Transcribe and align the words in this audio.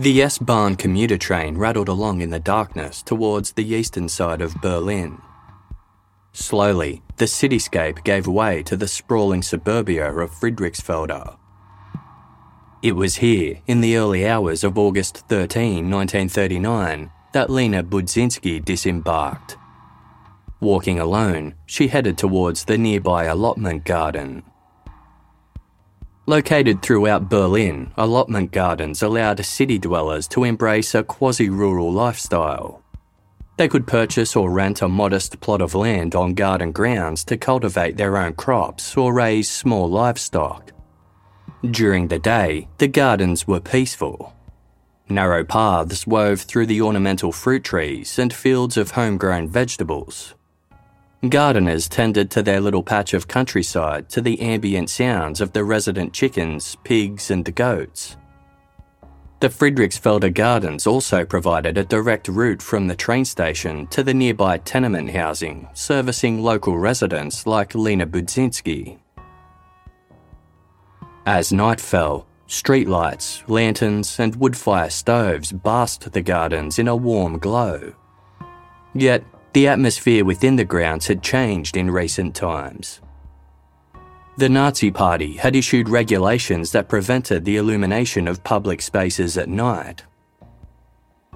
The 0.00 0.22
S-Bahn 0.22 0.76
commuter 0.76 1.18
train 1.18 1.58
rattled 1.58 1.90
along 1.90 2.22
in 2.22 2.30
the 2.30 2.40
darkness 2.40 3.02
towards 3.02 3.52
the 3.52 3.74
eastern 3.74 4.08
side 4.08 4.40
of 4.40 4.54
Berlin. 4.62 5.20
Slowly, 6.32 7.02
the 7.18 7.26
cityscape 7.26 8.02
gave 8.02 8.26
way 8.26 8.62
to 8.62 8.78
the 8.78 8.88
sprawling 8.88 9.42
suburbia 9.42 10.10
of 10.10 10.30
Friedrichsfelde. 10.30 11.36
It 12.82 12.92
was 12.92 13.16
here, 13.16 13.58
in 13.66 13.82
the 13.82 13.98
early 13.98 14.26
hours 14.26 14.64
of 14.64 14.78
August 14.78 15.18
13, 15.28 15.90
1939, 15.90 17.10
that 17.34 17.50
Lena 17.50 17.84
Budzinski 17.84 18.64
disembarked. 18.64 19.58
Walking 20.60 20.98
alone, 20.98 21.56
she 21.66 21.88
headed 21.88 22.16
towards 22.16 22.64
the 22.64 22.78
nearby 22.78 23.24
allotment 23.24 23.84
garden. 23.84 24.44
Located 26.30 26.80
throughout 26.80 27.28
Berlin, 27.28 27.90
allotment 27.96 28.52
gardens 28.52 29.02
allowed 29.02 29.44
city 29.44 29.80
dwellers 29.80 30.28
to 30.28 30.44
embrace 30.44 30.94
a 30.94 31.02
quasi 31.02 31.48
rural 31.50 31.90
lifestyle. 31.90 32.84
They 33.56 33.66
could 33.66 33.84
purchase 33.84 34.36
or 34.36 34.48
rent 34.48 34.80
a 34.80 34.86
modest 34.86 35.40
plot 35.40 35.60
of 35.60 35.74
land 35.74 36.14
on 36.14 36.34
garden 36.34 36.70
grounds 36.70 37.24
to 37.24 37.36
cultivate 37.36 37.96
their 37.96 38.16
own 38.16 38.34
crops 38.34 38.96
or 38.96 39.12
raise 39.12 39.50
small 39.50 39.90
livestock. 39.90 40.70
During 41.68 42.06
the 42.06 42.20
day, 42.20 42.68
the 42.78 42.86
gardens 42.86 43.48
were 43.48 43.58
peaceful. 43.58 44.32
Narrow 45.08 45.42
paths 45.42 46.06
wove 46.06 46.42
through 46.42 46.66
the 46.66 46.80
ornamental 46.80 47.32
fruit 47.32 47.64
trees 47.64 48.20
and 48.20 48.32
fields 48.32 48.76
of 48.76 48.92
homegrown 48.92 49.48
vegetables. 49.48 50.36
Gardeners 51.28 51.86
tended 51.86 52.30
to 52.30 52.42
their 52.42 52.62
little 52.62 52.82
patch 52.82 53.12
of 53.12 53.28
countryside 53.28 54.08
to 54.08 54.22
the 54.22 54.40
ambient 54.40 54.88
sounds 54.88 55.42
of 55.42 55.52
the 55.52 55.64
resident 55.64 56.14
chickens, 56.14 56.76
pigs, 56.82 57.30
and 57.30 57.54
goats. 57.54 58.16
The 59.40 59.48
Friedrichsfelder 59.48 60.32
Gardens 60.32 60.86
also 60.86 61.26
provided 61.26 61.76
a 61.76 61.84
direct 61.84 62.28
route 62.28 62.62
from 62.62 62.86
the 62.86 62.96
train 62.96 63.26
station 63.26 63.86
to 63.88 64.02
the 64.02 64.14
nearby 64.14 64.58
tenement 64.58 65.10
housing, 65.10 65.68
servicing 65.74 66.42
local 66.42 66.78
residents 66.78 67.46
like 67.46 67.74
Lena 67.74 68.06
Budzinski. 68.06 68.98
As 71.26 71.52
night 71.52 71.82
fell, 71.82 72.26
streetlights, 72.48 73.46
lanterns, 73.46 74.18
and 74.18 74.36
wood 74.36 74.56
fire 74.56 74.90
stoves 74.90 75.52
basked 75.52 76.12
the 76.12 76.22
gardens 76.22 76.78
in 76.78 76.88
a 76.88 76.96
warm 76.96 77.38
glow. 77.38 77.94
Yet, 78.94 79.22
the 79.52 79.66
atmosphere 79.66 80.24
within 80.24 80.56
the 80.56 80.64
grounds 80.64 81.06
had 81.06 81.22
changed 81.22 81.76
in 81.76 81.90
recent 81.90 82.34
times. 82.34 83.00
The 84.36 84.48
Nazi 84.48 84.90
Party 84.90 85.36
had 85.36 85.54
issued 85.54 85.88
regulations 85.88 86.72
that 86.72 86.88
prevented 86.88 87.44
the 87.44 87.58
illumination 87.58 88.26
of 88.26 88.42
public 88.42 88.80
spaces 88.80 89.36
at 89.36 89.50
night. 89.50 90.04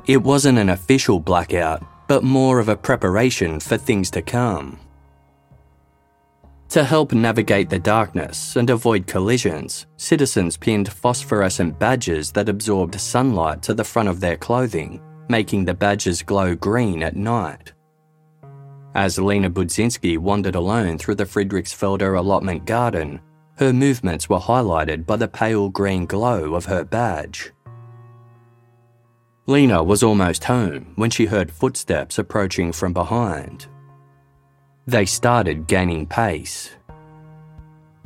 It 0.07 0.23
wasn't 0.23 0.59
an 0.59 0.71
official 0.71 1.21
blackout, 1.21 1.85
but 2.09 2.23
more 2.23 2.61
of 2.61 2.71
a 2.71 2.77
preparation 2.77 3.61
for 3.61 3.77
things 3.77 4.11
to 4.13 4.23
come. 4.23 4.79
To 6.71 6.83
help 6.83 7.13
navigate 7.13 7.69
the 7.69 7.79
darkness 7.79 8.57
and 8.57 8.71
avoid 8.71 9.07
collisions, 9.07 9.87
citizens 9.97 10.57
pinned 10.57 10.91
phosphorescent 10.91 11.79
badges 11.79 12.33
that 12.33 12.49
absorbed 12.49 12.99
sunlight 12.99 13.61
to 13.65 13.75
the 13.75 13.85
front 13.85 14.09
of 14.09 14.21
their 14.21 14.37
clothing, 14.37 15.01
making 15.29 15.67
the 15.67 15.75
badges 15.75 16.23
glow 16.23 16.55
green 16.55 17.03
at 17.03 17.17
night. 17.17 17.74
As 18.95 19.19
Lena 19.19 19.51
Budzinski 19.51 20.19
wandered 20.19 20.55
alone 20.55 20.99
through 20.99 21.17
the 21.17 21.25
Friedrichsfelder 21.25 22.17
allotment 22.17 22.65
garden, 22.65 23.21
her 23.57 23.73
movements 23.73 24.29
were 24.29 24.39
highlighted 24.39 25.05
by 25.05 25.17
the 25.17 25.27
pale 25.27 25.69
green 25.69 26.07
glow 26.07 26.55
of 26.55 26.67
her 26.67 26.85
badge. 26.85 27.53
Lena 29.47 29.83
was 29.83 30.03
almost 30.03 30.45
home 30.45 30.93
when 30.95 31.11
she 31.11 31.27
heard 31.27 31.51
footsteps 31.51 32.19
approaching 32.19 32.73
from 32.73 32.93
behind. 32.93 33.67
They 34.87 35.07
started 35.07 35.67
gaining 35.67 36.07
pace. 36.07 36.71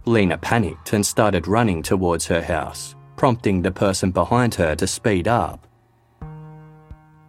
Lena 0.06 0.38
panicked 0.38 0.94
and 0.94 1.04
started 1.04 1.46
running 1.46 1.82
towards 1.82 2.26
her 2.26 2.42
house, 2.42 2.94
prompting 3.16 3.60
the 3.60 3.70
person 3.70 4.10
behind 4.10 4.54
her 4.54 4.74
to 4.76 4.86
speed 4.86 5.28
up. 5.28 5.66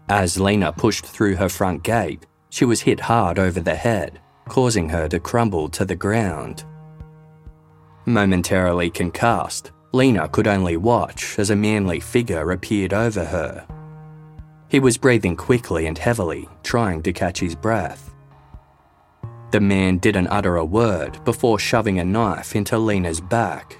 As 0.08 0.40
Lena 0.40 0.72
pushed 0.72 1.06
through 1.06 1.36
her 1.36 1.50
front 1.50 1.84
gate, 1.84 2.26
she 2.50 2.66
was 2.66 2.82
hit 2.82 3.00
hard 3.00 3.40
over 3.40 3.60
the 3.60 3.76
head, 3.76 4.20
causing 4.48 4.90
her 4.90 5.08
to 5.08 5.20
crumble 5.20 5.70
to 5.70 5.86
the 5.86 5.96
ground. 5.96 6.66
Momentarily 8.06 8.90
concussed, 8.90 9.72
Lena 9.92 10.28
could 10.28 10.48
only 10.48 10.78
watch 10.78 11.38
as 11.40 11.50
a 11.50 11.56
manly 11.56 12.00
figure 12.00 12.52
appeared 12.52 12.94
over 12.94 13.24
her. 13.26 13.68
He 14.68 14.80
was 14.80 14.98
breathing 14.98 15.36
quickly 15.36 15.88
and 15.88 15.98
heavily, 15.98 16.48
trying 16.64 17.02
to 17.04 17.14
catch 17.14 17.40
his 17.40 17.56
breath. 17.56 18.14
The 19.52 19.60
man 19.60 19.98
didn't 19.98 20.28
utter 20.28 20.58
a 20.58 20.66
word 20.66 21.24
before 21.26 21.58
shoving 21.58 22.00
a 22.00 22.06
knife 22.06 22.56
into 22.56 22.78
Lena's 22.78 23.20
back. 23.20 23.78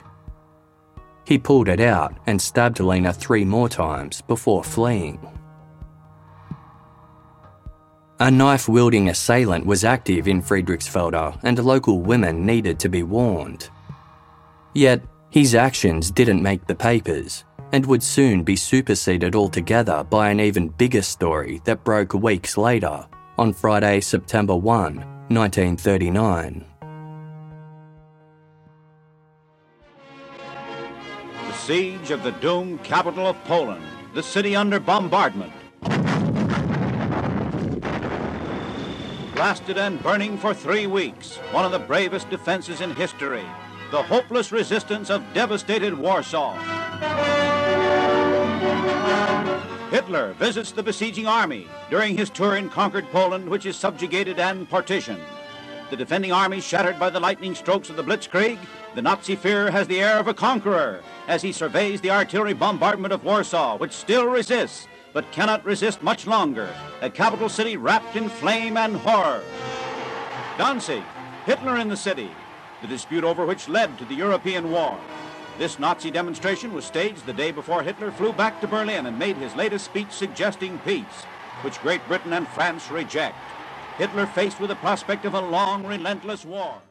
He 1.26 1.38
pulled 1.38 1.70
it 1.70 1.80
out 1.80 2.18
and 2.26 2.42
stabbed 2.42 2.80
Lena 2.80 3.14
three 3.14 3.46
more 3.46 3.70
times 3.70 4.22
before 4.22 4.64
fleeing. 4.64 5.20
A 8.22 8.30
knife 8.30 8.68
wielding 8.68 9.08
assailant 9.08 9.66
was 9.66 9.86
active 9.86 10.28
in 10.28 10.42
Friedrichsfelde, 10.42 11.40
and 11.44 11.58
local 11.64 12.02
women 12.02 12.46
needed 12.46 12.78
to 12.80 12.90
be 12.90 13.02
warned. 13.02 13.70
Yet, 14.74 15.02
his 15.30 15.56
actions 15.56 16.12
didn't 16.12 16.44
make 16.44 16.68
the 16.68 16.76
papers, 16.76 17.46
and 17.72 17.86
would 17.86 18.04
soon 18.04 18.44
be 18.44 18.58
superseded 18.58 19.36
altogether 19.36 20.04
by 20.04 20.32
an 20.32 20.42
even 20.42 20.68
bigger 20.68 21.02
story 21.02 21.62
that 21.64 21.86
broke 21.86 22.14
weeks 22.14 22.58
later, 22.58 23.08
on 23.38 23.54
Friday, 23.54 24.02
September 24.02 24.54
1, 24.54 24.98
1939. 25.30 26.66
The 31.48 31.54
siege 31.54 32.12
of 32.12 32.24
the 32.24 32.32
doomed 32.42 32.84
capital 32.84 33.28
of 33.28 33.42
Poland, 33.46 33.86
the 34.14 34.24
city 34.24 34.58
under 34.58 34.82
bombardment. 34.82 35.54
Blasted 39.40 39.78
and 39.78 40.04
burning 40.04 40.38
for 40.38 40.54
three 40.54 40.86
weeks, 40.86 41.38
one 41.54 41.64
of 41.64 41.72
the 41.72 41.80
bravest 41.80 42.30
defenses 42.30 42.82
in 42.82 42.94
history, 42.94 43.46
the 43.90 44.04
hopeless 44.04 44.52
resistance 44.52 45.10
of 45.10 45.24
devastated 45.34 45.98
Warsaw. 45.98 46.58
Hitler 49.92 50.34
visits 50.34 50.74
the 50.74 50.84
besieging 50.84 51.26
army 51.26 51.70
during 51.90 52.18
his 52.18 52.30
tour 52.30 52.58
in 52.58 52.70
conquered 52.70 53.10
Poland, 53.12 53.48
which 53.48 53.66
is 53.66 53.78
subjugated 53.78 54.40
and 54.40 54.70
partitioned. 54.70 55.24
The 55.90 55.96
defending 55.96 56.34
army 56.34 56.60
shattered 56.60 57.00
by 57.00 57.10
the 57.10 57.22
lightning 57.22 57.56
strokes 57.56 57.90
of 57.90 57.96
the 57.96 58.04
Blitzkrieg, 58.04 58.60
the 58.94 59.02
Nazi 59.02 59.38
Führer 59.38 59.70
has 59.70 59.88
the 59.88 60.02
air 60.02 60.20
of 60.20 60.28
a 60.28 60.34
conqueror 60.34 61.00
as 61.30 61.42
he 61.42 61.54
surveys 61.54 62.02
the 62.02 62.12
artillery 62.12 62.54
bombardment 62.54 63.14
of 63.14 63.24
Warsaw, 63.24 63.78
which 63.78 63.94
still 63.94 64.26
resists, 64.26 64.90
but 65.14 65.32
cannot 65.32 65.66
resist 65.66 66.04
much 66.04 66.28
longer, 66.28 66.70
a 67.02 67.10
capital 67.10 67.50
city 67.50 67.78
wrapped 67.78 68.16
in 68.16 68.30
flame 68.30 68.78
and 68.78 68.96
horror. 68.98 69.42
Danzig, 70.58 71.04
Hitler 71.46 71.78
in 71.78 71.90
the 71.90 71.98
city, 71.98 72.30
the 72.82 72.88
dispute 72.88 73.24
over 73.24 73.46
which 73.46 73.70
led 73.70 73.98
to 73.98 74.06
the 74.06 74.16
European 74.16 74.72
War. 74.72 75.00
This 75.58 75.80
Nazi 75.80 76.12
demonstration 76.12 76.74
was 76.74 76.86
staged 76.86 77.26
the 77.26 77.34
day 77.34 77.52
before 77.52 77.84
Hitler 77.84 78.12
flew 78.12 78.32
back 78.32 78.62
to 78.62 78.68
Berlin 78.68 79.06
and 79.06 79.20
made 79.20 79.36
his 79.36 79.56
latest 79.56 79.86
speech 79.86 80.12
suggesting 80.12 80.80
peace, 80.80 81.26
which 81.64 81.82
Great 81.82 82.06
Britain 82.08 82.34
and 82.34 82.48
France 82.48 82.90
reject. 82.90 83.36
Hitler 83.98 84.26
faced 84.26 84.62
with 84.62 84.70
the 84.70 84.76
prospect 84.78 85.26
of 85.26 85.34
a 85.34 85.42
long, 85.42 85.86
relentless 85.86 86.46
war. 86.46 86.82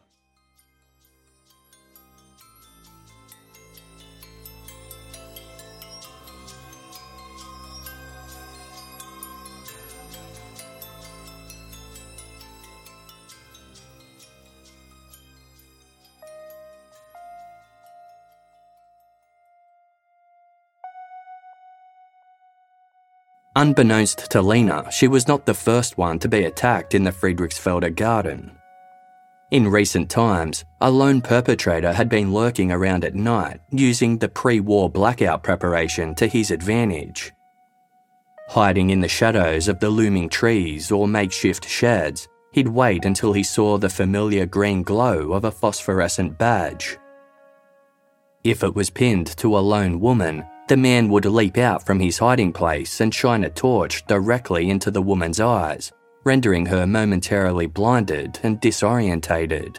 Unbeknownst 23.58 24.30
to 24.30 24.40
Lena, 24.40 24.88
she 24.88 25.08
was 25.08 25.26
not 25.26 25.44
the 25.44 25.52
first 25.52 25.98
one 25.98 26.20
to 26.20 26.28
be 26.28 26.44
attacked 26.44 26.94
in 26.94 27.02
the 27.02 27.10
Friedrichsfelder 27.10 27.92
Garden. 27.92 28.52
In 29.50 29.66
recent 29.66 30.08
times, 30.08 30.64
a 30.80 30.88
lone 30.88 31.20
perpetrator 31.20 31.92
had 31.92 32.08
been 32.08 32.32
lurking 32.32 32.70
around 32.70 33.04
at 33.04 33.16
night 33.16 33.58
using 33.72 34.16
the 34.16 34.28
pre 34.28 34.60
war 34.60 34.88
blackout 34.88 35.42
preparation 35.42 36.14
to 36.14 36.28
his 36.28 36.52
advantage. 36.52 37.32
Hiding 38.46 38.90
in 38.90 39.00
the 39.00 39.08
shadows 39.08 39.66
of 39.66 39.80
the 39.80 39.90
looming 39.90 40.28
trees 40.28 40.92
or 40.92 41.08
makeshift 41.08 41.68
sheds, 41.68 42.28
he'd 42.52 42.68
wait 42.68 43.04
until 43.04 43.32
he 43.32 43.42
saw 43.42 43.76
the 43.76 43.90
familiar 43.90 44.46
green 44.46 44.84
glow 44.84 45.32
of 45.32 45.42
a 45.42 45.50
phosphorescent 45.50 46.38
badge. 46.38 46.96
If 48.44 48.62
it 48.62 48.76
was 48.76 48.88
pinned 48.88 49.36
to 49.38 49.58
a 49.58 49.66
lone 49.74 49.98
woman, 49.98 50.44
the 50.68 50.76
man 50.76 51.08
would 51.08 51.24
leap 51.24 51.56
out 51.56 51.84
from 51.84 51.98
his 51.98 52.18
hiding 52.18 52.52
place 52.52 53.00
and 53.00 53.14
shine 53.14 53.44
a 53.44 53.50
torch 53.50 54.06
directly 54.06 54.70
into 54.70 54.90
the 54.90 55.02
woman's 55.02 55.40
eyes, 55.40 55.90
rendering 56.24 56.66
her 56.66 56.86
momentarily 56.86 57.66
blinded 57.66 58.38
and 58.42 58.60
disorientated. 58.60 59.78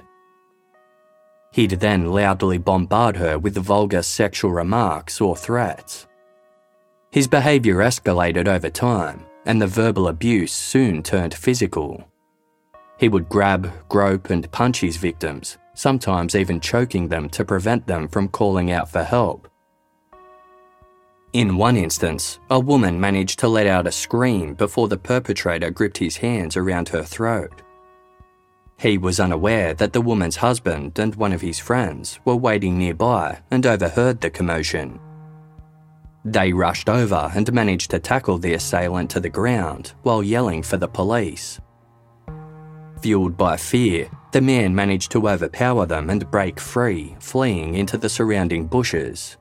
He'd 1.52 1.72
then 1.72 2.12
loudly 2.12 2.58
bombard 2.58 3.18
her 3.18 3.38
with 3.38 3.56
vulgar 3.58 4.04
sexual 4.04 4.52
remarks 4.52 5.20
or 5.22 5.36
threats. 5.36 6.08
His 7.12 7.28
behaviour 7.28 7.78
escalated 7.78 8.48
over 8.48 8.70
time, 8.70 9.26
and 9.46 9.62
the 9.62 9.68
verbal 9.68 10.08
abuse 10.08 10.54
soon 10.54 11.02
turned 11.02 11.34
physical. 11.34 12.08
He 12.98 13.10
would 13.10 13.30
grab, 13.30 13.72
grope, 13.90 14.30
and 14.30 14.52
punch 14.52 14.82
his 14.82 14.98
victims, 14.98 15.58
sometimes 15.74 16.36
even 16.36 16.60
choking 16.60 17.08
them 17.08 17.30
to 17.30 17.46
prevent 17.46 17.88
them 17.88 18.08
from 18.08 18.28
calling 18.28 18.72
out 18.72 18.90
for 18.90 19.04
help 19.04 19.49
in 21.34 21.58
one 21.58 21.78
instance, 21.78 22.40
a 22.50 22.60
woman 22.60 23.00
managed 23.00 23.40
to 23.40 23.48
let 23.48 23.68
out 23.68 23.86
a 23.86 23.92
scream 23.92 24.56
before 24.56 24.88
the 24.88 24.98
perpetrator 24.98 25.70
gripped 25.70 26.00
his 26.00 26.18
hands 26.18 26.58
around 26.58 26.90
her 26.90 27.04
throat. 27.04 27.62
He 28.80 28.98
was 28.98 29.20
unaware 29.20 29.74
that 29.76 29.94
the 29.94 30.02
woman's 30.02 30.38
husband 30.38 30.98
and 30.98 31.14
one 31.16 31.34
of 31.34 31.42
his 31.42 31.60
friends 31.60 32.20
were 32.26 32.36
waiting 32.36 32.78
nearby 32.78 33.42
and 33.52 33.66
overheard 33.66 34.22
the 34.22 34.30
commotion. 34.30 35.00
They 36.26 36.54
rushed 36.54 36.90
over 36.90 37.32
and 37.36 37.52
managed 37.54 37.92
to 37.92 38.00
tackle 38.00 38.38
the 38.38 38.54
assailant 38.54 39.12
to 39.12 39.20
the 39.20 39.30
ground 39.30 39.94
while 40.04 40.24
yelling 40.24 40.64
for 40.64 40.78
the 40.78 40.88
police. 40.88 41.60
Fueled 43.02 43.38
by 43.38 43.56
fear, 43.56 44.10
the 44.32 44.42
man 44.42 44.76
managed 44.76 45.12
to 45.12 45.30
overpower 45.30 45.86
them 45.86 46.10
and 46.10 46.30
break 46.30 46.60
free, 46.60 47.16
fleeing 47.20 47.76
into 47.76 47.98
the 47.98 48.10
surrounding 48.10 48.66
bushes. 48.66 49.38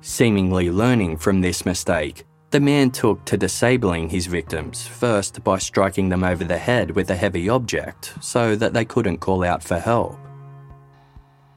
Seemingly 0.00 0.70
learning 0.70 1.16
from 1.16 1.40
this 1.40 1.66
mistake, 1.66 2.24
the 2.50 2.60
man 2.60 2.90
took 2.90 3.24
to 3.24 3.36
disabling 3.36 4.08
his 4.08 4.26
victims, 4.26 4.86
first 4.86 5.42
by 5.42 5.58
striking 5.58 6.08
them 6.08 6.22
over 6.22 6.44
the 6.44 6.58
head 6.58 6.92
with 6.92 7.10
a 7.10 7.16
heavy 7.16 7.48
object 7.48 8.14
so 8.20 8.54
that 8.56 8.72
they 8.72 8.84
couldn't 8.84 9.18
call 9.18 9.42
out 9.42 9.62
for 9.62 9.78
help. 9.78 10.16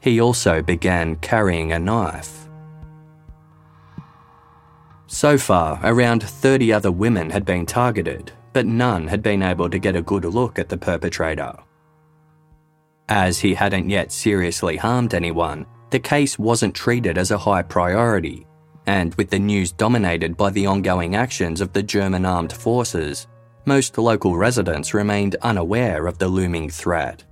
He 0.01 0.19
also 0.19 0.61
began 0.61 1.15
carrying 1.17 1.71
a 1.73 1.79
knife. 1.79 2.47
So 5.07 5.37
far, 5.37 5.79
around 5.83 6.23
30 6.23 6.71
other 6.71 6.91
women 6.91 7.29
had 7.29 7.45
been 7.45 7.65
targeted, 7.65 8.31
but 8.53 8.65
none 8.65 9.07
had 9.07 9.21
been 9.21 9.43
able 9.43 9.69
to 9.69 9.79
get 9.79 9.95
a 9.95 10.01
good 10.01 10.25
look 10.25 10.59
at 10.59 10.69
the 10.69 10.77
perpetrator. 10.77 11.53
As 13.07 13.39
he 13.39 13.55
hadn't 13.55 13.89
yet 13.89 14.11
seriously 14.11 14.77
harmed 14.77 15.13
anyone, 15.13 15.65
the 15.89 15.99
case 15.99 16.37
wasn't 16.37 16.75
treated 16.75 17.17
as 17.17 17.31
a 17.31 17.37
high 17.37 17.61
priority, 17.61 18.45
and 18.85 19.13
with 19.15 19.29
the 19.29 19.39
news 19.39 19.71
dominated 19.71 20.37
by 20.37 20.49
the 20.49 20.65
ongoing 20.65 21.15
actions 21.15 21.61
of 21.61 21.73
the 21.73 21.83
German 21.83 22.25
armed 22.25 22.53
forces, 22.53 23.27
most 23.65 23.97
local 23.97 24.35
residents 24.37 24.93
remained 24.93 25.35
unaware 25.41 26.07
of 26.07 26.17
the 26.17 26.27
looming 26.27 26.69
threat. 26.69 27.23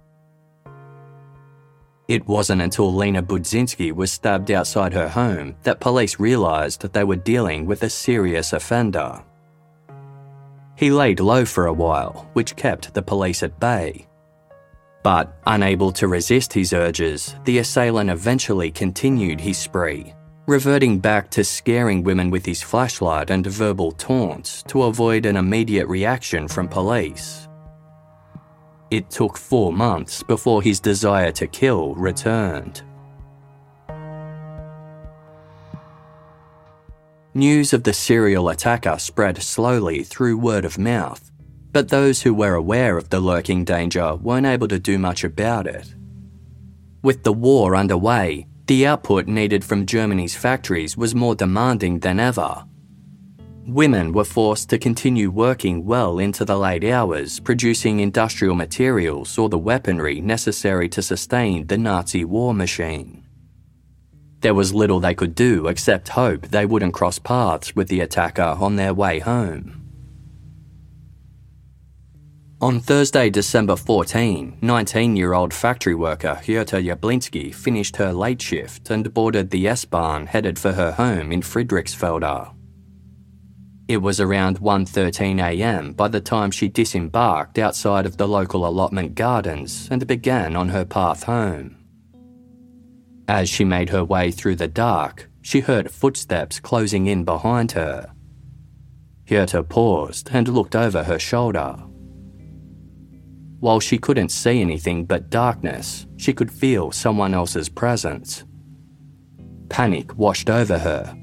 It 2.07 2.25
wasn't 2.27 2.61
until 2.61 2.93
Lena 2.93 3.21
Budzinski 3.21 3.91
was 3.91 4.11
stabbed 4.11 4.49
outside 4.49 4.93
her 4.93 5.09
home 5.09 5.55
that 5.63 5.81
police 5.81 6.19
realised 6.19 6.81
that 6.81 6.93
they 6.93 7.03
were 7.03 7.17
dealing 7.17 7.65
with 7.65 7.83
a 7.83 7.89
serious 7.89 8.53
offender. 8.53 9.23
He 10.77 10.91
laid 10.91 11.19
low 11.19 11.43
for 11.43 11.65
a 11.65 11.73
while, 11.73 12.29
which 12.33 12.55
kept 12.55 12.93
the 12.93 13.01
police 13.01 13.43
at 13.43 13.59
bay, 13.59 14.07
but, 15.07 15.37
unable 15.45 15.89
to 15.89 16.09
resist 16.09 16.51
his 16.51 16.73
urges, 16.73 17.33
the 17.45 17.59
assailant 17.59 18.09
eventually 18.09 18.69
continued 18.69 19.39
his 19.39 19.57
spree, 19.57 20.13
reverting 20.47 20.99
back 20.99 21.31
to 21.31 21.45
scaring 21.45 22.03
women 22.03 22.29
with 22.29 22.45
his 22.45 22.61
flashlight 22.61 23.29
and 23.29 23.47
verbal 23.47 23.93
taunts 23.93 24.63
to 24.63 24.83
avoid 24.83 25.25
an 25.25 25.37
immediate 25.37 25.87
reaction 25.87 26.45
from 26.45 26.67
police. 26.67 27.47
It 28.91 29.09
took 29.09 29.37
four 29.37 29.71
months 29.71 30.23
before 30.23 30.61
his 30.61 30.81
desire 30.81 31.31
to 31.31 31.47
kill 31.47 31.95
returned. 31.95 32.81
News 37.33 37.71
of 37.71 37.83
the 37.83 37.93
serial 37.93 38.49
attacker 38.49 38.99
spread 38.99 39.41
slowly 39.41 40.03
through 40.03 40.37
word 40.37 40.65
of 40.65 40.77
mouth, 40.77 41.31
but 41.77 41.89
those 41.89 42.23
who 42.23 42.33
were 42.33 42.55
aware 42.55 42.97
of 42.97 43.07
the 43.11 43.19
lurking 43.19 43.63
danger 43.63 44.15
weren't 44.15 44.47
able 44.47 44.67
to 44.67 44.79
do 44.79 44.97
much 44.97 45.23
about 45.23 45.67
it. 45.67 45.93
With 47.03 47.21
the 47.21 47.31
war 47.31 47.75
underway, 47.75 48.47
the 48.65 48.87
output 48.87 49.27
needed 49.27 49.63
from 49.63 49.85
Germany's 49.85 50.35
factories 50.35 50.97
was 50.97 51.13
more 51.13 51.35
demanding 51.35 51.99
than 51.99 52.19
ever. 52.19 52.65
Women 53.67 54.11
were 54.11 54.23
forced 54.23 54.71
to 54.71 54.79
continue 54.79 55.29
working 55.29 55.85
well 55.85 56.17
into 56.17 56.43
the 56.45 56.57
late 56.57 56.83
hours, 56.83 57.39
producing 57.39 57.99
industrial 57.99 58.55
materials 58.55 59.37
or 59.37 59.47
the 59.47 59.59
weaponry 59.59 60.19
necessary 60.19 60.89
to 60.89 61.03
sustain 61.03 61.67
the 61.67 61.77
Nazi 61.77 62.25
war 62.25 62.55
machine. 62.55 63.23
There 64.39 64.55
was 64.55 64.73
little 64.73 64.99
they 64.99 65.13
could 65.13 65.35
do 65.35 65.67
except 65.67 66.09
hope 66.09 66.47
they 66.47 66.65
wouldn't 66.65 66.95
cross 66.95 67.19
paths 67.19 67.75
with 67.75 67.87
the 67.87 67.99
attacker 67.99 68.57
on 68.59 68.77
their 68.77 68.95
way 68.95 69.19
home. 69.19 69.76
On 72.59 72.79
Thursday, 72.79 73.29
December 73.29 73.75
14, 73.75 74.57
19 74.63 75.15
year 75.15 75.33
old 75.33 75.53
factory 75.53 75.93
worker 75.93 76.39
Herta 76.41 76.83
Jablinski 76.83 77.53
finished 77.53 77.97
her 77.97 78.11
late 78.11 78.41
shift 78.41 78.89
and 78.89 79.13
boarded 79.13 79.51
the 79.51 79.67
S 79.67 79.85
Bahn 79.85 80.25
headed 80.25 80.57
for 80.57 80.71
her 80.71 80.91
home 80.91 81.31
in 81.31 81.41
Friedrichsfelde. 81.41 82.51
It 83.87 83.97
was 83.97 84.19
around 84.19 84.59
1:13 84.59 85.39
a.m. 85.39 85.93
by 85.93 86.07
the 86.07 86.19
time 86.19 86.49
she 86.49 86.67
disembarked 86.67 87.59
outside 87.59 88.07
of 88.07 88.17
the 88.17 88.27
local 88.27 88.65
allotment 88.65 89.13
gardens 89.13 89.87
and 89.91 90.07
began 90.07 90.55
on 90.55 90.69
her 90.69 90.83
path 90.83 91.23
home. 91.23 91.77
As 93.27 93.49
she 93.49 93.65
made 93.65 93.89
her 93.89 94.03
way 94.03 94.31
through 94.31 94.55
the 94.55 94.67
dark, 94.67 95.29
she 95.43 95.59
heard 95.59 95.91
footsteps 95.91 96.59
closing 96.59 97.05
in 97.05 97.23
behind 97.23 97.73
her. 97.73 98.11
Herta 99.27 99.61
paused 99.61 100.29
and 100.33 100.47
looked 100.47 100.75
over 100.75 101.03
her 101.03 101.19
shoulder. 101.19 101.86
While 103.59 103.79
she 103.79 103.97
couldn't 103.97 104.29
see 104.29 104.61
anything 104.61 105.05
but 105.05 105.29
darkness, 105.29 106.05
she 106.17 106.33
could 106.33 106.51
feel 106.51 106.91
someone 106.91 107.33
else's 107.33 107.69
presence. 107.69 108.43
Panic 109.69 110.15
washed 110.15 110.49
over 110.49 110.77
her. 110.77 111.17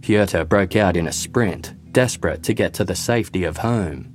Herta 0.00 0.48
broke 0.48 0.76
out 0.76 0.96
in 0.96 1.06
a 1.06 1.12
sprint, 1.12 1.74
desperate 1.92 2.42
to 2.44 2.54
get 2.54 2.74
to 2.74 2.84
the 2.84 2.96
safety 2.96 3.44
of 3.44 3.56
home. 3.56 4.12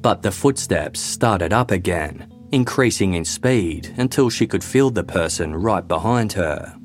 But 0.00 0.22
the 0.22 0.32
footsteps 0.32 1.00
started 1.00 1.52
up 1.52 1.70
again, 1.70 2.32
increasing 2.52 3.14
in 3.14 3.24
speed 3.24 3.94
until 3.96 4.30
she 4.30 4.46
could 4.46 4.62
feel 4.62 4.90
the 4.90 5.04
person 5.04 5.54
right 5.54 5.86
behind 5.86 6.32
her. 6.34 6.76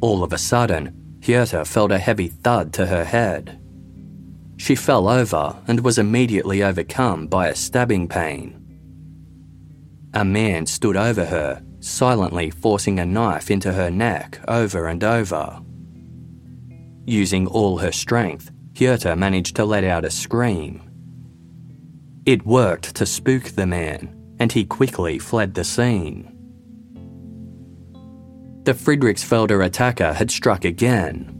All 0.00 0.24
of 0.24 0.32
a 0.32 0.38
sudden, 0.38 1.18
Herta 1.20 1.66
felt 1.66 1.92
a 1.92 1.98
heavy 1.98 2.28
thud 2.28 2.72
to 2.74 2.86
her 2.86 3.04
head. 3.04 3.60
She 4.56 4.74
fell 4.74 5.08
over 5.08 5.56
and 5.66 5.80
was 5.80 5.98
immediately 5.98 6.62
overcome 6.62 7.26
by 7.26 7.48
a 7.48 7.54
stabbing 7.54 8.08
pain. 8.08 8.60
A 10.14 10.24
man 10.24 10.66
stood 10.66 10.96
over 10.96 11.24
her, 11.24 11.62
silently 11.80 12.50
forcing 12.50 12.98
a 12.98 13.06
knife 13.06 13.50
into 13.50 13.72
her 13.72 13.90
neck 13.90 14.40
over 14.46 14.86
and 14.86 15.02
over. 15.02 15.60
Using 17.04 17.46
all 17.46 17.78
her 17.78 17.92
strength, 17.92 18.50
Herta 18.74 19.16
managed 19.16 19.56
to 19.56 19.64
let 19.64 19.84
out 19.84 20.04
a 20.04 20.10
scream. 20.10 20.80
It 22.24 22.46
worked 22.46 22.94
to 22.96 23.06
spook 23.06 23.44
the 23.50 23.66
man, 23.66 24.34
and 24.38 24.50
he 24.50 24.64
quickly 24.64 25.18
fled 25.18 25.54
the 25.54 25.64
scene. 25.64 26.30
The 28.64 28.72
Friedrichsfelder 28.72 29.62
attacker 29.64 30.14
had 30.14 30.30
struck 30.30 30.64
again. 30.64 31.33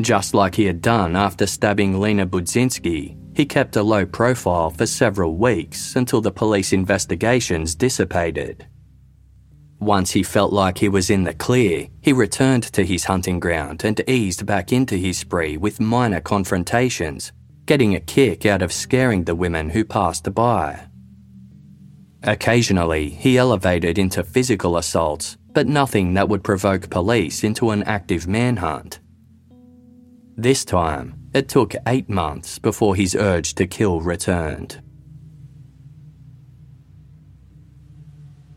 Just 0.00 0.34
like 0.34 0.54
he 0.54 0.64
had 0.64 0.82
done 0.82 1.14
after 1.14 1.46
stabbing 1.46 2.00
Lena 2.00 2.26
Budzinski, 2.26 3.16
he 3.36 3.46
kept 3.46 3.76
a 3.76 3.82
low 3.82 4.04
profile 4.04 4.70
for 4.70 4.86
several 4.86 5.36
weeks 5.36 5.96
until 5.96 6.20
the 6.20 6.32
police 6.32 6.72
investigations 6.72 7.74
dissipated. 7.74 8.66
Once 9.80 10.12
he 10.12 10.22
felt 10.22 10.52
like 10.52 10.78
he 10.78 10.88
was 10.88 11.10
in 11.10 11.24
the 11.24 11.34
clear, 11.34 11.86
he 12.00 12.12
returned 12.12 12.62
to 12.62 12.84
his 12.84 13.04
hunting 13.04 13.38
ground 13.38 13.84
and 13.84 14.02
eased 14.08 14.46
back 14.46 14.72
into 14.72 14.96
his 14.96 15.18
spree 15.18 15.56
with 15.56 15.80
minor 15.80 16.20
confrontations, 16.20 17.32
getting 17.66 17.94
a 17.94 18.00
kick 18.00 18.46
out 18.46 18.62
of 18.62 18.72
scaring 18.72 19.24
the 19.24 19.34
women 19.34 19.68
who 19.70 19.84
passed 19.84 20.32
by. 20.34 20.88
Occasionally, 22.22 23.10
he 23.10 23.36
elevated 23.36 23.98
into 23.98 24.24
physical 24.24 24.78
assaults, 24.78 25.36
but 25.52 25.66
nothing 25.68 26.14
that 26.14 26.28
would 26.28 26.42
provoke 26.42 26.88
police 26.88 27.44
into 27.44 27.70
an 27.70 27.82
active 27.82 28.26
manhunt. 28.26 29.00
This 30.36 30.64
time, 30.64 31.14
it 31.32 31.48
took 31.48 31.74
eight 31.86 32.08
months 32.08 32.58
before 32.58 32.96
his 32.96 33.14
urge 33.14 33.54
to 33.54 33.68
kill 33.68 34.00
returned. 34.00 34.82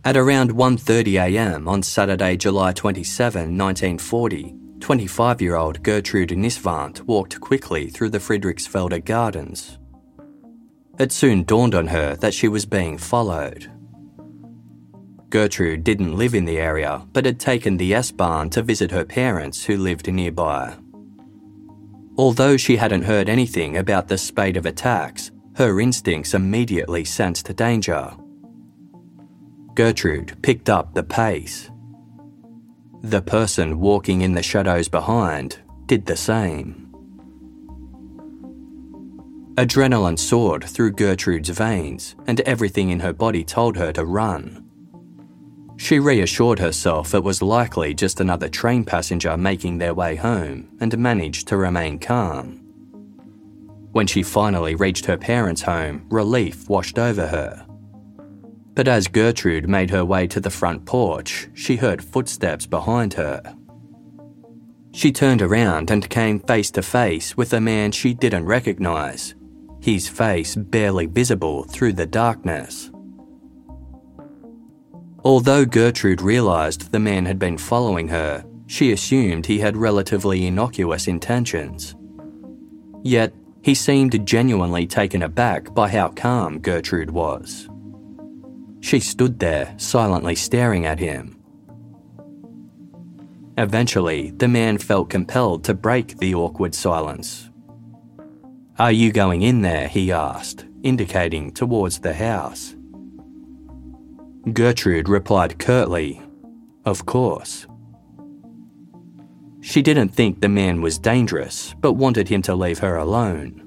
At 0.03 0.17
around 0.17 0.53
1.30am 0.53 1.67
on 1.67 1.84
Saturday, 1.84 2.36
July 2.38 2.72
27, 2.72 3.57
1940, 3.57 4.55
25-year-old 4.79 5.84
Gertrude 5.84 6.29
Nisvant 6.29 7.01
walked 7.01 7.39
quickly 7.41 7.89
through 7.89 8.10
the 8.10 8.19
Friedrichsfelder 8.19 9.03
Gardens. 9.03 9.77
It 10.98 11.12
soon 11.12 11.43
dawned 11.43 11.75
on 11.75 11.88
her 11.88 12.15
that 12.15 12.34
she 12.34 12.48
was 12.48 12.65
being 12.65 12.98
followed. 12.98 13.72
Gertrude 15.29 15.84
didn't 15.84 16.15
live 16.15 16.34
in 16.34 16.46
the 16.46 16.57
area, 16.57 17.05
but 17.12 17.25
had 17.25 17.39
taken 17.39 17.77
the 17.77 17.93
S-Bahn 17.93 18.50
to 18.51 18.63
visit 18.63 18.89
her 18.91 19.05
parents 19.05 19.65
who 19.65 19.77
lived 19.77 20.12
nearby. 20.12 20.75
Although 22.17 22.57
she 22.57 22.77
hadn't 22.77 23.03
heard 23.03 23.29
anything 23.29 23.77
about 23.77 24.07
the 24.07 24.17
spate 24.17 24.57
of 24.57 24.65
attacks, 24.65 25.31
her 25.55 25.79
instincts 25.79 26.33
immediately 26.33 27.05
sensed 27.05 27.55
danger. 27.55 28.12
Gertrude 29.75 30.41
picked 30.41 30.69
up 30.69 30.93
the 30.93 31.03
pace. 31.03 31.69
The 33.03 33.21
person 33.21 33.79
walking 33.79 34.21
in 34.21 34.33
the 34.33 34.41
shadows 34.41 34.89
behind 34.89 35.59
did 35.86 36.05
the 36.07 36.17
same. 36.17 36.88
Adrenaline 39.55 40.19
soared 40.19 40.63
through 40.63 40.91
Gertrude's 40.91 41.50
veins, 41.50 42.15
and 42.27 42.41
everything 42.41 42.89
in 42.89 43.00
her 43.00 43.13
body 43.13 43.43
told 43.43 43.75
her 43.77 43.91
to 43.93 44.05
run. 44.05 44.66
She 45.77 46.00
reassured 46.00 46.60
herself 46.60 47.13
it 47.13 47.24
was 47.24 47.41
likely 47.41 47.93
just 47.93 48.19
another 48.19 48.50
train 48.50 48.84
passenger 48.84 49.38
making 49.38 49.77
their 49.77 49.93
way 49.93 50.15
home 50.15 50.67
and 50.79 50.98
managed 50.98 51.48
to 51.48 51.57
remain 51.57 52.00
calm. 52.00 52.63
When 53.91 54.07
she 54.07 54.24
finally 54.24 54.75
reached 54.75 55.05
her 55.05 55.17
parents' 55.17 55.62
home, 55.62 56.05
relief 56.10 56.67
washed 56.67 57.00
over 57.00 57.27
her. 57.27 57.65
But 58.74 58.88
as 58.88 59.07
Gertrude 59.07 59.69
made 59.69 59.89
her 59.91 60.03
way 60.03 60.27
to 60.27 60.39
the 60.39 60.50
front 60.50 60.86
porch, 60.86 61.48
she 61.53 61.77
heard 61.77 62.03
footsteps 62.03 62.65
behind 62.65 63.13
her. 63.13 63.41
She 64.93 65.12
turned 65.12 65.41
around 65.41 65.89
and 65.91 66.10
came 66.10 66.39
face 66.39 66.72
to 66.72 66.81
face 66.81 67.38
with 67.38 67.53
a 67.53 67.62
man 67.62 67.91
she 67.91 68.13
didn't 68.13 68.46
recognise, 68.46 69.36
his 69.79 70.07
face 70.07 70.55
barely 70.55 71.05
visible 71.05 71.63
through 71.63 71.93
the 71.93 72.05
darkness. 72.05 72.91
Although 75.27 75.65
Gertrude 75.65 76.22
realised 76.22 76.93
the 76.93 77.01
man 77.01 77.25
had 77.25 77.38
been 77.38 77.57
following 77.57 78.07
her, 78.07 78.46
she 78.65 78.93
assumed 78.93 79.46
he 79.46 79.60
had 79.60 79.75
relatively 79.75 80.48
innocuous 80.48 81.05
intentions. 81.05 81.98
Yet, 83.03 83.34
he 83.62 83.75
seemed 83.75 84.25
genuinely 84.25 84.88
taken 84.88 85.24
aback 85.24 85.74
by 85.74 85.89
how 85.89 86.12
calm 86.12 86.60
Gertrude 86.60 87.12
was. 87.12 87.67
She 88.79 89.01
stood 89.01 89.38
there, 89.39 89.75
silently 89.75 90.34
staring 90.34 90.86
at 90.86 90.98
him. 90.98 91.38
Eventually, 93.57 94.31
the 94.31 94.48
man 94.48 94.77
felt 94.77 95.10
compelled 95.10 95.65
to 95.65 95.74
break 95.74 96.19
the 96.19 96.36
awkward 96.36 96.74
silence. 96.74 97.50
Are 98.79 98.93
you 98.93 99.12
going 99.12 99.41
in 99.41 99.62
there? 99.62 99.89
he 99.89 100.10
asked, 100.10 100.63
indicating 100.84 101.51
towards 101.51 102.00
the 102.00 102.13
house. 102.13 102.76
Gertrude 104.53 105.09
replied 105.09 105.59
curtly, 105.59 106.21
Of 106.85 107.05
course. 107.05 107.67
She 109.61 109.81
didn't 109.81 110.09
think 110.09 110.39
the 110.39 110.47
man 110.47 110.81
was 110.81 110.97
dangerous, 110.97 111.75
but 111.81 111.93
wanted 111.93 112.29
him 112.29 112.41
to 112.43 112.55
leave 112.55 112.79
her 112.79 112.95
alone. 112.95 113.63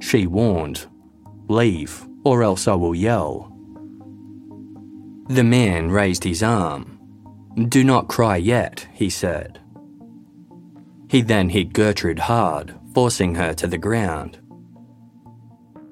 She 0.00 0.26
warned, 0.26 0.86
Leave, 1.48 2.06
or 2.24 2.42
else 2.42 2.68
I 2.68 2.74
will 2.74 2.94
yell. 2.94 3.50
The 5.28 5.44
man 5.44 5.90
raised 5.90 6.24
his 6.24 6.42
arm. 6.42 6.98
Do 7.68 7.82
not 7.82 8.08
cry 8.08 8.36
yet, 8.36 8.86
he 8.92 9.08
said. 9.08 9.60
He 11.08 11.22
then 11.22 11.48
hit 11.48 11.72
Gertrude 11.72 12.18
hard, 12.18 12.74
forcing 12.92 13.36
her 13.36 13.54
to 13.54 13.66
the 13.66 13.78
ground. 13.78 14.38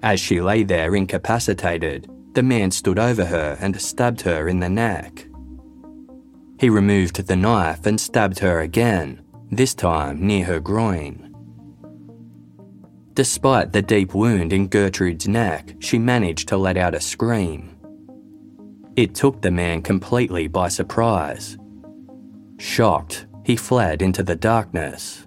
As 0.02 0.20
she 0.20 0.40
lay 0.40 0.64
there 0.64 0.94
incapacitated, 0.94 2.11
the 2.34 2.42
man 2.42 2.70
stood 2.70 2.98
over 2.98 3.26
her 3.26 3.56
and 3.60 3.80
stabbed 3.80 4.22
her 4.22 4.48
in 4.48 4.60
the 4.60 4.68
neck. 4.68 5.26
He 6.58 6.70
removed 6.70 7.26
the 7.26 7.36
knife 7.36 7.86
and 7.86 8.00
stabbed 8.00 8.38
her 8.38 8.60
again, 8.60 9.22
this 9.50 9.74
time 9.74 10.26
near 10.26 10.44
her 10.44 10.60
groin. 10.60 11.28
Despite 13.14 13.72
the 13.72 13.82
deep 13.82 14.14
wound 14.14 14.52
in 14.52 14.68
Gertrude's 14.68 15.28
neck, 15.28 15.74
she 15.80 15.98
managed 15.98 16.48
to 16.48 16.56
let 16.56 16.78
out 16.78 16.94
a 16.94 17.00
scream. 17.00 17.76
It 18.96 19.14
took 19.14 19.42
the 19.42 19.50
man 19.50 19.82
completely 19.82 20.48
by 20.48 20.68
surprise. 20.68 21.58
Shocked, 22.58 23.26
he 23.44 23.56
fled 23.56 24.00
into 24.00 24.22
the 24.22 24.36
darkness. 24.36 25.26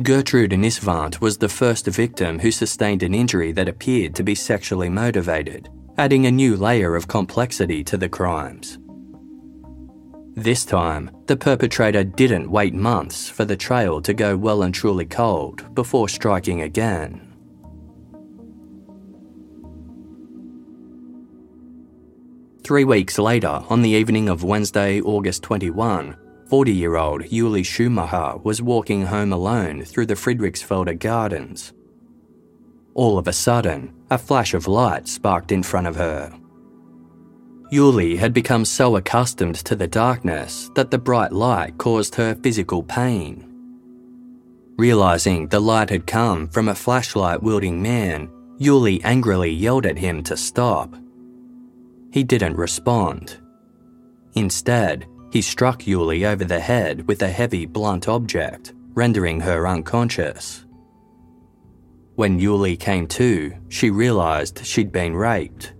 Gertrude 0.00 0.52
Nisvant 0.52 1.20
was 1.20 1.36
the 1.36 1.50
first 1.50 1.86
victim 1.86 2.38
who 2.38 2.50
sustained 2.50 3.02
an 3.02 3.14
injury 3.14 3.52
that 3.52 3.68
appeared 3.68 4.14
to 4.14 4.22
be 4.22 4.34
sexually 4.34 4.88
motivated, 4.88 5.68
adding 5.98 6.24
a 6.24 6.30
new 6.30 6.56
layer 6.56 6.96
of 6.96 7.08
complexity 7.08 7.84
to 7.84 7.98
the 7.98 8.08
crimes. 8.08 8.78
This 10.34 10.64
time, 10.64 11.10
the 11.26 11.36
perpetrator 11.36 12.04
didn't 12.04 12.50
wait 12.50 12.72
months 12.72 13.28
for 13.28 13.44
the 13.44 13.54
trail 13.54 14.00
to 14.00 14.14
go 14.14 14.34
well 14.34 14.62
and 14.62 14.74
truly 14.74 15.04
cold 15.04 15.74
before 15.74 16.08
striking 16.08 16.62
again. 16.62 17.28
Three 22.64 22.84
weeks 22.84 23.18
later, 23.18 23.62
on 23.68 23.82
the 23.82 23.90
evening 23.90 24.30
of 24.30 24.42
Wednesday, 24.42 25.02
August 25.02 25.42
21, 25.42 26.16
40 26.52 26.70
year 26.70 26.96
old 26.96 27.22
Yuli 27.22 27.64
Schumacher 27.64 28.36
was 28.42 28.60
walking 28.60 29.06
home 29.06 29.32
alone 29.32 29.86
through 29.86 30.04
the 30.04 30.12
Friedrichsfelder 30.12 30.98
Gardens. 30.98 31.72
All 32.92 33.16
of 33.16 33.26
a 33.26 33.32
sudden, 33.32 33.94
a 34.10 34.18
flash 34.18 34.52
of 34.52 34.68
light 34.68 35.08
sparked 35.08 35.50
in 35.50 35.62
front 35.62 35.86
of 35.86 35.96
her. 35.96 36.30
Yuli 37.72 38.18
had 38.18 38.34
become 38.34 38.66
so 38.66 38.96
accustomed 38.96 39.54
to 39.64 39.74
the 39.74 39.86
darkness 39.86 40.70
that 40.74 40.90
the 40.90 40.98
bright 40.98 41.32
light 41.32 41.78
caused 41.78 42.16
her 42.16 42.34
physical 42.34 42.82
pain. 42.82 43.48
Realizing 44.76 45.48
the 45.48 45.58
light 45.58 45.88
had 45.88 46.06
come 46.06 46.48
from 46.48 46.68
a 46.68 46.74
flashlight 46.74 47.42
wielding 47.42 47.80
man, 47.80 48.28
Yuli 48.60 49.00
angrily 49.04 49.50
yelled 49.50 49.86
at 49.86 49.96
him 49.96 50.22
to 50.24 50.36
stop 50.36 50.94
he 52.10 52.22
didn't 52.22 52.58
respond. 52.58 53.38
Instead, 54.34 55.06
He 55.32 55.40
struck 55.40 55.84
Yuli 55.84 56.26
over 56.26 56.44
the 56.44 56.60
head 56.60 57.08
with 57.08 57.22
a 57.22 57.28
heavy, 57.28 57.64
blunt 57.64 58.06
object, 58.06 58.74
rendering 58.92 59.40
her 59.40 59.66
unconscious. 59.66 60.66
When 62.16 62.38
Yuli 62.38 62.78
came 62.78 63.06
to, 63.08 63.54
she 63.70 63.90
realised 63.90 64.66
she'd 64.66 64.92
been 64.92 65.16
raped. 65.16 65.72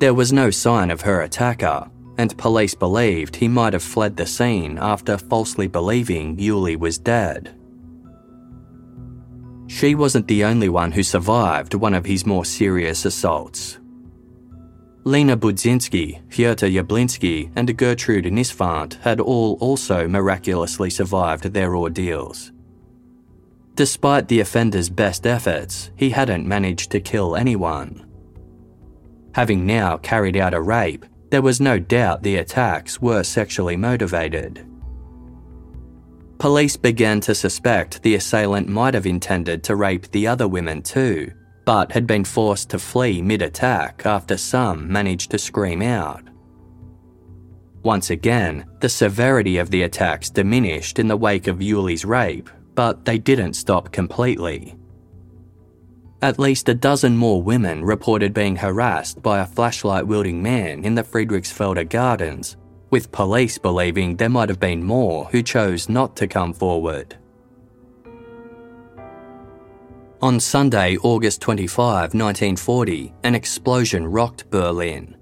There 0.00 0.12
was 0.12 0.34
no 0.34 0.50
sign 0.50 0.90
of 0.90 1.00
her 1.00 1.22
attacker, 1.22 1.90
and 2.18 2.36
police 2.36 2.74
believed 2.74 3.34
he 3.34 3.48
might 3.48 3.72
have 3.72 3.82
fled 3.82 4.18
the 4.18 4.26
scene 4.26 4.76
after 4.78 5.16
falsely 5.16 5.66
believing 5.66 6.36
Yuli 6.36 6.76
was 6.76 6.98
dead. 6.98 7.54
She 9.66 9.94
wasn't 9.94 10.28
the 10.28 10.44
only 10.44 10.68
one 10.68 10.92
who 10.92 11.02
survived 11.02 11.72
one 11.72 11.94
of 11.94 12.04
his 12.04 12.26
more 12.26 12.44
serious 12.44 13.06
assaults. 13.06 13.78
Lena 15.08 15.38
Budzinski, 15.38 16.20
Fyodor 16.30 16.68
Jablinski, 16.68 17.50
and 17.56 17.74
Gertrude 17.78 18.26
Nisvant 18.26 19.00
had 19.00 19.20
all 19.20 19.56
also 19.58 20.06
miraculously 20.06 20.90
survived 20.90 21.44
their 21.44 21.74
ordeals. 21.74 22.52
Despite 23.74 24.28
the 24.28 24.40
offender's 24.40 24.90
best 24.90 25.26
efforts, 25.26 25.90
he 25.96 26.10
hadn't 26.10 26.46
managed 26.46 26.90
to 26.90 27.00
kill 27.00 27.36
anyone. 27.36 28.06
Having 29.32 29.64
now 29.64 29.96
carried 29.96 30.36
out 30.36 30.52
a 30.52 30.60
rape, 30.60 31.06
there 31.30 31.40
was 31.40 31.58
no 31.58 31.78
doubt 31.78 32.22
the 32.22 32.36
attacks 32.36 33.00
were 33.00 33.22
sexually 33.22 33.78
motivated. 33.78 34.66
Police 36.36 36.76
began 36.76 37.20
to 37.20 37.34
suspect 37.34 38.02
the 38.02 38.16
assailant 38.16 38.68
might 38.68 38.92
have 38.92 39.06
intended 39.06 39.64
to 39.64 39.74
rape 39.74 40.10
the 40.10 40.26
other 40.26 40.46
women 40.46 40.82
too, 40.82 41.32
but 41.68 41.92
had 41.92 42.06
been 42.06 42.24
forced 42.24 42.70
to 42.70 42.78
flee 42.78 43.20
mid 43.20 43.42
attack 43.42 44.06
after 44.06 44.38
some 44.38 44.90
managed 44.90 45.30
to 45.30 45.38
scream 45.38 45.82
out. 45.82 46.22
Once 47.82 48.08
again, 48.08 48.64
the 48.80 48.88
severity 48.88 49.58
of 49.58 49.70
the 49.70 49.82
attacks 49.82 50.30
diminished 50.30 50.98
in 50.98 51.08
the 51.08 51.16
wake 51.16 51.46
of 51.46 51.60
Yuli's 51.60 52.06
rape, 52.06 52.48
but 52.74 53.04
they 53.04 53.18
didn't 53.18 53.52
stop 53.52 53.92
completely. 53.92 54.76
At 56.22 56.38
least 56.38 56.70
a 56.70 56.74
dozen 56.74 57.18
more 57.18 57.42
women 57.42 57.84
reported 57.84 58.32
being 58.32 58.56
harassed 58.56 59.20
by 59.20 59.40
a 59.40 59.46
flashlight 59.46 60.06
wielding 60.06 60.42
man 60.42 60.86
in 60.86 60.94
the 60.94 61.02
Friedrichsfelder 61.02 61.86
Gardens, 61.86 62.56
with 62.88 63.12
police 63.12 63.58
believing 63.58 64.16
there 64.16 64.30
might 64.30 64.48
have 64.48 64.58
been 64.58 64.82
more 64.82 65.26
who 65.26 65.42
chose 65.42 65.90
not 65.90 66.16
to 66.16 66.26
come 66.26 66.54
forward. 66.54 67.18
On 70.20 70.40
Sunday, 70.40 70.96
August 71.04 71.40
25, 71.42 72.12
1940, 72.12 73.14
an 73.22 73.36
explosion 73.36 74.04
rocked 74.04 74.50
Berlin. 74.50 75.16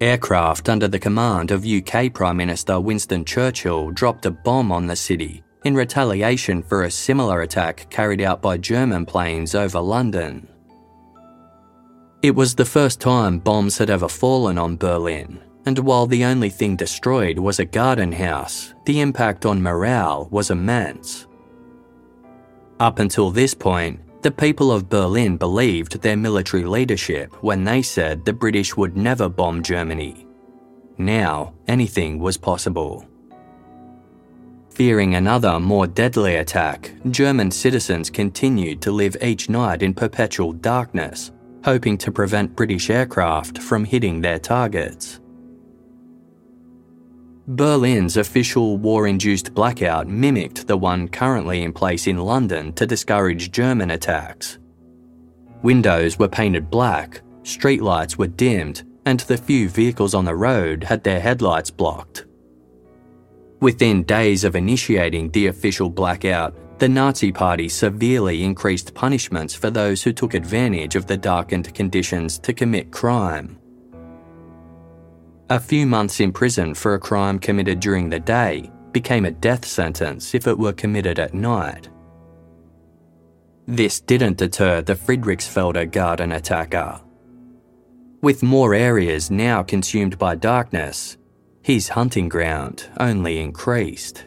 Aircraft 0.00 0.68
under 0.68 0.86
the 0.86 0.98
command 0.98 1.50
of 1.50 1.66
UK 1.66 2.14
Prime 2.14 2.36
Minister 2.36 2.78
Winston 2.78 3.24
Churchill 3.24 3.90
dropped 3.90 4.26
a 4.26 4.30
bomb 4.30 4.70
on 4.70 4.86
the 4.86 4.94
city 4.94 5.42
in 5.64 5.74
retaliation 5.74 6.62
for 6.62 6.84
a 6.84 6.90
similar 6.90 7.42
attack 7.42 7.90
carried 7.90 8.20
out 8.20 8.40
by 8.40 8.56
German 8.56 9.04
planes 9.04 9.56
over 9.56 9.80
London. 9.80 10.46
It 12.22 12.36
was 12.36 12.54
the 12.54 12.64
first 12.64 13.00
time 13.00 13.40
bombs 13.40 13.76
had 13.76 13.90
ever 13.90 14.08
fallen 14.08 14.56
on 14.56 14.76
Berlin, 14.76 15.40
and 15.66 15.80
while 15.80 16.06
the 16.06 16.24
only 16.24 16.48
thing 16.48 16.76
destroyed 16.76 17.40
was 17.40 17.58
a 17.58 17.64
garden 17.64 18.12
house, 18.12 18.72
the 18.86 19.00
impact 19.00 19.44
on 19.44 19.60
morale 19.60 20.28
was 20.30 20.52
immense. 20.52 21.26
Up 22.80 22.98
until 22.98 23.30
this 23.30 23.52
point, 23.52 24.00
the 24.22 24.30
people 24.30 24.72
of 24.72 24.88
Berlin 24.88 25.36
believed 25.36 26.00
their 26.00 26.16
military 26.16 26.64
leadership 26.64 27.30
when 27.42 27.62
they 27.62 27.82
said 27.82 28.24
the 28.24 28.32
British 28.32 28.74
would 28.74 28.96
never 28.96 29.28
bomb 29.28 29.62
Germany. 29.62 30.26
Now, 30.96 31.52
anything 31.68 32.18
was 32.18 32.38
possible. 32.38 33.06
Fearing 34.70 35.14
another, 35.14 35.60
more 35.60 35.86
deadly 35.86 36.36
attack, 36.36 36.94
German 37.10 37.50
citizens 37.50 38.08
continued 38.08 38.80
to 38.80 38.92
live 38.92 39.14
each 39.20 39.50
night 39.50 39.82
in 39.82 39.92
perpetual 39.92 40.54
darkness, 40.54 41.32
hoping 41.62 41.98
to 41.98 42.10
prevent 42.10 42.56
British 42.56 42.88
aircraft 42.88 43.58
from 43.58 43.84
hitting 43.84 44.22
their 44.22 44.38
targets. 44.38 45.19
Berlin's 47.56 48.16
official 48.16 48.76
war 48.76 49.08
induced 49.08 49.54
blackout 49.54 50.06
mimicked 50.06 50.68
the 50.68 50.76
one 50.76 51.08
currently 51.08 51.62
in 51.62 51.72
place 51.72 52.06
in 52.06 52.16
London 52.16 52.72
to 52.74 52.86
discourage 52.86 53.50
German 53.50 53.90
attacks. 53.90 54.58
Windows 55.62 56.16
were 56.16 56.28
painted 56.28 56.70
black, 56.70 57.22
streetlights 57.42 58.16
were 58.16 58.28
dimmed, 58.28 58.84
and 59.04 59.18
the 59.20 59.36
few 59.36 59.68
vehicles 59.68 60.14
on 60.14 60.24
the 60.24 60.34
road 60.34 60.84
had 60.84 61.02
their 61.02 61.18
headlights 61.18 61.72
blocked. 61.72 62.24
Within 63.58 64.04
days 64.04 64.44
of 64.44 64.54
initiating 64.54 65.30
the 65.30 65.48
official 65.48 65.90
blackout, 65.90 66.54
the 66.78 66.88
Nazi 66.88 67.32
Party 67.32 67.68
severely 67.68 68.44
increased 68.44 68.94
punishments 68.94 69.56
for 69.56 69.70
those 69.70 70.04
who 70.04 70.12
took 70.12 70.34
advantage 70.34 70.94
of 70.94 71.06
the 71.06 71.16
darkened 71.16 71.74
conditions 71.74 72.38
to 72.38 72.54
commit 72.54 72.92
crime. 72.92 73.59
A 75.50 75.58
few 75.58 75.84
months 75.84 76.20
in 76.20 76.30
prison 76.30 76.74
for 76.74 76.94
a 76.94 77.00
crime 77.00 77.40
committed 77.40 77.80
during 77.80 78.08
the 78.08 78.20
day 78.20 78.70
became 78.92 79.24
a 79.24 79.32
death 79.32 79.64
sentence 79.64 80.32
if 80.32 80.46
it 80.46 80.56
were 80.56 80.72
committed 80.72 81.18
at 81.18 81.34
night. 81.34 81.88
This 83.66 84.00
didn't 84.00 84.36
deter 84.36 84.80
the 84.80 84.94
Friedrichsfelder 84.94 85.90
garden 85.90 86.30
attacker. 86.30 87.00
With 88.22 88.44
more 88.44 88.74
areas 88.74 89.28
now 89.28 89.64
consumed 89.64 90.18
by 90.18 90.36
darkness, 90.36 91.16
his 91.62 91.88
hunting 91.88 92.28
ground 92.28 92.86
only 93.00 93.40
increased. 93.40 94.26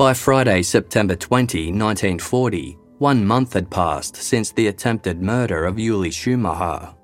By 0.00 0.14
Friday, 0.14 0.62
September 0.62 1.14
20, 1.14 1.72
1940, 1.72 2.78
one 3.00 3.22
month 3.22 3.52
had 3.52 3.70
passed 3.70 4.16
since 4.16 4.50
the 4.50 4.68
attempted 4.68 5.20
murder 5.20 5.66
of 5.66 5.76
Yuli 5.76 6.10
Schumacher. 6.10 6.94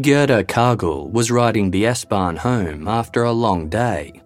Gerda 0.00 0.42
Kargul 0.42 1.12
was 1.12 1.30
riding 1.30 1.70
the 1.70 1.86
S-Bahn 1.86 2.34
home 2.34 2.88
after 2.88 3.22
a 3.22 3.30
long 3.30 3.68
day. 3.68 4.20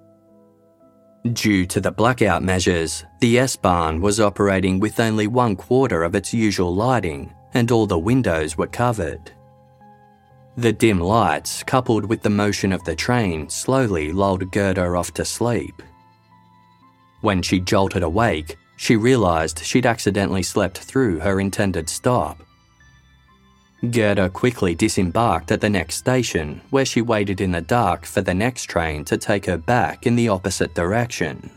Due 1.34 1.66
to 1.66 1.82
the 1.82 1.92
blackout 1.92 2.42
measures, 2.42 3.04
the 3.20 3.38
S-Bahn 3.38 4.00
was 4.00 4.20
operating 4.20 4.80
with 4.80 4.98
only 4.98 5.26
one 5.26 5.54
quarter 5.54 6.02
of 6.02 6.14
its 6.14 6.32
usual 6.32 6.74
lighting 6.74 7.30
and 7.52 7.70
all 7.70 7.86
the 7.86 7.98
windows 7.98 8.56
were 8.56 8.68
covered. 8.68 9.32
The 10.56 10.72
dim 10.72 10.98
lights, 10.98 11.62
coupled 11.62 12.06
with 12.06 12.22
the 12.22 12.30
motion 12.30 12.72
of 12.72 12.82
the 12.84 12.96
train, 12.96 13.50
slowly 13.50 14.12
lulled 14.12 14.50
Gerda 14.50 14.86
off 14.96 15.12
to 15.12 15.26
sleep. 15.26 15.82
When 17.24 17.40
she 17.40 17.58
jolted 17.58 18.02
awake, 18.02 18.58
she 18.76 18.96
realised 18.96 19.64
she'd 19.64 19.86
accidentally 19.86 20.42
slept 20.42 20.76
through 20.76 21.20
her 21.20 21.40
intended 21.40 21.88
stop. 21.88 22.42
Gerda 23.90 24.28
quickly 24.28 24.74
disembarked 24.74 25.50
at 25.50 25.62
the 25.62 25.70
next 25.70 25.94
station, 25.94 26.60
where 26.68 26.84
she 26.84 27.00
waited 27.00 27.40
in 27.40 27.52
the 27.52 27.62
dark 27.62 28.04
for 28.04 28.20
the 28.20 28.34
next 28.34 28.64
train 28.64 29.06
to 29.06 29.16
take 29.16 29.46
her 29.46 29.56
back 29.56 30.06
in 30.06 30.16
the 30.16 30.28
opposite 30.28 30.74
direction. 30.74 31.50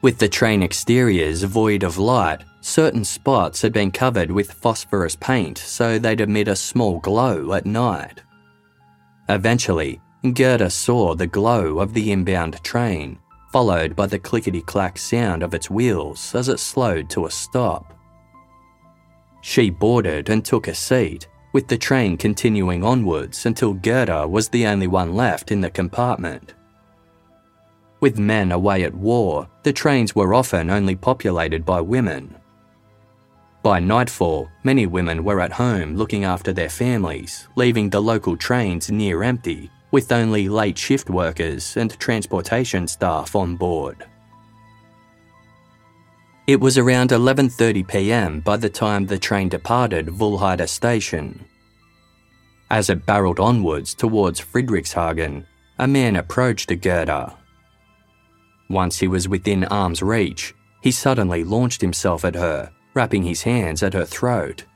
With 0.00 0.16
the 0.20 0.28
train 0.30 0.62
exteriors 0.62 1.42
void 1.42 1.82
of 1.82 1.98
light, 1.98 2.44
certain 2.62 3.04
spots 3.04 3.60
had 3.60 3.74
been 3.74 3.90
covered 3.90 4.30
with 4.30 4.52
phosphorus 4.52 5.16
paint 5.16 5.58
so 5.58 5.98
they'd 5.98 6.22
emit 6.22 6.48
a 6.48 6.56
small 6.56 6.98
glow 7.00 7.52
at 7.52 7.66
night. 7.66 8.22
Eventually, 9.28 10.00
Gerda 10.32 10.70
saw 10.70 11.14
the 11.14 11.26
glow 11.26 11.78
of 11.78 11.92
the 11.92 12.10
inbound 12.10 12.64
train, 12.64 13.18
followed 13.56 13.96
by 13.96 14.06
the 14.06 14.18
clickety 14.18 14.60
clack 14.60 14.98
sound 14.98 15.42
of 15.42 15.54
its 15.54 15.70
wheels 15.70 16.34
as 16.34 16.50
it 16.50 16.60
slowed 16.60 17.08
to 17.08 17.24
a 17.24 17.30
stop. 17.30 17.94
She 19.40 19.70
boarded 19.70 20.28
and 20.28 20.44
took 20.44 20.68
a 20.68 20.74
seat, 20.74 21.26
with 21.54 21.66
the 21.66 21.78
train 21.78 22.18
continuing 22.18 22.84
onwards 22.84 23.46
until 23.46 23.72
Gerda 23.72 24.28
was 24.28 24.50
the 24.50 24.66
only 24.66 24.88
one 24.88 25.14
left 25.14 25.52
in 25.52 25.62
the 25.62 25.70
compartment. 25.70 26.52
With 28.00 28.18
men 28.18 28.52
away 28.52 28.82
at 28.82 28.94
war, 28.94 29.48
the 29.62 29.72
trains 29.72 30.14
were 30.14 30.34
often 30.34 30.68
only 30.68 30.94
populated 30.94 31.64
by 31.64 31.80
women. 31.80 32.36
By 33.62 33.80
nightfall, 33.80 34.50
many 34.64 34.84
women 34.84 35.24
were 35.24 35.40
at 35.40 35.52
home 35.52 35.96
looking 35.96 36.24
after 36.24 36.52
their 36.52 36.68
families, 36.68 37.48
leaving 37.56 37.88
the 37.88 38.02
local 38.02 38.36
trains 38.36 38.90
near 38.90 39.22
empty, 39.22 39.70
with 39.96 40.12
only 40.12 40.46
late 40.46 40.76
shift 40.76 41.08
workers 41.08 41.74
and 41.78 41.98
transportation 41.98 42.86
staff 42.86 43.34
on 43.34 43.56
board. 43.56 44.04
It 46.46 46.60
was 46.60 46.76
around 46.76 47.12
11:30 47.12 47.88
p.m. 47.88 48.40
by 48.40 48.58
the 48.58 48.68
time 48.68 49.06
the 49.06 49.18
train 49.18 49.48
departed 49.48 50.08
Wuhlheide 50.08 50.68
station. 50.68 51.46
As 52.68 52.90
it 52.90 53.06
barreled 53.06 53.40
onwards 53.40 53.94
towards 53.94 54.38
Friedrichshagen, 54.38 55.46
a 55.78 55.88
man 55.88 56.16
approached 56.16 56.78
Gerda. 56.82 57.34
Once 58.68 58.98
he 58.98 59.08
was 59.08 59.30
within 59.30 59.64
arm's 59.64 60.02
reach, 60.02 60.54
he 60.82 60.90
suddenly 60.90 61.42
launched 61.42 61.80
himself 61.80 62.22
at 62.22 62.34
her, 62.34 62.70
wrapping 62.92 63.22
his 63.22 63.44
hands 63.44 63.82
at 63.82 63.94
her 63.94 64.04
throat. 64.04 64.66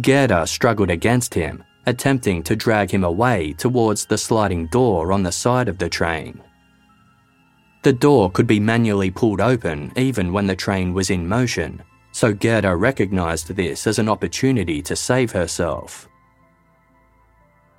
Gerda 0.00 0.44
struggled 0.48 0.90
against 0.90 1.34
him, 1.34 1.62
attempting 1.86 2.42
to 2.42 2.56
drag 2.56 2.90
him 2.90 3.04
away 3.04 3.52
towards 3.52 4.06
the 4.06 4.18
sliding 4.18 4.66
door 4.68 5.12
on 5.12 5.22
the 5.22 5.32
side 5.32 5.68
of 5.68 5.78
the 5.78 5.88
train. 5.88 6.40
The 7.82 7.92
door 7.92 8.30
could 8.30 8.46
be 8.46 8.60
manually 8.60 9.10
pulled 9.10 9.40
open 9.40 9.92
even 9.96 10.32
when 10.32 10.46
the 10.46 10.56
train 10.56 10.94
was 10.94 11.10
in 11.10 11.28
motion, 11.28 11.82
so 12.12 12.32
Gerda 12.32 12.74
recognised 12.76 13.48
this 13.48 13.86
as 13.86 13.98
an 13.98 14.08
opportunity 14.08 14.80
to 14.82 14.96
save 14.96 15.32
herself. 15.32 16.08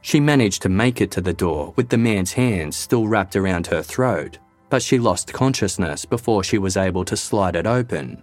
She 0.01 0.19
managed 0.19 0.61
to 0.61 0.69
make 0.69 1.01
it 1.01 1.09
to 1.11 1.21
the 1.21 1.33
door 1.33 1.73
with 1.75 1.89
the 1.89 1.97
man's 1.97 2.33
hands 2.33 2.75
still 2.75 3.07
wrapped 3.07 3.35
around 3.35 3.65
her 3.67 3.81
throat, 3.81 4.37
but 4.69 4.83
she 4.83 4.99
lost 4.99 5.33
consciousness 5.33 6.05
before 6.05 6.43
she 6.43 6.59
was 6.59 6.77
able 6.77 7.03
to 7.05 7.17
slide 7.17 7.55
it 7.55 7.65
open. 7.65 8.21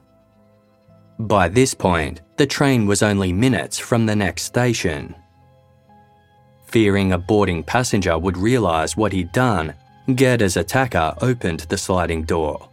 By 1.19 1.49
this 1.49 1.75
point, 1.75 2.21
the 2.37 2.47
train 2.47 2.87
was 2.87 3.03
only 3.03 3.33
minutes 3.33 3.79
from 3.79 4.07
the 4.07 4.15
next 4.15 4.43
station. 4.43 5.15
Fearing 6.73 7.13
a 7.13 7.19
boarding 7.19 7.63
passenger 7.63 8.19
would 8.19 8.39
realise 8.39 8.97
what 8.97 9.13
he'd 9.13 9.31
done, 9.31 9.75
Gerda's 10.17 10.57
attacker 10.57 11.15
opened 11.21 11.61
the 11.61 11.77
sliding 11.77 12.23
door. 12.23 12.71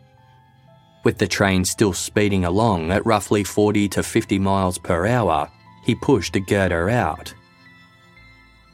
With 1.03 1.17
the 1.17 1.27
train 1.27 1.65
still 1.65 1.91
speeding 1.91 2.45
along 2.45 2.91
at 2.91 3.05
roughly 3.05 3.43
40 3.43 3.89
to 3.89 4.01
50 4.01 4.39
miles 4.39 4.77
per 4.77 5.05
hour, 5.05 5.51
he 5.83 5.95
pushed 5.95 6.37
Gerda 6.47 6.87
out. 6.87 7.33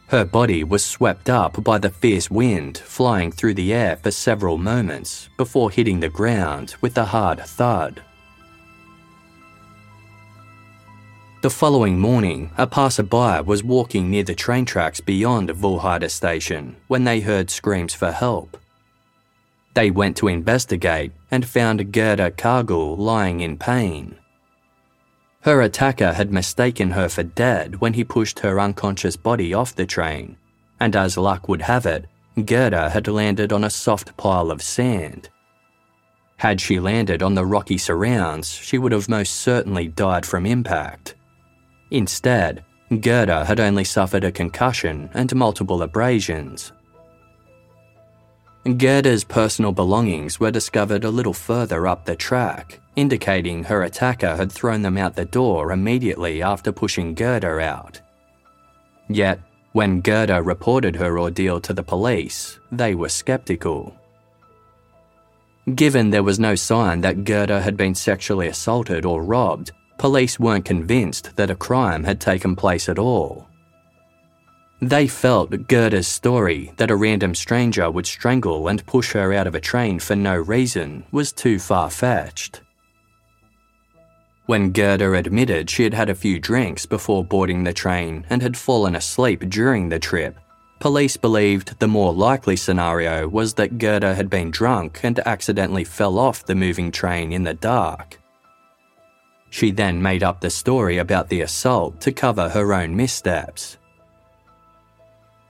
Her 0.09 0.25
body 0.25 0.63
was 0.63 0.85
swept 0.85 1.27
up 1.27 1.63
by 1.63 1.79
the 1.79 1.89
fierce 1.89 2.29
wind, 2.29 2.77
flying 2.77 3.31
through 3.31 3.55
the 3.55 3.73
air 3.73 3.95
for 3.95 4.11
several 4.11 4.59
moments 4.59 5.29
before 5.37 5.71
hitting 5.71 5.99
the 5.99 6.09
ground 6.09 6.75
with 6.81 6.99
a 6.99 7.05
hard 7.05 7.39
thud. 7.43 7.99
The 11.45 11.51
following 11.51 11.99
morning, 11.99 12.49
a 12.57 12.65
passerby 12.65 13.41
was 13.45 13.63
walking 13.63 14.09
near 14.09 14.23
the 14.23 14.33
train 14.33 14.65
tracks 14.65 14.99
beyond 14.99 15.49
Wuhlheide 15.49 16.09
station 16.09 16.75
when 16.87 17.03
they 17.03 17.19
heard 17.19 17.51
screams 17.51 17.93
for 17.93 18.11
help. 18.11 18.57
They 19.75 19.91
went 19.91 20.17
to 20.17 20.27
investigate 20.27 21.11
and 21.29 21.45
found 21.45 21.91
Gerda 21.93 22.31
Kargul 22.31 22.97
lying 22.97 23.41
in 23.41 23.59
pain. 23.59 24.15
Her 25.41 25.61
attacker 25.61 26.13
had 26.13 26.33
mistaken 26.33 26.89
her 26.89 27.07
for 27.07 27.21
dead 27.21 27.79
when 27.79 27.93
he 27.93 28.03
pushed 28.03 28.39
her 28.39 28.59
unconscious 28.59 29.15
body 29.15 29.53
off 29.53 29.75
the 29.75 29.85
train, 29.85 30.37
and 30.79 30.95
as 30.95 31.15
luck 31.15 31.47
would 31.47 31.61
have 31.61 31.85
it, 31.85 32.07
Gerda 32.43 32.89
had 32.89 33.07
landed 33.07 33.53
on 33.53 33.63
a 33.63 33.69
soft 33.69 34.17
pile 34.17 34.49
of 34.49 34.63
sand. 34.63 35.29
Had 36.37 36.59
she 36.59 36.79
landed 36.79 37.21
on 37.21 37.35
the 37.35 37.45
rocky 37.45 37.77
surrounds, 37.77 38.49
she 38.49 38.79
would 38.79 38.91
have 38.93 39.07
most 39.07 39.35
certainly 39.35 39.87
died 39.87 40.25
from 40.25 40.47
impact. 40.47 41.13
Instead, 41.91 42.63
Gerda 43.01 43.45
had 43.45 43.59
only 43.59 43.83
suffered 43.83 44.23
a 44.23 44.31
concussion 44.31 45.09
and 45.13 45.33
multiple 45.35 45.81
abrasions. 45.81 46.71
Gerda's 48.77 49.23
personal 49.23 49.71
belongings 49.71 50.39
were 50.39 50.49
discovered 50.49 51.03
a 51.03 51.09
little 51.09 51.33
further 51.33 51.85
up 51.85 52.05
the 52.05 52.15
track, 52.15 52.79
indicating 52.95 53.63
her 53.63 53.83
attacker 53.83 54.35
had 54.35 54.51
thrown 54.51 54.81
them 54.81 54.97
out 54.97 55.15
the 55.15 55.25
door 55.25 55.71
immediately 55.71 56.41
after 56.41 56.71
pushing 56.71 57.13
Gerda 57.13 57.59
out. 57.59 58.01
Yet, 59.07 59.39
when 59.73 60.01
Gerda 60.01 60.41
reported 60.41 60.95
her 60.95 61.19
ordeal 61.19 61.59
to 61.61 61.73
the 61.73 61.83
police, 61.83 62.59
they 62.71 62.95
were 62.95 63.09
skeptical. 63.09 63.95
Given 65.75 66.09
there 66.09 66.23
was 66.23 66.39
no 66.39 66.55
sign 66.55 67.01
that 67.01 67.23
Gerda 67.23 67.61
had 67.61 67.77
been 67.77 67.93
sexually 67.93 68.47
assaulted 68.47 69.05
or 69.05 69.21
robbed, 69.21 69.73
police 69.97 70.39
weren't 70.39 70.65
convinced 70.65 71.35
that 71.35 71.49
a 71.49 71.55
crime 71.55 72.03
had 72.03 72.19
taken 72.19 72.55
place 72.55 72.89
at 72.89 72.99
all. 72.99 73.47
They 74.81 75.07
felt 75.07 75.67
Gerda's 75.67 76.07
story 76.07 76.73
that 76.77 76.91
a 76.91 76.95
random 76.95 77.33
stranger 77.33 77.89
would 77.89 78.05
strangle 78.05 78.67
and 78.67 78.85
push 78.85 79.13
her 79.13 79.33
out 79.33 79.47
of 79.47 79.55
a 79.55 79.61
train 79.61 79.99
for 79.99 80.15
no 80.15 80.35
reason 80.35 81.05
was 81.11 81.31
too 81.31 81.59
far 81.59 81.89
fetched. 81.89 82.61
When 84.47 84.71
Gerda 84.71 85.13
admitted 85.13 85.69
she 85.69 85.83
had 85.83 85.93
had 85.93 86.09
a 86.09 86.15
few 86.15 86.39
drinks 86.39 86.85
before 86.85 87.23
boarding 87.23 87.63
the 87.63 87.73
train 87.73 88.27
and 88.29 88.43
had 88.43 88.55
fallen 88.55 88.95
asleep 88.95 89.49
during 89.49 89.89
the 89.89 89.97
trip, 89.97 90.37
police 90.79 91.17
believed 91.17 91.79
the 91.79 91.87
more 91.87 92.13
likely 92.13 92.55
scenario 92.55 93.27
was 93.27 93.55
that 93.55 93.79
Gerda 93.79 94.13
had 94.13 94.29
been 94.29 94.51
drunk 94.51 94.99
and 95.03 95.17
accidentally 95.25 95.83
fell 95.83 96.19
off 96.19 96.45
the 96.45 96.53
moving 96.53 96.91
train 96.91 97.31
in 97.31 97.43
the 97.43 97.55
dark. 97.55 98.19
She 99.55 99.71
then 99.71 100.01
made 100.01 100.21
up 100.21 100.41
the 100.41 100.49
story 100.49 100.97
about 100.97 101.29
the 101.29 101.39
assault 101.39 102.01
to 102.01 102.11
cover 102.11 102.49
her 102.49 102.73
own 102.73 102.93
missteps. 102.93 103.77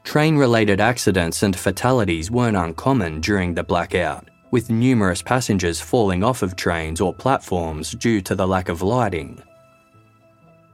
Train 0.04 0.38
related 0.38 0.80
accidents 0.80 1.42
and 1.42 1.56
fatalities 1.56 2.30
weren't 2.30 2.56
uncommon 2.56 3.20
during 3.20 3.56
the 3.56 3.64
blackout, 3.64 4.30
with 4.52 4.70
numerous 4.70 5.24
passengers 5.24 5.82
falling 5.82 6.24
off 6.24 6.44
of 6.44 6.56
trains 6.56 7.02
or 7.02 7.16
platforms 7.16 7.94
due 7.94 8.22
to 8.22 8.36
the 8.36 8.48
lack 8.48 8.70
of 8.70 8.84
lighting. 8.84 9.42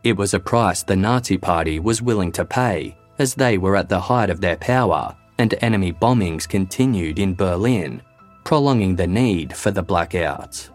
It 0.03 0.17
was 0.17 0.33
a 0.33 0.39
price 0.39 0.83
the 0.83 0.97
Nazi 0.97 1.37
Party 1.37 1.79
was 1.79 2.01
willing 2.01 2.33
to 2.33 2.43
pay, 2.43 2.97
as 3.17 3.33
they 3.33 3.57
were 3.57 3.77
at 3.77 3.87
the 3.87 4.01
height 4.01 4.29
of 4.29 4.41
their 4.41 4.57
power 4.57 5.15
and 5.37 5.55
enemy 5.61 5.93
bombings 5.93 6.49
continued 6.49 7.17
in 7.17 7.33
Berlin, 7.35 8.01
prolonging 8.43 8.97
the 8.97 9.07
need 9.07 9.55
for 9.55 9.71
the 9.71 9.85
blackouts. 9.85 10.69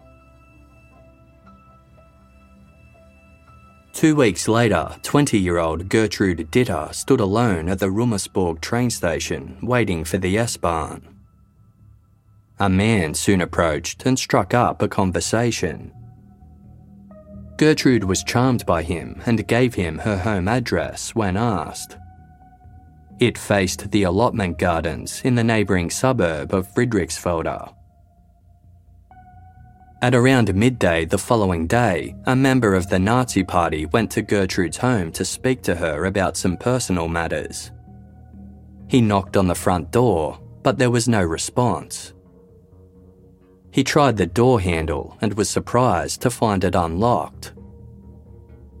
Two 3.97 4.15
weeks 4.15 4.47
later, 4.47 4.95
20 5.01 5.39
year 5.39 5.57
old 5.57 5.89
Gertrude 5.89 6.51
Ditter 6.51 6.93
stood 6.93 7.19
alone 7.19 7.67
at 7.67 7.79
the 7.79 7.89
Rummelsburg 7.89 8.61
train 8.61 8.91
station 8.91 9.57
waiting 9.63 10.03
for 10.03 10.19
the 10.19 10.37
S-Bahn. 10.37 11.01
A 12.59 12.69
man 12.69 13.15
soon 13.15 13.41
approached 13.41 14.05
and 14.05 14.19
struck 14.19 14.53
up 14.53 14.83
a 14.83 14.87
conversation. 14.87 15.91
Gertrude 17.57 18.03
was 18.03 18.23
charmed 18.23 18.67
by 18.67 18.83
him 18.83 19.19
and 19.25 19.47
gave 19.47 19.73
him 19.73 19.97
her 19.97 20.19
home 20.19 20.47
address 20.47 21.15
when 21.15 21.35
asked. 21.35 21.97
It 23.19 23.35
faced 23.35 23.89
the 23.89 24.03
allotment 24.03 24.59
gardens 24.59 25.23
in 25.23 25.33
the 25.33 25.43
neighbouring 25.43 25.89
suburb 25.89 26.53
of 26.53 26.71
Friedrichsfelde. 26.71 27.73
At 29.99 30.13
around 30.13 30.53
midday 30.53 31.05
the 31.05 31.17
following 31.17 31.65
day, 31.65 32.15
a 32.27 32.35
member 32.35 32.75
of 32.75 32.87
the 32.87 32.99
Nazi 32.99 33.43
Party 33.43 33.87
went 33.87 34.11
to 34.11 34.21
Gertrude's 34.21 34.77
home 34.77 35.11
to 35.13 35.25
speak 35.25 35.63
to 35.63 35.73
her 35.73 36.05
about 36.05 36.37
some 36.37 36.55
personal 36.55 37.07
matters. 37.07 37.71
He 38.87 39.01
knocked 39.01 39.35
on 39.35 39.47
the 39.47 39.55
front 39.55 39.89
door, 39.89 40.39
but 40.61 40.77
there 40.77 40.91
was 40.91 41.07
no 41.07 41.23
response. 41.23 42.13
He 43.71 43.83
tried 43.83 44.17
the 44.17 44.27
door 44.27 44.61
handle 44.61 45.17
and 45.19 45.33
was 45.33 45.49
surprised 45.49 46.21
to 46.21 46.29
find 46.29 46.63
it 46.63 46.75
unlocked. 46.75 47.53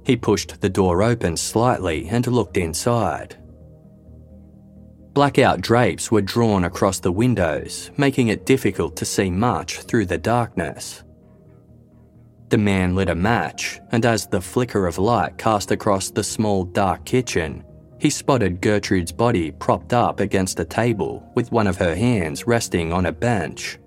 He 0.05 0.15
pushed 0.15 0.61
the 0.61 0.69
door 0.69 1.01
open 1.01 1.35
slightly 1.35 2.07
and 2.09 2.27
looked 2.27 2.57
inside. 2.57 3.35
Blackout 5.13 5.61
drapes 5.61 6.11
were 6.11 6.21
drawn 6.21 6.65
across 6.65 6.99
the 6.99 7.11
windows, 7.11 7.89
making 7.97 8.27
it 8.27 8.45
difficult 8.45 8.95
to 8.97 9.03
see 9.03 9.31
much 9.31 9.79
through 9.79 10.05
the 10.05 10.19
darkness. 10.19 11.03
The 12.49 12.57
man 12.57 12.95
lit 12.95 13.09
a 13.09 13.15
match, 13.15 13.81
and 13.91 14.05
as 14.05 14.25
the 14.25 14.39
flicker 14.39 14.87
of 14.87 14.97
light 14.97 15.37
cast 15.37 15.71
across 15.71 16.09
the 16.09 16.23
small 16.23 16.63
dark 16.63 17.03
kitchen, 17.03 17.63
he 17.99 18.09
spotted 18.09 18.61
Gertrude's 18.61 19.11
body 19.11 19.51
propped 19.51 19.91
up 19.91 20.19
against 20.19 20.59
a 20.59 20.65
table 20.65 21.29
with 21.35 21.51
one 21.51 21.67
of 21.67 21.77
her 21.77 21.95
hands 21.95 22.47
resting 22.47 22.93
on 22.93 23.07
a 23.07 23.11
bench. 23.11 23.79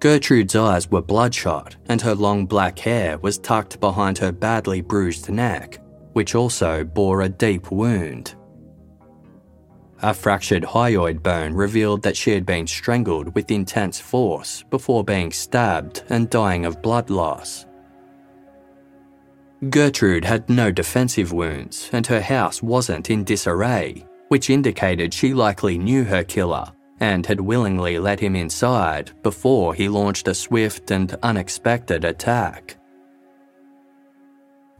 Gertrude's 0.00 0.56
eyes 0.56 0.90
were 0.90 1.02
bloodshot, 1.02 1.76
and 1.86 2.00
her 2.00 2.16
long 2.16 2.46
black 2.46 2.80
hair 2.80 3.18
was 3.18 3.38
tucked 3.38 3.78
behind 3.78 4.18
her 4.18 4.32
badly 4.32 4.80
bruised 4.80 5.30
neck, 5.30 5.78
which 6.14 6.34
also 6.34 6.82
bore 6.82 7.22
a 7.22 7.28
deep 7.28 7.70
wound. 7.70 8.34
A 10.04 10.12
fractured 10.12 10.64
hyoid 10.64 11.22
bone 11.22 11.54
revealed 11.54 12.02
that 12.02 12.16
she 12.16 12.32
had 12.32 12.44
been 12.44 12.66
strangled 12.66 13.34
with 13.36 13.52
intense 13.52 14.00
force 14.00 14.64
before 14.68 15.04
being 15.04 15.30
stabbed 15.30 16.02
and 16.08 16.28
dying 16.28 16.66
of 16.66 16.82
blood 16.82 17.08
loss. 17.08 17.66
Gertrude 19.70 20.24
had 20.24 20.50
no 20.50 20.72
defensive 20.72 21.32
wounds, 21.32 21.88
and 21.92 22.04
her 22.08 22.20
house 22.20 22.60
wasn't 22.60 23.10
in 23.10 23.22
disarray, 23.22 24.04
which 24.26 24.50
indicated 24.50 25.14
she 25.14 25.32
likely 25.32 25.78
knew 25.78 26.02
her 26.02 26.24
killer 26.24 26.72
and 26.98 27.24
had 27.24 27.40
willingly 27.40 27.98
let 27.98 28.18
him 28.18 28.34
inside 28.34 29.12
before 29.22 29.72
he 29.72 29.88
launched 29.88 30.26
a 30.26 30.34
swift 30.34 30.90
and 30.90 31.16
unexpected 31.22 32.04
attack. 32.04 32.76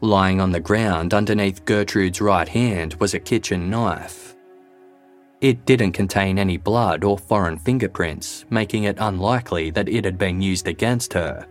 Lying 0.01 0.41
on 0.41 0.51
the 0.51 0.61
ground 0.61 1.15
underneath 1.15 1.65
Gertrude's 1.65 2.21
right 2.21 2.49
hand 2.49 2.95
was 2.95 3.15
a 3.15 3.21
kitchen 3.21 3.71
knife. 3.71 4.35
It 5.43 5.67
didn't 5.67 5.91
contain 5.91 6.39
any 6.39 6.57
blood 6.57 7.03
or 7.03 7.19
foreign 7.19 7.59
fingerprints, 7.59 8.45
making 8.49 8.85
it 8.85 8.97
unlikely 9.01 9.71
that 9.71 9.89
it 9.89 10.05
had 10.05 10.17
been 10.17 10.41
used 10.41 10.69
against 10.69 11.13
her. 11.15 11.49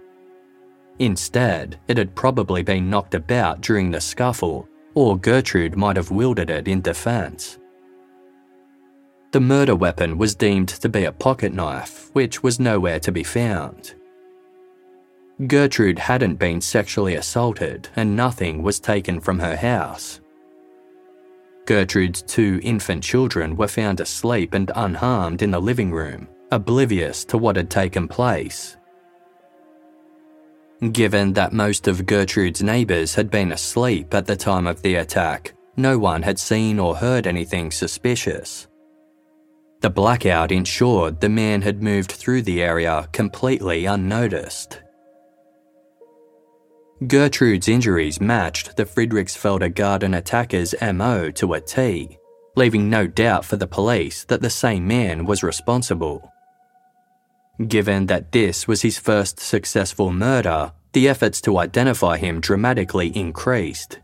Instead, 1.00 1.78
it 1.90 1.98
had 1.98 2.16
probably 2.16 2.64
been 2.64 2.90
knocked 2.90 3.16
about 3.16 3.60
during 3.60 3.92
the 3.92 4.00
scuffle, 4.00 4.66
or 4.94 5.18
Gertrude 5.18 5.76
might 5.76 5.98
have 5.98 6.10
wielded 6.10 6.50
it 6.50 6.70
in 6.70 6.80
defence. 6.80 7.60
The 9.32 9.42
murder 9.42 9.76
weapon 9.76 10.18
was 10.18 10.36
deemed 10.36 10.70
to 10.70 10.88
be 10.88 11.04
a 11.04 11.12
pocket 11.12 11.54
knife, 11.54 12.12
which 12.14 12.42
was 12.42 12.62
nowhere 12.62 13.00
to 13.02 13.12
be 13.12 13.24
found. 13.24 13.96
Gertrude 15.48 16.00
hadn't 16.00 16.36
been 16.36 16.62
sexually 16.62 17.16
assaulted, 17.16 17.90
and 17.98 18.16
nothing 18.16 18.64
was 18.64 18.80
taken 18.80 19.20
from 19.20 19.40
her 19.40 19.58
house. 19.58 20.21
Gertrude's 21.72 22.22
two 22.24 22.60
infant 22.64 23.02
children 23.02 23.56
were 23.56 23.66
found 23.66 24.02
asleep 24.02 24.54
and 24.54 24.70
unharmed 24.76 25.42
in 25.42 25.52
the 25.52 25.62
living 25.62 25.90
room, 25.90 26.28
oblivious 26.52 27.24
to 27.24 27.38
what 27.38 27.56
had 27.56 27.70
taken 27.70 28.10
place. 28.10 28.76
Given 30.92 31.32
that 31.32 31.54
most 31.54 31.88
of 31.88 32.06
Gertrude's 32.06 32.62
neighbours 32.62 33.16
had 33.16 33.32
been 33.32 33.54
asleep 33.54 34.14
at 34.14 34.26
the 34.26 34.36
time 34.36 34.68
of 34.68 34.82
the 34.82 34.96
attack, 34.96 35.54
no 35.78 35.98
one 35.98 36.22
had 36.24 36.38
seen 36.38 36.78
or 36.78 36.94
heard 36.94 37.26
anything 37.26 37.72
suspicious. 37.72 38.68
The 39.80 39.90
blackout 39.90 40.52
ensured 40.52 41.22
the 41.22 41.30
man 41.30 41.62
had 41.62 41.82
moved 41.82 42.12
through 42.12 42.42
the 42.42 42.62
area 42.62 43.08
completely 43.14 43.86
unnoticed. 43.86 44.82
Gertrude's 47.08 47.68
injuries 47.68 48.22
matched 48.22 48.78
the 48.78 48.86
Friedrichsfelde 48.86 49.74
Garden 49.74 50.14
attacker's 50.14 50.76
MO 50.94 51.32
to 51.32 51.54
a 51.54 51.60
T, 51.60 52.20
leaving 52.56 52.92
no 52.92 53.08
doubt 53.08 53.44
for 53.44 53.58
the 53.58 53.66
police 53.66 54.24
that 54.26 54.42
the 54.42 54.52
same 54.52 54.88
man 54.88 55.26
was 55.26 55.42
responsible. 55.42 56.32
Given 57.68 58.06
that 58.06 58.32
this 58.32 58.68
was 58.68 58.84
his 58.84 59.00
first 59.00 59.40
successful 59.40 60.14
murder, 60.14 60.74
the 60.94 61.10
efforts 61.10 61.42
to 61.42 61.58
identify 61.58 62.18
him 62.18 62.40
dramatically 62.40 63.08
increased. 63.18 64.00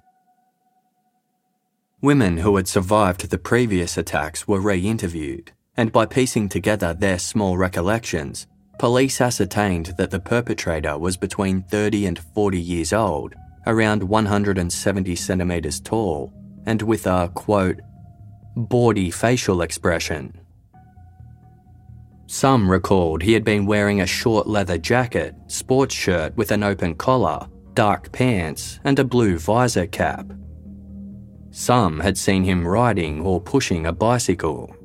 Women 2.02 2.38
who 2.38 2.56
had 2.56 2.68
survived 2.68 3.30
the 3.30 3.38
previous 3.38 3.96
attacks 3.98 4.48
were 4.48 4.60
re 4.60 4.80
interviewed, 4.80 5.52
and 5.76 5.92
by 5.92 6.08
piecing 6.08 6.50
together 6.50 6.96
their 6.96 7.20
small 7.20 7.58
recollections, 7.58 8.48
Police 8.80 9.22
ascertained 9.22 9.94
that 9.98 10.12
the 10.12 10.20
perpetrator 10.20 10.98
was 11.00 11.18
between 11.18 11.64
30 11.64 12.06
and 12.06 12.20
40 12.20 12.60
years 12.60 12.94
old, 12.94 13.34
around 13.66 14.04
170 14.04 15.16
centimetres 15.16 15.80
tall, 15.80 16.32
and 16.66 16.82
with 16.84 17.08
a, 17.08 17.32
quote, 17.34 17.80
bawdy 18.56 19.10
facial 19.10 19.62
expression. 19.62 20.40
Some 22.28 22.70
recalled 22.70 23.24
he 23.24 23.34
had 23.34 23.44
been 23.44 23.66
wearing 23.66 24.02
a 24.02 24.06
short 24.06 24.48
leather 24.48 24.78
jacket, 24.78 25.34
sports 25.48 25.96
shirt 25.96 26.36
with 26.38 26.52
an 26.52 26.62
open 26.62 26.94
collar, 26.94 27.48
dark 27.74 28.12
pants, 28.12 28.80
and 28.84 29.00
a 29.00 29.04
blue 29.04 29.40
visor 29.40 29.88
cap. 29.88 30.32
Some 31.50 32.00
had 32.00 32.18
seen 32.18 32.44
him 32.44 32.68
riding 32.68 33.22
or 33.22 33.42
pushing 33.42 33.88
a 33.88 33.92
bicycle. 33.92 34.76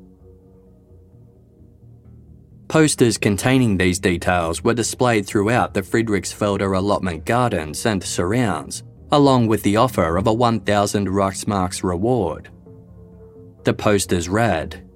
Posters 2.73 3.19
containing 3.19 3.77
these 3.77 3.99
details 3.99 4.63
were 4.63 4.73
displayed 4.73 5.27
throughout 5.27 5.75
the 5.75 5.83
Friedrichsfelder 5.83 6.75
allotment 6.75 7.23
gardens 7.23 7.85
and 7.85 8.03
surrounds, 8.03 8.81
along 9.11 9.45
with 9.45 9.61
the 9.61 9.77
offer 9.77 10.17
of 10.17 10.25
a 10.25 10.33
1000 10.33 11.07
Reichsmarks 11.07 11.83
reward. 11.83 12.49
The 13.63 13.75
posters 13.75 14.27
read 14.27 14.89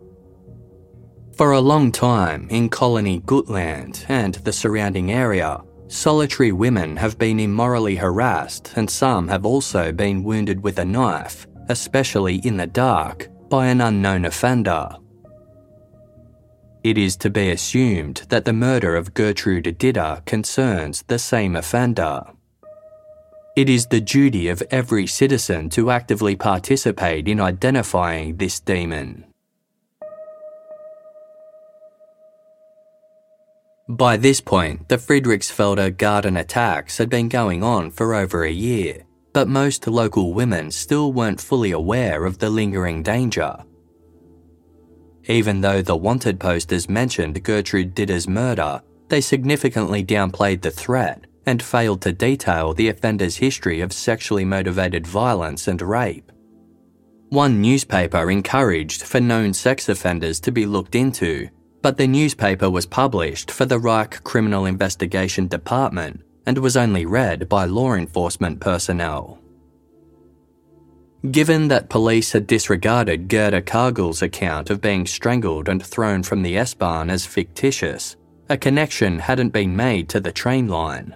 For 1.36 1.52
a 1.52 1.62
long 1.62 1.92
time 1.92 2.48
in 2.50 2.68
colony 2.68 3.22
Gutland 3.28 4.08
and 4.10 4.34
the 4.34 4.54
surrounding 4.54 5.12
area, 5.12 5.62
solitary 5.88 6.52
women 6.54 6.98
have 6.98 7.20
been 7.20 7.40
immorally 7.40 7.96
harassed 7.96 8.74
and 8.76 8.90
some 8.90 9.28
have 9.28 9.46
also 9.46 9.92
been 9.92 10.24
wounded 10.24 10.64
with 10.64 10.80
a 10.80 10.86
knife, 10.86 11.46
especially 11.70 12.38
in 12.38 12.58
the 12.58 12.66
dark, 12.66 13.30
by 13.50 13.68
an 13.68 13.82
unknown 13.82 14.26
offender. 14.26 14.90
It 16.84 16.98
is 16.98 17.16
to 17.18 17.30
be 17.30 17.50
assumed 17.50 18.26
that 18.30 18.46
the 18.46 18.54
murder 18.54 18.96
of 18.96 19.14
Gertrude 19.14 19.78
Ditter 19.80 20.24
concerns 20.26 21.04
the 21.08 21.20
same 21.20 21.56
offender. 21.56 22.24
It 23.56 23.70
is 23.70 23.88
the 23.88 24.00
duty 24.00 24.50
of 24.50 24.62
every 24.70 25.08
citizen 25.08 25.70
to 25.72 25.90
actively 25.90 26.36
participate 26.36 27.28
in 27.28 27.40
identifying 27.40 28.38
this 28.38 28.60
demon. 28.60 29.26
By 33.90 34.18
this 34.18 34.42
point, 34.42 34.90
the 34.90 34.98
Friedrichsfelde 34.98 35.98
garden 35.98 36.38
attacks 36.38 36.98
had 36.98 37.10
been 37.10 37.30
going 37.30 37.64
on 37.64 37.90
for 37.90 38.14
over 38.14 38.44
a 38.44 38.52
year, 38.52 39.04
but 39.34 39.48
most 39.48 39.88
local 39.88 40.34
women 40.34 40.70
still 40.70 41.12
weren't 41.12 41.42
fully 41.42 41.72
aware 41.72 42.26
of 42.26 42.38
the 42.38 42.50
lingering 42.50 43.02
danger 43.02 43.64
even 45.28 45.62
though 45.62 45.82
the 45.82 45.96
wanted 45.96 46.40
posters 46.40 46.90
mentioned 46.90 47.44
Gertrude 47.44 47.94
Ditter's 47.94 48.28
murder, 48.28 48.82
they 49.10 49.22
significantly 49.22 50.04
downplayed 50.04 50.62
the 50.62 50.72
threat 50.72 51.26
and 51.46 51.64
failed 51.64 52.02
to 52.02 52.12
detail 52.12 52.74
the 52.74 52.90
offender's 52.90 53.38
history 53.38 53.82
of 53.82 53.94
sexually 53.94 54.46
motivated 54.46 55.08
violence 55.08 55.68
and 55.68 55.82
rape. 55.82 56.32
One 57.30 57.62
newspaper 57.62 58.32
encouraged 58.32 59.04
for 59.04 59.20
known 59.20 59.54
sex 59.54 59.90
offenders 59.90 60.40
to 60.42 60.52
be 60.52 60.66
looked 60.66 60.96
into, 60.96 61.50
but 61.82 61.98
the 61.98 62.08
newspaper 62.08 62.70
was 62.70 62.86
published 62.86 63.52
for 63.52 63.66
the 63.66 63.80
Reich 63.80 64.24
Criminal 64.24 64.66
Investigation 64.66 65.48
Department 65.48 66.22
and 66.46 66.58
was 66.58 66.78
only 66.78 67.06
read 67.06 67.50
by 67.50 67.66
law 67.66 67.94
enforcement 67.94 68.60
personnel. 68.60 69.40
Given 71.32 71.68
that 71.70 71.90
police 71.90 72.32
had 72.32 72.46
disregarded 72.46 73.28
Gerda 73.28 73.62
Kargel's 73.62 74.22
account 74.22 74.70
of 74.70 74.82
being 74.82 75.08
strangled 75.08 75.68
and 75.68 75.84
thrown 75.84 76.22
from 76.22 76.44
the 76.44 76.58
S-Bahn 76.58 77.10
as 77.10 77.26
fictitious, 77.26 78.16
a 78.50 78.58
connection 78.58 79.20
hadn't 79.20 79.50
been 79.50 79.76
made 79.76 80.10
to 80.10 80.20
the 80.20 80.32
train 80.32 80.68
line. 80.68 81.16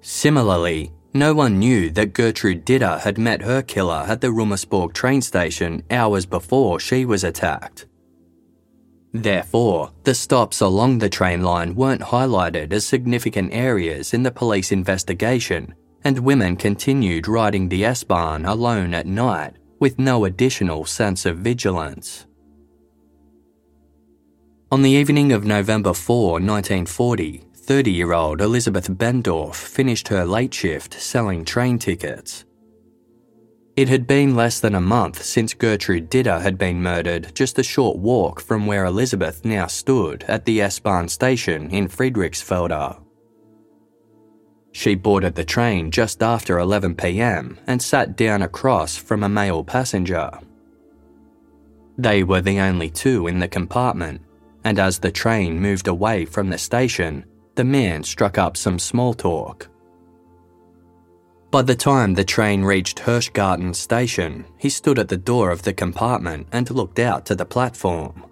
Similarly, 0.00 0.92
no 1.12 1.34
one 1.34 1.58
knew 1.58 1.90
that 1.90 2.12
Gertrude 2.12 2.64
Ditter 2.64 3.00
had 3.00 3.18
met 3.18 3.42
her 3.42 3.60
killer 3.60 4.04
at 4.06 4.20
the 4.20 4.30
Rummelsburg 4.30 4.92
train 4.92 5.20
station 5.20 5.82
hours 5.90 6.24
before 6.24 6.78
she 6.78 7.04
was 7.04 7.24
attacked. 7.24 7.86
Therefore, 9.12 9.90
the 10.04 10.14
stops 10.14 10.60
along 10.60 10.98
the 10.98 11.08
train 11.08 11.42
line 11.42 11.74
weren't 11.74 12.00
highlighted 12.00 12.72
as 12.72 12.86
significant 12.86 13.52
areas 13.52 14.14
in 14.14 14.22
the 14.22 14.30
police 14.30 14.70
investigation, 14.70 15.74
and 16.04 16.18
women 16.18 16.56
continued 16.56 17.28
riding 17.28 17.68
the 17.68 17.84
S-Bahn 17.84 18.44
alone 18.44 18.94
at 18.94 19.06
night 19.06 19.54
with 19.78 19.98
no 19.98 20.24
additional 20.24 20.84
sense 20.84 21.26
of 21.26 21.38
vigilance. 21.38 22.26
On 24.72 24.82
the 24.82 24.90
evening 24.90 25.32
of 25.32 25.44
November 25.44 25.92
4, 25.92 26.32
1940, 26.34 27.44
30 27.54 27.90
year 27.90 28.12
old 28.12 28.40
Elizabeth 28.40 28.88
Bendorf 28.88 29.54
finished 29.54 30.08
her 30.08 30.24
late 30.24 30.54
shift 30.54 30.94
selling 30.94 31.44
train 31.44 31.78
tickets. 31.78 32.44
It 33.76 33.88
had 33.88 34.06
been 34.06 34.34
less 34.34 34.60
than 34.60 34.74
a 34.74 34.80
month 34.80 35.22
since 35.22 35.54
Gertrude 35.54 36.10
Ditter 36.10 36.40
had 36.40 36.58
been 36.58 36.82
murdered 36.82 37.34
just 37.34 37.58
a 37.58 37.62
short 37.62 37.96
walk 37.96 38.40
from 38.40 38.66
where 38.66 38.84
Elizabeth 38.84 39.44
now 39.44 39.66
stood 39.66 40.24
at 40.28 40.44
the 40.44 40.60
S-Bahn 40.60 41.08
station 41.08 41.70
in 41.70 41.88
Friedrichsfelde. 41.88 43.00
She 44.72 44.94
boarded 44.94 45.34
the 45.34 45.44
train 45.44 45.90
just 45.90 46.22
after 46.22 46.56
11pm 46.56 47.58
and 47.66 47.82
sat 47.82 48.16
down 48.16 48.42
across 48.42 48.96
from 48.96 49.22
a 49.22 49.28
male 49.28 49.64
passenger. 49.64 50.30
They 51.98 52.22
were 52.22 52.40
the 52.40 52.60
only 52.60 52.88
two 52.88 53.26
in 53.26 53.40
the 53.40 53.48
compartment, 53.48 54.22
and 54.64 54.78
as 54.78 54.98
the 54.98 55.10
train 55.10 55.60
moved 55.60 55.88
away 55.88 56.24
from 56.24 56.50
the 56.50 56.58
station, 56.58 57.24
the 57.56 57.64
man 57.64 58.02
struck 58.04 58.38
up 58.38 58.56
some 58.56 58.78
small 58.78 59.12
talk. 59.12 59.68
By 61.50 61.62
the 61.62 61.74
time 61.74 62.14
the 62.14 62.24
train 62.24 62.62
reached 62.62 63.00
Hirschgarten 63.00 63.74
station, 63.74 64.44
he 64.56 64.70
stood 64.70 65.00
at 65.00 65.08
the 65.08 65.16
door 65.16 65.50
of 65.50 65.62
the 65.62 65.72
compartment 65.72 66.46
and 66.52 66.70
looked 66.70 67.00
out 67.00 67.26
to 67.26 67.34
the 67.34 67.44
platform. 67.44 68.24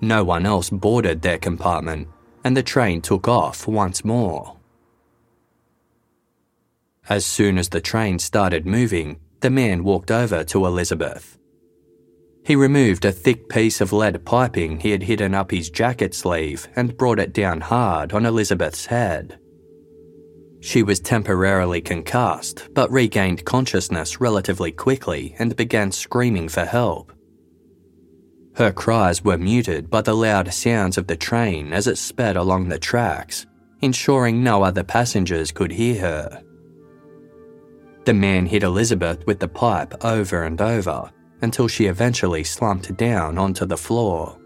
No 0.00 0.22
one 0.22 0.46
else 0.46 0.70
boarded 0.70 1.22
their 1.22 1.38
compartment, 1.38 2.06
and 2.44 2.56
the 2.56 2.62
train 2.62 3.00
took 3.02 3.26
off 3.26 3.66
once 3.66 4.04
more. 4.04 4.56
As 7.08 7.24
soon 7.24 7.56
as 7.56 7.68
the 7.68 7.80
train 7.80 8.18
started 8.18 8.66
moving, 8.66 9.20
the 9.40 9.50
man 9.50 9.84
walked 9.84 10.10
over 10.10 10.42
to 10.44 10.66
Elizabeth. 10.66 11.38
He 12.44 12.56
removed 12.56 13.04
a 13.04 13.12
thick 13.12 13.48
piece 13.48 13.80
of 13.80 13.92
lead 13.92 14.24
piping 14.24 14.80
he 14.80 14.90
had 14.90 15.02
hidden 15.02 15.34
up 15.34 15.50
his 15.50 15.70
jacket 15.70 16.14
sleeve 16.14 16.68
and 16.76 16.96
brought 16.96 17.18
it 17.18 17.32
down 17.32 17.60
hard 17.60 18.12
on 18.12 18.26
Elizabeth's 18.26 18.86
head. 18.86 19.38
She 20.60 20.82
was 20.82 21.00
temporarily 21.00 21.80
concussed, 21.80 22.68
but 22.72 22.90
regained 22.90 23.44
consciousness 23.44 24.20
relatively 24.20 24.72
quickly 24.72 25.36
and 25.38 25.54
began 25.54 25.92
screaming 25.92 26.48
for 26.48 26.64
help. 26.64 27.12
Her 28.56 28.72
cries 28.72 29.22
were 29.22 29.38
muted 29.38 29.90
by 29.90 30.00
the 30.00 30.14
loud 30.14 30.52
sounds 30.52 30.96
of 30.98 31.06
the 31.06 31.16
train 31.16 31.72
as 31.72 31.86
it 31.86 31.98
sped 31.98 32.36
along 32.36 32.68
the 32.68 32.78
tracks, 32.78 33.46
ensuring 33.82 34.42
no 34.42 34.62
other 34.62 34.82
passengers 34.82 35.52
could 35.52 35.72
hear 35.72 36.00
her. 36.00 36.42
The 38.06 38.14
man 38.14 38.46
hit 38.46 38.62
Elizabeth 38.62 39.26
with 39.26 39.40
the 39.40 39.48
pipe 39.48 39.92
over 40.04 40.44
and 40.44 40.60
over 40.60 41.10
until 41.42 41.66
she 41.66 41.86
eventually 41.86 42.44
slumped 42.44 42.96
down 42.96 43.36
onto 43.36 43.66
the 43.66 43.76
floor. 43.76 44.38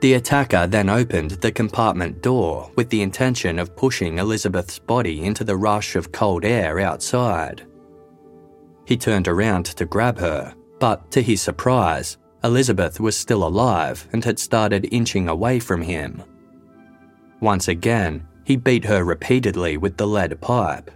The 0.00 0.14
attacker 0.14 0.68
then 0.68 0.88
opened 0.88 1.32
the 1.32 1.50
compartment 1.50 2.22
door 2.22 2.70
with 2.76 2.88
the 2.88 3.02
intention 3.02 3.58
of 3.58 3.74
pushing 3.74 4.18
Elizabeth's 4.18 4.78
body 4.78 5.24
into 5.24 5.42
the 5.42 5.56
rush 5.56 5.96
of 5.96 6.12
cold 6.12 6.44
air 6.44 6.78
outside. 6.78 7.66
He 8.86 8.96
turned 8.96 9.26
around 9.26 9.66
to 9.66 9.84
grab 9.84 10.18
her, 10.18 10.54
but 10.78 11.10
to 11.10 11.20
his 11.20 11.42
surprise, 11.42 12.16
Elizabeth 12.44 13.00
was 13.00 13.16
still 13.16 13.44
alive 13.44 14.08
and 14.12 14.24
had 14.24 14.38
started 14.38 14.88
inching 14.92 15.28
away 15.28 15.58
from 15.58 15.82
him. 15.82 16.22
Once 17.40 17.66
again, 17.66 18.24
he 18.44 18.54
beat 18.54 18.84
her 18.84 19.02
repeatedly 19.02 19.76
with 19.76 19.96
the 19.96 20.06
lead 20.06 20.40
pipe. 20.40 20.92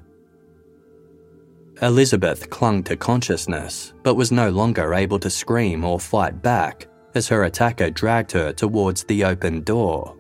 Elizabeth 1.81 2.51
clung 2.51 2.83
to 2.85 2.97
consciousness, 2.97 3.95
but 4.03 4.15
was 4.15 4.31
no 4.31 4.51
longer 4.51 4.95
able 4.95 5.19
to 5.19 5.31
scream 5.31 5.85
or 5.85 5.99
fight 5.99 6.43
back 6.43 6.87
as 7.15 7.29
her 7.29 7.45
attacker 7.45 7.91
dragged 7.91 8.33
her 8.33 8.53
towards 8.53 9.05
the 9.05 9.25
open 9.25 9.63
door. 9.63 10.17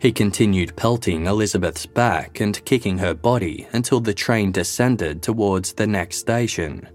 He 0.00 0.12
continued 0.12 0.76
pelting 0.76 1.26
Elizabeth's 1.26 1.86
back 1.86 2.40
and 2.40 2.64
kicking 2.64 2.98
her 2.98 3.14
body 3.14 3.66
until 3.72 4.00
the 4.00 4.14
train 4.14 4.52
descended 4.52 5.22
towards 5.22 5.72
the 5.72 5.86
next 5.86 6.18
station. 6.18 6.88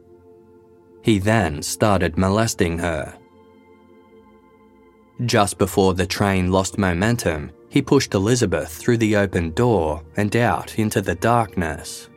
He 1.01 1.19
then 1.19 1.61
started 1.61 2.17
molesting 2.17 2.79
her. 2.79 3.17
Just 5.25 5.57
before 5.57 5.93
the 5.93 6.07
train 6.07 6.51
lost 6.51 6.77
momentum, 6.77 7.51
he 7.69 7.81
pushed 7.81 8.13
Elizabeth 8.13 8.69
through 8.69 8.97
the 8.97 9.17
open 9.17 9.51
door 9.51 10.03
and 10.15 10.35
out 10.35 10.79
into 10.79 11.01
the 11.01 11.15
darkness. 11.15 12.09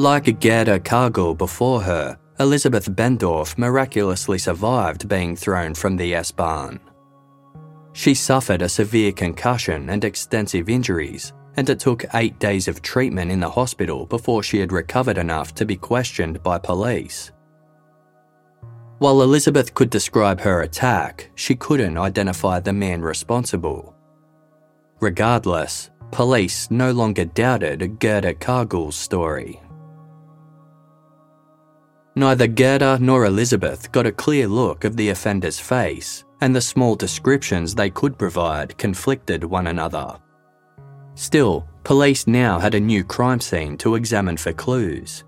Like 0.00 0.40
Gerda 0.40 0.80
Kargl 0.80 1.36
before 1.36 1.82
her, 1.82 2.18
Elizabeth 2.38 2.90
Bendorf 2.96 3.58
miraculously 3.58 4.38
survived 4.38 5.10
being 5.10 5.36
thrown 5.36 5.74
from 5.74 5.94
the 5.94 6.14
S-Bahn. 6.14 6.80
She 7.92 8.14
suffered 8.14 8.62
a 8.62 8.68
severe 8.70 9.12
concussion 9.12 9.90
and 9.90 10.02
extensive 10.02 10.70
injuries, 10.70 11.34
and 11.58 11.68
it 11.68 11.80
took 11.80 12.06
eight 12.14 12.38
days 12.38 12.66
of 12.66 12.80
treatment 12.80 13.30
in 13.30 13.40
the 13.40 13.50
hospital 13.50 14.06
before 14.06 14.42
she 14.42 14.58
had 14.58 14.72
recovered 14.72 15.18
enough 15.18 15.52
to 15.56 15.66
be 15.66 15.76
questioned 15.76 16.42
by 16.42 16.56
police. 16.56 17.30
While 19.00 19.20
Elizabeth 19.20 19.74
could 19.74 19.90
describe 19.90 20.40
her 20.40 20.62
attack, 20.62 21.30
she 21.34 21.54
couldn't 21.54 21.98
identify 21.98 22.58
the 22.58 22.72
man 22.72 23.02
responsible. 23.02 23.94
Regardless, 25.00 25.90
police 26.10 26.70
no 26.70 26.90
longer 26.90 27.26
doubted 27.26 27.98
Gerda 27.98 28.32
Kargl's 28.32 28.96
story. 28.96 29.60
Neither 32.20 32.48
Gerda 32.48 32.98
nor 33.00 33.24
Elizabeth 33.24 33.90
got 33.92 34.04
a 34.04 34.12
clear 34.12 34.46
look 34.46 34.84
of 34.84 34.94
the 34.94 35.08
offender's 35.08 35.58
face, 35.58 36.22
and 36.42 36.54
the 36.54 36.60
small 36.60 36.94
descriptions 36.94 37.74
they 37.74 37.88
could 37.88 38.18
provide 38.18 38.76
conflicted 38.76 39.42
one 39.42 39.68
another. 39.68 40.18
Still, 41.14 41.66
police 41.82 42.26
now 42.26 42.58
had 42.58 42.74
a 42.74 42.80
new 42.80 43.04
crime 43.04 43.40
scene 43.40 43.78
to 43.78 43.94
examine 43.94 44.36
for 44.36 44.52
clues. 44.52 45.24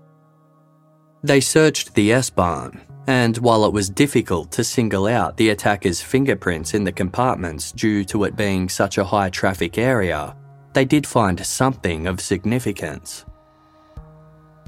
They 1.23 1.39
searched 1.39 1.95
the 1.95 2.13
S-Bahn, 2.13 2.79
and 3.07 3.39
while 3.39 3.65
it 3.65 3.73
was 3.73 3.89
difficult 3.89 4.51
to 4.51 4.63
single 4.63 5.07
out 5.07 5.35
the 5.35 5.49
attacker's 5.49 5.99
fingerprints 5.99 6.75
in 6.75 6.83
the 6.83 6.91
compartments 6.91 7.71
due 7.71 8.03
to 8.03 8.25
it 8.25 8.35
being 8.35 8.69
such 8.69 8.99
a 8.99 9.03
high 9.03 9.31
traffic 9.31 9.79
area, 9.79 10.35
they 10.73 10.85
did 10.85 11.07
find 11.07 11.43
something 11.43 12.05
of 12.05 12.21
significance. 12.21 13.25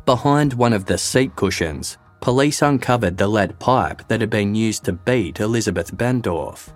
Behind 0.08 0.54
one 0.54 0.74
of 0.74 0.86
the 0.86 0.98
seat 0.98 1.36
cushions, 1.36 2.00
police 2.22 2.62
uncovered 2.62 3.18
the 3.18 3.28
lead 3.28 3.60
pipe 3.60 4.08
that 4.08 4.22
had 4.22 4.30
been 4.30 4.56
used 4.56 4.84
to 4.86 4.94
beat 4.94 5.40
Elizabeth 5.40 5.96
Bendorf. 5.96 6.74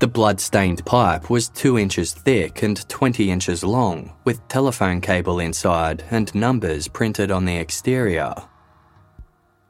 The 0.00 0.06
blood-stained 0.06 0.86
pipe 0.86 1.28
was 1.28 1.48
2 1.48 1.76
inches 1.76 2.12
thick 2.12 2.62
and 2.62 2.88
20 2.88 3.30
inches 3.30 3.64
long, 3.64 4.12
with 4.24 4.46
telephone 4.46 5.00
cable 5.00 5.40
inside 5.40 6.04
and 6.10 6.32
numbers 6.36 6.86
printed 6.86 7.32
on 7.32 7.44
the 7.44 7.56
exterior. 7.56 8.32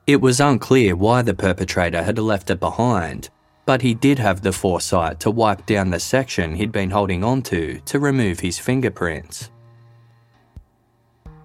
It 0.06 0.20
was 0.20 0.40
unclear 0.40 0.96
why 0.96 1.22
the 1.22 1.34
perpetrator 1.34 2.02
had 2.02 2.18
left 2.18 2.50
it 2.50 2.60
behind, 2.60 3.30
but 3.64 3.82
he 3.82 3.94
did 3.94 4.18
have 4.18 4.42
the 4.42 4.52
foresight 4.52 5.20
to 5.20 5.30
wipe 5.30 5.64
down 5.66 5.90
the 5.90 6.00
section 6.00 6.54
he'd 6.54 6.72
been 6.72 6.90
holding 6.90 7.24
onto 7.24 7.80
to 7.80 7.98
remove 7.98 8.40
his 8.40 8.58
fingerprints. 8.58 9.50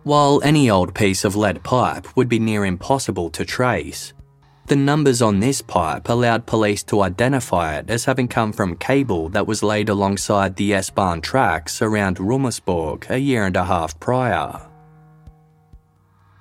While 0.03 0.41
any 0.43 0.69
old 0.69 0.93
piece 0.93 1.23
of 1.23 1.37
lead 1.37 1.63
pipe 1.63 2.17
would 2.17 2.27
be 2.27 2.37
near 2.37 2.65
impossible 2.65 3.29
to 3.29 3.45
trace, 3.45 4.11
the 4.67 4.75
numbers 4.75 5.21
on 5.21 5.39
this 5.39 5.61
pipe 5.61 6.09
allowed 6.09 6.45
police 6.45 6.83
to 6.83 7.01
identify 7.01 7.77
it 7.77 7.89
as 7.89 8.03
having 8.03 8.27
come 8.27 8.51
from 8.51 8.75
cable 8.75 9.29
that 9.29 9.47
was 9.47 9.63
laid 9.63 9.87
alongside 9.87 10.57
the 10.57 10.73
S-Bahn 10.73 11.21
tracks 11.21 11.81
around 11.81 12.19
Rummelsburg 12.19 13.09
a 13.09 13.17
year 13.17 13.45
and 13.45 13.55
a 13.55 13.63
half 13.63 13.97
prior. 14.01 14.67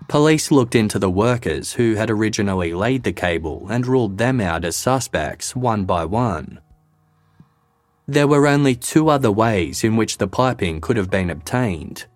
Police 0.08 0.50
looked 0.50 0.74
into 0.74 0.98
the 0.98 1.10
workers 1.10 1.74
who 1.74 1.94
had 1.94 2.10
originally 2.10 2.74
laid 2.74 3.04
the 3.04 3.12
cable 3.12 3.68
and 3.70 3.86
ruled 3.86 4.18
them 4.18 4.40
out 4.40 4.64
as 4.64 4.76
suspects 4.76 5.54
one 5.54 5.84
by 5.84 6.04
one. 6.04 6.58
There 8.08 8.26
were 8.26 8.48
only 8.48 8.74
two 8.74 9.08
other 9.08 9.30
ways 9.30 9.84
in 9.84 9.96
which 9.96 10.18
the 10.18 10.26
piping 10.26 10.80
could 10.80 10.96
have 10.96 11.10
been 11.10 11.30
obtained 11.30 12.06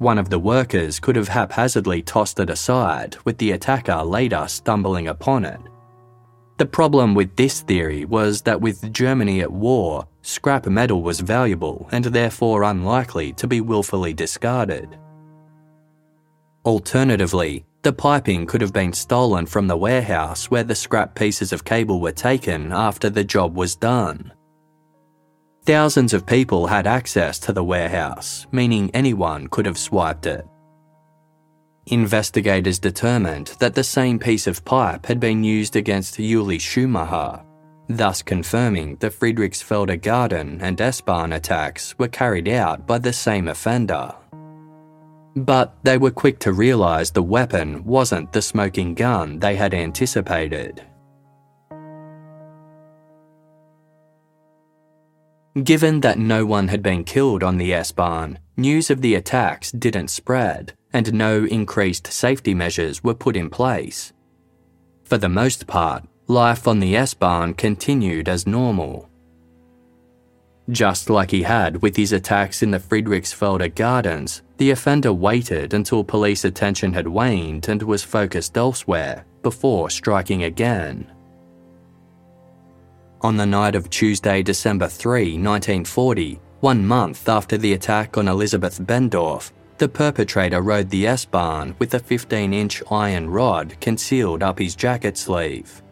one 0.00 0.18
of 0.18 0.30
the 0.30 0.38
workers 0.38 0.98
could 0.98 1.14
have 1.14 1.28
haphazardly 1.28 2.02
tossed 2.02 2.40
it 2.40 2.50
aside, 2.50 3.16
with 3.24 3.38
the 3.38 3.52
attacker 3.52 4.02
later 4.02 4.46
stumbling 4.48 5.08
upon 5.08 5.44
it. 5.44 5.60
The 6.56 6.66
problem 6.66 7.14
with 7.14 7.36
this 7.36 7.60
theory 7.60 8.04
was 8.04 8.42
that 8.42 8.60
with 8.60 8.92
Germany 8.92 9.40
at 9.42 9.52
war, 9.52 10.08
scrap 10.22 10.66
metal 10.66 11.02
was 11.02 11.20
valuable 11.20 11.88
and 11.92 12.06
therefore 12.06 12.64
unlikely 12.64 13.34
to 13.34 13.46
be 13.46 13.60
willfully 13.60 14.12
discarded. 14.12 14.98
Alternatively, 16.64 17.64
The 17.82 17.92
piping 17.94 18.44
could 18.44 18.60
have 18.60 18.74
been 18.74 18.92
stolen 18.92 19.46
from 19.46 19.66
the 19.66 19.76
warehouse 19.76 20.50
where 20.50 20.64
the 20.64 20.74
scrap 20.74 21.14
pieces 21.14 21.50
of 21.50 21.64
cable 21.64 21.98
were 21.98 22.12
taken 22.12 22.72
after 22.72 23.08
the 23.08 23.24
job 23.24 23.56
was 23.56 23.74
done. 23.74 24.32
Thousands 25.64 26.14
of 26.14 26.26
people 26.26 26.66
had 26.66 26.86
access 26.86 27.38
to 27.40 27.52
the 27.52 27.62
warehouse, 27.62 28.46
meaning 28.50 28.90
anyone 28.94 29.46
could 29.48 29.66
have 29.66 29.78
swiped 29.78 30.26
it. 30.26 30.46
Investigators 31.86 32.78
determined 32.78 33.48
that 33.58 33.74
the 33.74 33.84
same 33.84 34.18
piece 34.18 34.46
of 34.46 34.64
pipe 34.64 35.04
had 35.06 35.20
been 35.20 35.44
used 35.44 35.76
against 35.76 36.18
Yuli 36.18 36.58
Schumacher, 36.58 37.44
thus 37.88 38.22
confirming 38.22 38.96
the 38.96 39.10
Friedrichsfelder 39.10 40.00
Garden 40.00 40.58
and 40.62 40.80
S-Bahn 40.80 41.32
attacks 41.32 41.94
were 41.98 42.08
carried 42.08 42.48
out 42.48 42.86
by 42.86 42.98
the 42.98 43.12
same 43.12 43.48
offender. 43.48 44.14
But 45.36 45.76
they 45.82 45.98
were 45.98 46.10
quick 46.10 46.38
to 46.40 46.52
realise 46.52 47.10
the 47.10 47.22
weapon 47.22 47.84
wasn't 47.84 48.32
the 48.32 48.42
smoking 48.42 48.94
gun 48.94 49.38
they 49.38 49.56
had 49.56 49.74
anticipated. 49.74 50.86
Given 55.64 56.00
that 56.00 56.18
no 56.18 56.46
one 56.46 56.68
had 56.68 56.82
been 56.82 57.04
killed 57.04 57.42
on 57.42 57.58
the 57.58 57.74
S-Bahn, 57.74 58.38
news 58.56 58.88
of 58.88 59.00
the 59.00 59.16
attacks 59.16 59.72
didn't 59.72 60.08
spread, 60.08 60.74
and 60.92 61.12
no 61.12 61.44
increased 61.44 62.06
safety 62.06 62.54
measures 62.54 63.02
were 63.02 63.14
put 63.14 63.36
in 63.36 63.50
place. 63.50 64.12
For 65.04 65.18
the 65.18 65.28
most 65.28 65.66
part, 65.66 66.04
life 66.28 66.68
on 66.68 66.78
the 66.78 66.96
S-Bahn 66.96 67.54
continued 67.54 68.28
as 68.28 68.46
normal. 68.46 69.08
Just 70.70 71.10
like 71.10 71.32
he 71.32 71.42
had 71.42 71.82
with 71.82 71.96
his 71.96 72.12
attacks 72.12 72.62
in 72.62 72.70
the 72.70 72.78
Friedrichsfelder 72.78 73.74
Gardens, 73.74 74.42
the 74.56 74.70
offender 74.70 75.12
waited 75.12 75.74
until 75.74 76.04
police 76.04 76.44
attention 76.44 76.92
had 76.92 77.08
waned 77.08 77.68
and 77.68 77.82
was 77.82 78.04
focused 78.04 78.56
elsewhere 78.56 79.26
before 79.42 79.90
striking 79.90 80.44
again. 80.44 81.10
On 83.22 83.36
the 83.36 83.44
night 83.44 83.74
of 83.74 83.90
Tuesday, 83.90 84.42
December 84.42 84.88
3, 84.88 85.36
1940, 85.36 86.40
one 86.60 86.86
month 86.86 87.28
after 87.28 87.58
the 87.58 87.74
attack 87.74 88.16
on 88.16 88.28
Elizabeth 88.28 88.80
Bendorf, 88.80 89.52
the 89.76 89.90
perpetrator 89.90 90.62
rode 90.62 90.88
the 90.88 91.06
S-Bahn 91.06 91.74
with 91.78 91.92
a 91.92 91.98
15 91.98 92.54
inch 92.54 92.82
iron 92.90 93.28
rod 93.28 93.76
concealed 93.78 94.42
up 94.42 94.58
his 94.58 94.74
jacket 94.74 95.18
sleeve. 95.18 95.82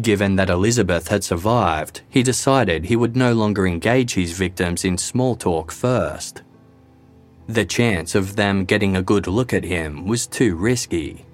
Given 0.00 0.36
that 0.36 0.48
Elizabeth 0.48 1.08
had 1.08 1.24
survived, 1.24 2.02
he 2.08 2.22
decided 2.22 2.84
he 2.84 2.94
would 2.94 3.16
no 3.16 3.32
longer 3.32 3.66
engage 3.66 4.14
his 4.14 4.30
victims 4.30 4.84
in 4.84 4.96
small 4.96 5.34
talk 5.34 5.72
first. 5.72 6.42
The 7.48 7.64
chance 7.64 8.14
of 8.14 8.36
them 8.36 8.64
getting 8.64 8.96
a 8.96 9.02
good 9.02 9.26
look 9.26 9.52
at 9.52 9.64
him 9.64 10.06
was 10.06 10.28
too 10.28 10.54
risky. 10.54 11.25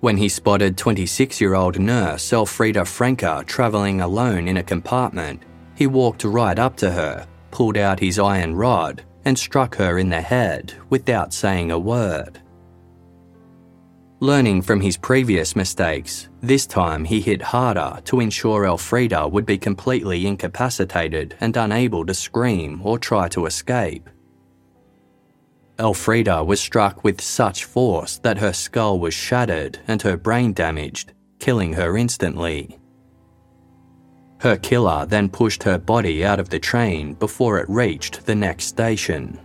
When 0.00 0.16
he 0.16 0.28
spotted 0.28 0.76
26 0.76 1.40
year 1.40 1.54
old 1.54 1.78
nurse 1.80 2.32
Elfriede 2.32 2.86
Franke 2.86 3.44
travelling 3.46 4.00
alone 4.00 4.46
in 4.46 4.58
a 4.58 4.62
compartment, 4.62 5.42
he 5.74 5.88
walked 5.88 6.22
right 6.22 6.56
up 6.56 6.76
to 6.76 6.90
her, 6.90 7.26
pulled 7.50 7.76
out 7.76 7.98
his 7.98 8.18
iron 8.18 8.54
rod, 8.54 9.02
and 9.24 9.36
struck 9.36 9.74
her 9.74 9.98
in 9.98 10.08
the 10.08 10.20
head 10.20 10.72
without 10.88 11.32
saying 11.32 11.72
a 11.72 11.78
word. 11.78 12.40
Learning 14.20 14.62
from 14.62 14.80
his 14.80 14.96
previous 14.96 15.56
mistakes, 15.56 16.28
this 16.42 16.64
time 16.66 17.04
he 17.04 17.20
hit 17.20 17.42
harder 17.42 18.00
to 18.04 18.20
ensure 18.20 18.66
Elfriede 18.66 19.30
would 19.32 19.46
be 19.46 19.58
completely 19.58 20.26
incapacitated 20.26 21.36
and 21.40 21.56
unable 21.56 22.06
to 22.06 22.14
scream 22.14 22.80
or 22.84 22.98
try 23.00 23.28
to 23.28 23.46
escape. 23.46 24.08
Elfriede 25.78 26.44
was 26.44 26.60
struck 26.60 27.04
with 27.04 27.20
such 27.20 27.64
force 27.64 28.18
that 28.18 28.38
her 28.38 28.52
skull 28.52 28.98
was 28.98 29.14
shattered 29.14 29.78
and 29.86 30.02
her 30.02 30.16
brain 30.16 30.52
damaged, 30.52 31.12
killing 31.38 31.72
her 31.72 31.96
instantly. 31.96 32.78
Her 34.40 34.56
killer 34.56 35.06
then 35.06 35.28
pushed 35.28 35.62
her 35.62 35.78
body 35.78 36.24
out 36.24 36.40
of 36.40 36.48
the 36.48 36.58
train 36.58 37.14
before 37.14 37.58
it 37.58 37.68
reached 37.68 38.26
the 38.26 38.34
next 38.34 38.64
station. 38.64 39.38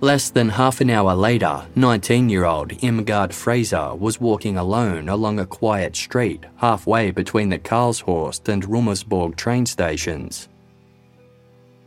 Less 0.00 0.30
than 0.30 0.48
half 0.48 0.80
an 0.80 0.90
hour 0.90 1.14
later, 1.14 1.66
19 1.74 2.28
year 2.28 2.44
old 2.44 2.70
Irmgard 2.70 3.32
Fraser 3.32 3.94
was 3.96 4.20
walking 4.20 4.56
alone 4.56 5.08
along 5.08 5.40
a 5.40 5.46
quiet 5.46 5.96
street 5.96 6.46
halfway 6.56 7.10
between 7.10 7.48
the 7.48 7.58
Karlshorst 7.58 8.48
and 8.48 8.64
Rummelsburg 8.64 9.34
train 9.34 9.66
stations. 9.66 10.48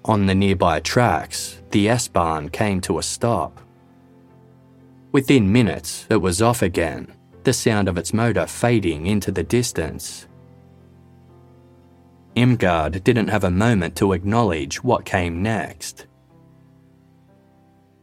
On 0.06 0.26
the 0.26 0.34
nearby 0.36 0.80
tracks, 0.80 1.62
the 1.70 1.88
S 1.88 2.08
Bahn 2.08 2.50
came 2.50 2.82
to 2.82 2.98
a 2.98 3.04
stop. 3.04 3.62
Within 5.12 5.52
minutes, 5.52 6.08
it 6.10 6.18
was 6.18 6.42
off 6.42 6.62
again, 6.62 7.14
the 7.44 7.54
sound 7.54 7.88
of 7.88 7.98
its 7.98 8.14
motor 8.14 8.48
fading 8.48 9.06
into 9.06 9.32
the 9.32 9.44
distance. 9.44 10.28
Irmgard 12.36 13.04
didn't 13.04 13.28
have 13.28 13.44
a 13.44 13.52
moment 13.52 13.96
to 13.98 14.14
acknowledge 14.14 14.84
what 14.84 15.06
came 15.06 15.44
next. 15.44 16.08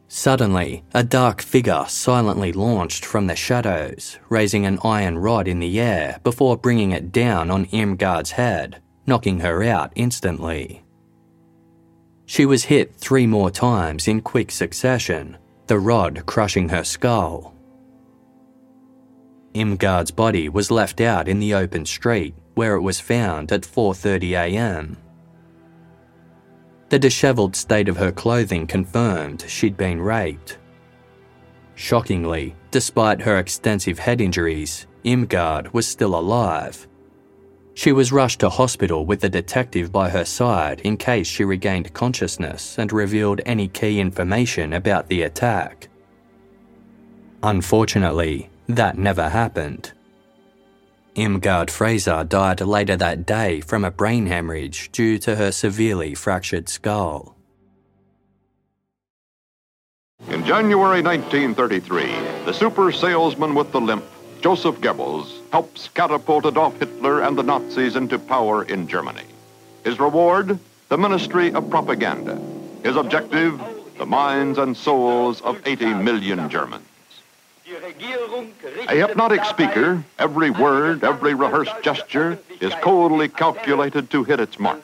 Suddenly, 0.07 0.83
a 0.93 1.03
dark 1.03 1.41
figure 1.41 1.85
silently 1.87 2.53
launched 2.53 3.05
from 3.05 3.27
the 3.27 3.35
shadows, 3.35 4.17
raising 4.29 4.65
an 4.65 4.79
iron 4.83 5.17
rod 5.17 5.47
in 5.47 5.59
the 5.59 5.79
air 5.79 6.19
before 6.23 6.57
bringing 6.57 6.91
it 6.91 7.11
down 7.11 7.51
on 7.51 7.65
Irmgard's 7.67 8.31
head, 8.31 8.81
knocking 9.05 9.41
her 9.41 9.63
out 9.63 9.91
instantly. 9.95 10.83
She 12.29 12.45
was 12.45 12.65
hit 12.65 12.93
three 12.95 13.25
more 13.25 13.49
times 13.49 14.07
in 14.07 14.21
quick 14.21 14.51
succession, 14.51 15.35
the 15.65 15.79
rod 15.79 16.27
crushing 16.27 16.69
her 16.69 16.83
skull. 16.83 17.55
Irmgard's 19.55 20.11
body 20.11 20.47
was 20.47 20.69
left 20.69 21.01
out 21.01 21.27
in 21.27 21.39
the 21.39 21.55
open 21.55 21.87
street, 21.87 22.35
where 22.53 22.75
it 22.75 22.81
was 22.81 22.99
found 22.99 23.51
at 23.51 23.63
4:30 23.63 24.33
a.m. 24.33 24.97
The 26.89 26.99
dishevelled 26.99 27.55
state 27.55 27.89
of 27.89 27.97
her 27.97 28.11
clothing 28.11 28.67
confirmed 28.67 29.43
she'd 29.47 29.75
been 29.75 29.99
raped. 29.99 30.59
Shockingly, 31.73 32.55
despite 32.69 33.21
her 33.21 33.39
extensive 33.39 33.97
head 33.97 34.21
injuries, 34.21 34.85
Irmgard 35.03 35.73
was 35.73 35.87
still 35.87 36.13
alive. 36.13 36.87
She 37.79 37.93
was 37.93 38.11
rushed 38.11 38.41
to 38.41 38.49
hospital 38.49 39.05
with 39.05 39.23
a 39.23 39.29
detective 39.29 39.89
by 39.89 40.09
her 40.09 40.25
side 40.25 40.81
in 40.81 40.97
case 40.97 41.27
she 41.27 41.45
regained 41.45 41.93
consciousness 41.93 42.77
and 42.77 42.91
revealed 42.91 43.39
any 43.45 43.69
key 43.69 44.01
information 44.01 44.73
about 44.73 45.07
the 45.07 45.21
attack. 45.21 45.87
Unfortunately, 47.41 48.49
that 48.67 48.97
never 48.97 49.29
happened. 49.29 49.93
Irmgard 51.15 51.69
Fraser 51.69 52.25
died 52.25 52.59
later 52.59 52.97
that 52.97 53.25
day 53.25 53.61
from 53.61 53.85
a 53.85 53.91
brain 53.91 54.25
hemorrhage 54.25 54.91
due 54.91 55.17
to 55.19 55.37
her 55.37 55.49
severely 55.49 56.13
fractured 56.13 56.67
skull. 56.67 57.37
In 60.27 60.43
January 60.43 61.01
1933, 61.01 62.07
the 62.43 62.51
super 62.51 62.91
salesman 62.91 63.55
with 63.55 63.71
the 63.71 63.79
limp, 63.79 64.03
Joseph 64.41 64.81
Goebbels, 64.81 65.38
helps 65.51 65.89
catapult 65.89 66.45
Adolf 66.45 66.77
Hitler 66.79 67.21
and 67.21 67.37
the 67.37 67.43
Nazis 67.43 67.95
into 67.95 68.19
power 68.19 68.63
in 68.63 68.87
Germany. 68.87 69.23
His 69.83 69.99
reward? 69.99 70.59
The 70.89 70.97
Ministry 70.97 71.53
of 71.53 71.69
Propaganda. 71.69 72.39
His 72.83 72.95
objective? 72.95 73.59
The 73.97 74.05
minds 74.05 74.57
and 74.57 74.77
souls 74.77 75.41
of 75.41 75.61
80 75.65 75.93
million 75.95 76.49
Germans. 76.49 76.85
A 78.87 78.95
hypnotic 78.95 79.43
speaker, 79.45 80.03
every 80.17 80.49
word, 80.49 81.03
every 81.03 81.33
rehearsed 81.33 81.81
gesture 81.83 82.39
is 82.59 82.73
coldly 82.75 83.27
calculated 83.27 84.09
to 84.11 84.23
hit 84.23 84.39
its 84.39 84.59
mark. 84.59 84.81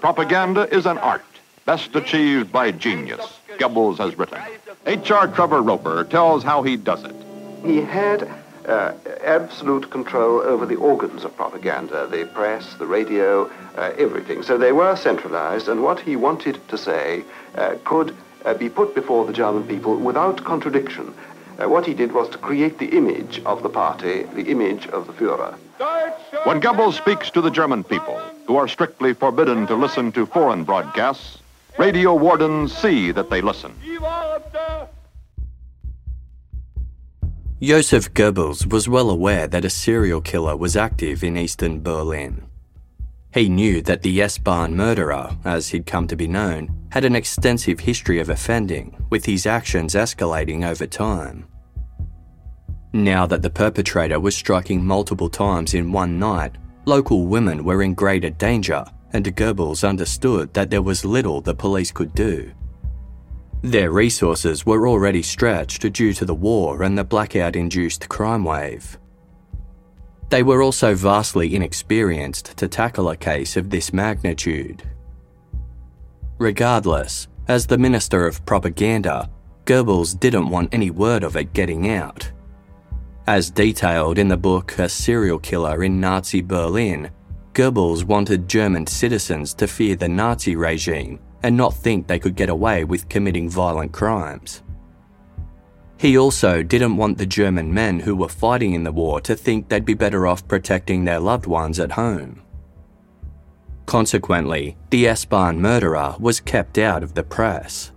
Propaganda 0.00 0.68
is 0.74 0.84
an 0.84 0.98
art, 0.98 1.24
best 1.64 1.94
achieved 1.94 2.52
by 2.52 2.70
genius, 2.72 3.40
Goebbels 3.58 3.98
has 3.98 4.18
written. 4.18 4.40
H.R. 4.84 5.28
Trevor 5.28 5.62
Roper 5.62 6.04
tells 6.04 6.42
how 6.42 6.62
he 6.62 6.76
does 6.76 7.04
it. 7.04 7.14
He 7.64 7.80
had 7.80 8.28
uh, 8.66 8.92
absolute 9.24 9.90
control 9.90 10.40
over 10.40 10.66
the 10.66 10.76
organs 10.76 11.24
of 11.24 11.36
propaganda, 11.36 12.06
the 12.06 12.26
press, 12.26 12.74
the 12.74 12.86
radio, 12.86 13.50
uh, 13.76 13.92
everything. 13.98 14.42
So 14.42 14.58
they 14.58 14.72
were 14.72 14.96
centralized, 14.96 15.68
and 15.68 15.82
what 15.82 16.00
he 16.00 16.16
wanted 16.16 16.60
to 16.68 16.78
say 16.78 17.24
uh, 17.56 17.76
could 17.84 18.14
uh, 18.44 18.54
be 18.54 18.68
put 18.68 18.94
before 18.94 19.24
the 19.26 19.32
German 19.32 19.66
people 19.66 19.96
without 19.96 20.44
contradiction. 20.44 21.14
Uh, 21.58 21.68
what 21.68 21.86
he 21.86 21.94
did 21.94 22.12
was 22.12 22.28
to 22.30 22.38
create 22.38 22.78
the 22.78 22.96
image 22.96 23.40
of 23.44 23.62
the 23.62 23.68
party, 23.68 24.22
the 24.34 24.50
image 24.50 24.86
of 24.88 25.06
the 25.06 25.12
Führer. 25.12 25.54
When 26.44 26.60
Goebbels 26.60 26.94
speaks 26.94 27.30
to 27.30 27.40
the 27.40 27.50
German 27.50 27.84
people, 27.84 28.18
who 28.46 28.56
are 28.56 28.68
strictly 28.68 29.12
forbidden 29.12 29.66
to 29.66 29.74
listen 29.74 30.12
to 30.12 30.26
foreign 30.26 30.64
broadcasts, 30.64 31.38
radio 31.78 32.14
wardens 32.14 32.76
see 32.76 33.12
that 33.12 33.30
they 33.30 33.40
listen. 33.40 33.74
Joseph 37.62 38.12
Goebbels 38.12 38.66
was 38.72 38.88
well 38.88 39.08
aware 39.08 39.46
that 39.46 39.64
a 39.64 39.70
serial 39.70 40.20
killer 40.20 40.56
was 40.56 40.76
active 40.76 41.22
in 41.22 41.36
eastern 41.36 41.80
Berlin. 41.80 42.42
He 43.32 43.48
knew 43.48 43.80
that 43.82 44.02
the 44.02 44.20
S-Bahn 44.20 44.74
murderer, 44.74 45.36
as 45.44 45.68
he'd 45.68 45.86
come 45.86 46.08
to 46.08 46.16
be 46.16 46.26
known, 46.26 46.74
had 46.90 47.04
an 47.04 47.14
extensive 47.14 47.78
history 47.78 48.18
of 48.18 48.30
offending, 48.30 48.96
with 49.10 49.24
his 49.24 49.46
actions 49.46 49.94
escalating 49.94 50.68
over 50.68 50.88
time. 50.88 51.46
Now 52.92 53.26
that 53.26 53.42
the 53.42 53.50
perpetrator 53.50 54.18
was 54.18 54.34
striking 54.34 54.84
multiple 54.84 55.30
times 55.30 55.74
in 55.74 55.92
one 55.92 56.18
night, 56.18 56.56
local 56.84 57.26
women 57.26 57.62
were 57.62 57.84
in 57.84 57.94
greater 57.94 58.30
danger, 58.30 58.84
and 59.12 59.36
Goebbels 59.36 59.88
understood 59.88 60.52
that 60.54 60.68
there 60.68 60.82
was 60.82 61.04
little 61.04 61.40
the 61.40 61.54
police 61.54 61.92
could 61.92 62.12
do. 62.12 62.50
Their 63.62 63.92
resources 63.92 64.66
were 64.66 64.88
already 64.88 65.22
stretched 65.22 65.90
due 65.92 66.12
to 66.14 66.24
the 66.24 66.34
war 66.34 66.82
and 66.82 66.98
the 66.98 67.04
blackout 67.04 67.54
induced 67.54 68.08
crime 68.08 68.44
wave. 68.44 68.98
They 70.30 70.42
were 70.42 70.62
also 70.62 70.96
vastly 70.96 71.54
inexperienced 71.54 72.56
to 72.56 72.66
tackle 72.66 73.10
a 73.10 73.16
case 73.16 73.56
of 73.56 73.70
this 73.70 73.92
magnitude. 73.92 74.82
Regardless, 76.38 77.28
as 77.46 77.66
the 77.66 77.78
Minister 77.78 78.26
of 78.26 78.44
Propaganda, 78.44 79.30
Goebbels 79.64 80.18
didn't 80.18 80.48
want 80.48 80.74
any 80.74 80.90
word 80.90 81.22
of 81.22 81.36
it 81.36 81.52
getting 81.52 81.88
out. 81.90 82.28
As 83.28 83.48
detailed 83.48 84.18
in 84.18 84.26
the 84.26 84.36
book 84.36 84.76
A 84.78 84.88
Serial 84.88 85.38
Killer 85.38 85.84
in 85.84 86.00
Nazi 86.00 86.42
Berlin, 86.42 87.10
Goebbels 87.52 88.02
wanted 88.02 88.48
German 88.48 88.88
citizens 88.88 89.54
to 89.54 89.68
fear 89.68 89.94
the 89.94 90.08
Nazi 90.08 90.56
regime 90.56 91.20
and 91.42 91.56
not 91.56 91.74
think 91.74 92.06
they 92.06 92.18
could 92.18 92.36
get 92.36 92.48
away 92.48 92.84
with 92.84 93.08
committing 93.08 93.48
violent 93.48 93.92
crimes. 93.92 94.62
He 95.98 96.18
also 96.18 96.62
didn't 96.62 96.96
want 96.96 97.18
the 97.18 97.26
German 97.26 97.72
men 97.72 98.00
who 98.00 98.16
were 98.16 98.28
fighting 98.28 98.74
in 98.74 98.82
the 98.82 98.90
war 98.90 99.20
to 99.20 99.36
think 99.36 99.68
they'd 99.68 99.84
be 99.84 99.94
better 99.94 100.26
off 100.26 100.48
protecting 100.48 101.04
their 101.04 101.20
loved 101.20 101.46
ones 101.46 101.78
at 101.78 101.92
home. 101.92 102.42
Consequently, 103.86 104.76
the 104.90 105.06
S-Bahn 105.06 105.60
murderer 105.60 106.16
was 106.18 106.40
kept 106.40 106.78
out 106.78 107.02
of 107.02 107.14
the 107.14 107.22
press. 107.22 107.92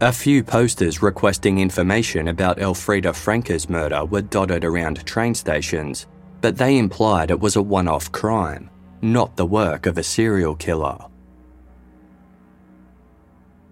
A 0.00 0.12
few 0.12 0.42
posters 0.42 1.02
requesting 1.02 1.58
information 1.58 2.28
about 2.28 2.58
Elfriede 2.58 3.14
Franke's 3.14 3.68
murder 3.68 4.04
were 4.04 4.22
dotted 4.22 4.64
around 4.64 5.04
train 5.04 5.34
stations, 5.34 6.06
but 6.40 6.56
they 6.56 6.78
implied 6.78 7.30
it 7.30 7.38
was 7.38 7.56
a 7.56 7.62
one 7.62 7.86
off 7.86 8.10
crime, 8.10 8.70
not 9.02 9.36
the 9.36 9.44
work 9.44 9.84
of 9.84 9.98
a 9.98 10.02
serial 10.02 10.56
killer. 10.56 11.09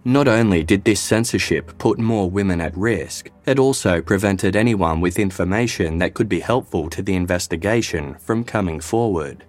Not 0.09 0.27
only 0.27 0.65
did 0.65 0.85
this 0.85 1.01
censorship 1.03 1.77
put 1.77 1.99
more 1.99 2.31
women 2.31 2.63
at 2.63 2.75
risk, 2.75 3.31
it 3.45 3.59
also 3.59 4.01
prevented 4.01 4.57
anyone 4.57 5.03
with 5.03 5.19
information 5.19 5.99
that 5.99 6.15
could 6.15 6.31
be 6.31 6.41
helpful 6.41 6.89
to 6.89 7.03
the 7.03 7.15
investigation 7.15 8.15
from 8.15 8.43
coming 8.43 8.81
forward. 8.81 9.45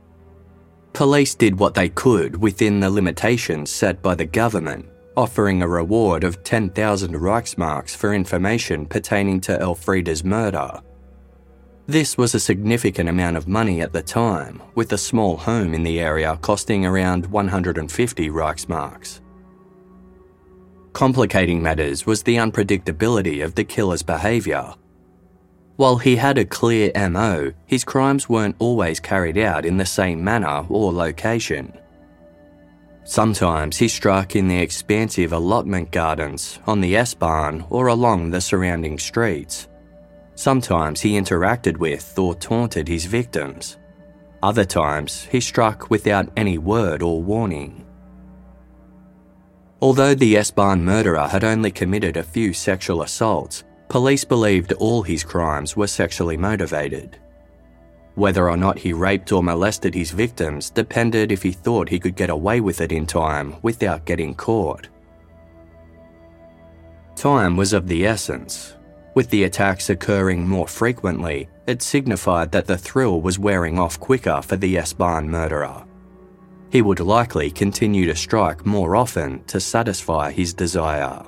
Police 0.91 1.33
did 1.33 1.57
what 1.57 1.75
they 1.75 1.87
could 1.87 2.35
within 2.35 2.81
the 2.81 2.89
limitations 2.89 3.71
set 3.71 4.01
by 4.01 4.15
the 4.15 4.25
government, 4.25 4.85
offering 5.15 5.61
a 5.61 5.67
reward 5.67 6.25
of 6.25 6.43
10,000 6.43 7.13
Reichsmarks 7.13 7.95
for 7.95 8.13
information 8.13 8.85
pertaining 8.85 9.39
to 9.39 9.57
Elfriede's 9.61 10.25
murder. 10.25 10.81
This 11.87 12.17
was 12.17 12.35
a 12.35 12.39
significant 12.39 13.07
amount 13.07 13.37
of 13.37 13.47
money 13.47 13.79
at 13.79 13.93
the 13.93 14.03
time, 14.03 14.61
with 14.75 14.91
a 14.91 14.97
small 14.97 15.37
home 15.37 15.73
in 15.73 15.83
the 15.83 16.01
area 16.01 16.37
costing 16.41 16.85
around 16.85 17.25
150 17.27 18.29
Reichsmarks. 18.29 19.21
Complicating 20.93 21.61
matters 21.61 22.05
was 22.05 22.23
the 22.23 22.37
unpredictability 22.37 23.43
of 23.43 23.55
the 23.55 23.63
killer's 23.63 24.03
behaviour. 24.03 24.73
While 25.75 25.97
he 25.97 26.17
had 26.17 26.37
a 26.37 26.45
clear 26.45 26.91
MO, 27.09 27.53
his 27.65 27.85
crimes 27.85 28.27
weren't 28.27 28.57
always 28.59 28.99
carried 28.99 29.37
out 29.37 29.65
in 29.65 29.77
the 29.77 29.85
same 29.85 30.23
manner 30.23 30.65
or 30.67 30.91
location. 30.91 31.71
Sometimes 33.05 33.77
he 33.77 33.87
struck 33.87 34.35
in 34.35 34.47
the 34.47 34.59
expansive 34.59 35.31
allotment 35.31 35.91
gardens, 35.91 36.59
on 36.67 36.81
the 36.81 36.97
S-Bahn, 36.97 37.65
or 37.69 37.87
along 37.87 38.29
the 38.29 38.41
surrounding 38.41 38.99
streets. 38.99 39.67
Sometimes 40.35 41.01
he 41.01 41.19
interacted 41.19 41.77
with 41.77 42.17
or 42.19 42.35
taunted 42.35 42.87
his 42.87 43.05
victims. 43.05 43.77
Other 44.43 44.65
times, 44.65 45.23
he 45.23 45.39
struck 45.39 45.89
without 45.89 46.29
any 46.37 46.57
word 46.57 47.01
or 47.01 47.21
warning. 47.21 47.85
Although 49.81 50.13
the 50.13 50.35
S-Bahn 50.35 50.83
murderer 50.83 51.27
had 51.27 51.45
only 51.45 51.71
committed 51.71 52.17
a 52.17 52.23
few 52.23 52.51
sexual 52.51 53.01
assaults, 53.01 53.63
police 53.87 54.25
believed 54.25 54.73
all 54.73 55.03
his 55.03 55.23
crimes 55.23 55.77
were 55.77 55.87
sexually 55.87 56.35
motivated. 56.35 57.17
Whether 58.15 58.49
or 58.49 58.57
not 58.57 58.77
he 58.77 58.91
raped 58.91 59.31
or 59.31 59.41
molested 59.41 59.95
his 59.95 60.11
victims 60.11 60.69
depended 60.69 61.31
if 61.31 61.41
he 61.41 61.53
thought 61.53 61.87
he 61.87 61.99
could 61.99 62.17
get 62.17 62.29
away 62.29 62.59
with 62.59 62.81
it 62.81 62.91
in 62.91 63.05
time 63.05 63.55
without 63.61 64.03
getting 64.03 64.35
caught. 64.35 64.89
Time 67.15 67.55
was 67.55 67.71
of 67.71 67.87
the 67.87 68.05
essence. 68.05 68.75
With 69.15 69.29
the 69.29 69.45
attacks 69.45 69.89
occurring 69.89 70.45
more 70.45 70.67
frequently, 70.67 71.47
it 71.67 71.81
signified 71.81 72.51
that 72.51 72.65
the 72.65 72.77
thrill 72.77 73.21
was 73.21 73.39
wearing 73.39 73.79
off 73.79 73.99
quicker 73.99 74.41
for 74.41 74.57
the 74.57 74.77
S-Bahn 74.77 75.29
murderer 75.29 75.85
he 76.71 76.81
would 76.81 76.99
likely 76.99 77.49
continue 77.49 78.05
to 78.05 78.15
strike 78.15 78.65
more 78.65 78.95
often 78.95 79.43
to 79.45 79.59
satisfy 79.59 80.31
his 80.31 80.53
desire. 80.53 81.23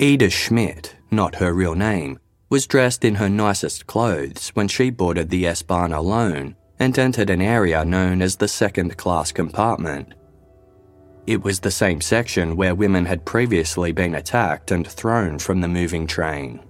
Ida 0.00 0.30
Schmidt, 0.30 0.96
not 1.10 1.36
her 1.36 1.52
real 1.52 1.74
name, 1.74 2.18
was 2.48 2.66
dressed 2.66 3.04
in 3.04 3.14
her 3.14 3.28
nicest 3.28 3.86
clothes 3.86 4.50
when 4.50 4.68
she 4.68 4.90
boarded 4.90 5.30
the 5.30 5.46
S-Bahn 5.46 5.92
alone 5.92 6.56
and 6.78 6.98
entered 6.98 7.30
an 7.30 7.40
area 7.40 7.84
known 7.84 8.20
as 8.20 8.36
the 8.36 8.48
second 8.48 8.96
class 8.96 9.30
compartment. 9.30 10.12
It 11.26 11.42
was 11.42 11.60
the 11.60 11.70
same 11.70 12.00
section 12.00 12.56
where 12.56 12.74
women 12.74 13.06
had 13.06 13.24
previously 13.24 13.92
been 13.92 14.16
attacked 14.16 14.72
and 14.72 14.86
thrown 14.86 15.38
from 15.38 15.60
the 15.60 15.68
moving 15.68 16.06
train. 16.06 16.60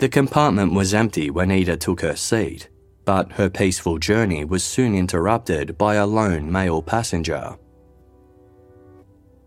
The 0.00 0.08
compartment 0.08 0.72
was 0.72 0.94
empty 0.94 1.28
when 1.28 1.50
Ida 1.50 1.76
took 1.76 2.00
her 2.00 2.16
seat, 2.16 2.70
but 3.04 3.32
her 3.32 3.50
peaceful 3.50 3.98
journey 3.98 4.46
was 4.46 4.64
soon 4.64 4.94
interrupted 4.94 5.76
by 5.76 5.96
a 5.96 6.06
lone 6.06 6.50
male 6.50 6.80
passenger. 6.80 7.58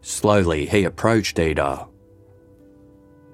Slowly, 0.02 0.68
he 0.68 0.84
approached 0.84 1.40
Ida. 1.40 1.88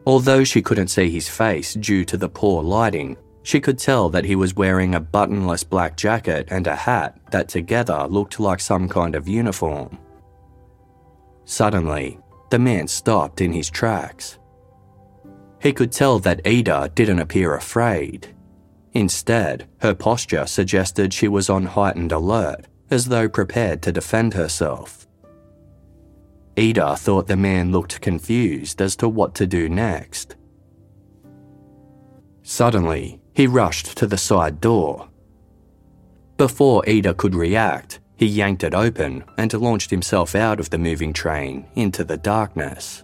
Although 0.06 0.46
she 0.46 0.62
couldn't 0.62 0.88
see 0.88 1.10
his 1.10 1.28
face 1.28 1.74
due 1.74 2.06
to 2.06 2.16
the 2.16 2.30
poor 2.30 2.64
lighting, 2.64 3.18
she 3.44 3.60
could 3.60 3.80
tell 3.80 4.08
that 4.12 4.24
he 4.24 4.38
was 4.38 4.56
wearing 4.56 4.96
a 4.96 5.02
buttonless 5.02 5.68
black 5.68 5.98
jacket 5.98 6.48
and 6.50 6.68
a 6.68 6.76
hat 6.76 7.20
that 7.32 7.50
together 7.50 8.08
looked 8.08 8.40
like 8.40 8.62
some 8.62 8.88
kind 8.88 9.14
of 9.14 9.28
uniform. 9.28 9.98
Suddenly, 11.44 12.18
the 12.50 12.60
man 12.60 12.88
stopped 12.88 13.42
in 13.42 13.52
his 13.52 13.70
tracks. 13.70 14.39
He 15.62 15.74
could 15.74 15.92
tell 15.92 16.20
that 16.20 16.42
Ida 16.46 16.92
didn't 16.96 17.20
appear 17.20 17.56
afraid. 17.56 18.34
Instead, 18.94 19.68
her 19.82 19.94
posture 19.94 20.46
suggested 20.46 21.14
she 21.14 21.28
was 21.28 21.50
on 21.50 21.66
heightened 21.66 22.12
alert, 22.12 22.66
as 22.90 23.06
though 23.06 23.30
prepared 23.30 23.82
to 23.84 23.92
defend 23.92 24.34
herself. 24.34 25.06
Ida 26.58 26.96
thought 26.98 27.28
the 27.28 27.38
man 27.38 27.72
looked 27.72 28.02
confused 28.02 28.82
as 28.82 28.96
to 28.98 29.08
what 29.08 29.36
to 29.36 29.48
do 29.48 29.70
next. 29.70 30.36
Suddenly, 32.42 33.22
he 33.34 33.48
rushed 33.48 33.98
to 33.98 34.08
the 34.08 34.18
side 34.18 34.60
door. 34.60 35.10
Before 36.38 36.84
Ida 36.90 37.14
could 37.14 37.36
react, 37.36 38.00
he 38.16 38.26
yanked 38.26 38.64
it 38.64 38.74
open 38.74 39.24
and 39.38 39.54
launched 39.54 39.92
himself 39.92 40.36
out 40.36 40.60
of 40.60 40.70
the 40.70 40.78
moving 40.78 41.14
train 41.14 41.68
into 41.76 42.04
the 42.04 42.18
darkness. 42.18 43.04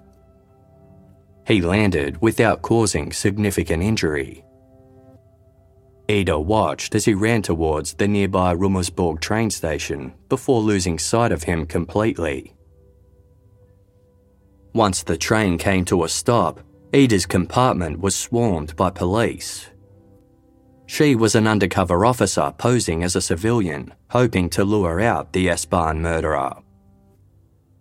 He 1.48 1.62
landed 1.62 2.22
without 2.22 2.62
causing 2.62 3.14
significant 3.14 3.84
injury. 3.84 4.44
Ida 6.10 6.40
watched 6.40 6.96
as 6.96 7.06
he 7.06 7.14
ran 7.14 7.42
towards 7.42 7.94
the 7.94 8.08
nearby 8.08 8.54
Rummelsburg 8.54 9.22
train 9.22 9.50
station 9.50 10.14
before 10.30 10.62
losing 10.62 11.00
sight 11.00 11.32
of 11.32 11.44
him 11.44 11.66
completely. 11.66 12.54
Once 14.74 15.04
the 15.04 15.18
train 15.18 15.58
came 15.58 15.86
to 15.86 16.04
a 16.04 16.10
stop, 16.10 16.60
Ida's 16.94 17.26
compartment 17.26 18.00
was 18.00 18.16
swarmed 18.16 18.76
by 18.76 18.90
police. 18.90 19.68
She 20.86 21.16
was 21.16 21.34
an 21.34 21.48
undercover 21.48 22.06
officer 22.06 22.54
posing 22.58 23.04
as 23.04 23.16
a 23.16 23.22
civilian, 23.22 23.94
hoping 24.10 24.50
to 24.52 24.64
lure 24.64 25.02
out 25.02 25.34
the 25.34 25.50
S-Bahn 25.50 26.02
murderer. 26.02 26.54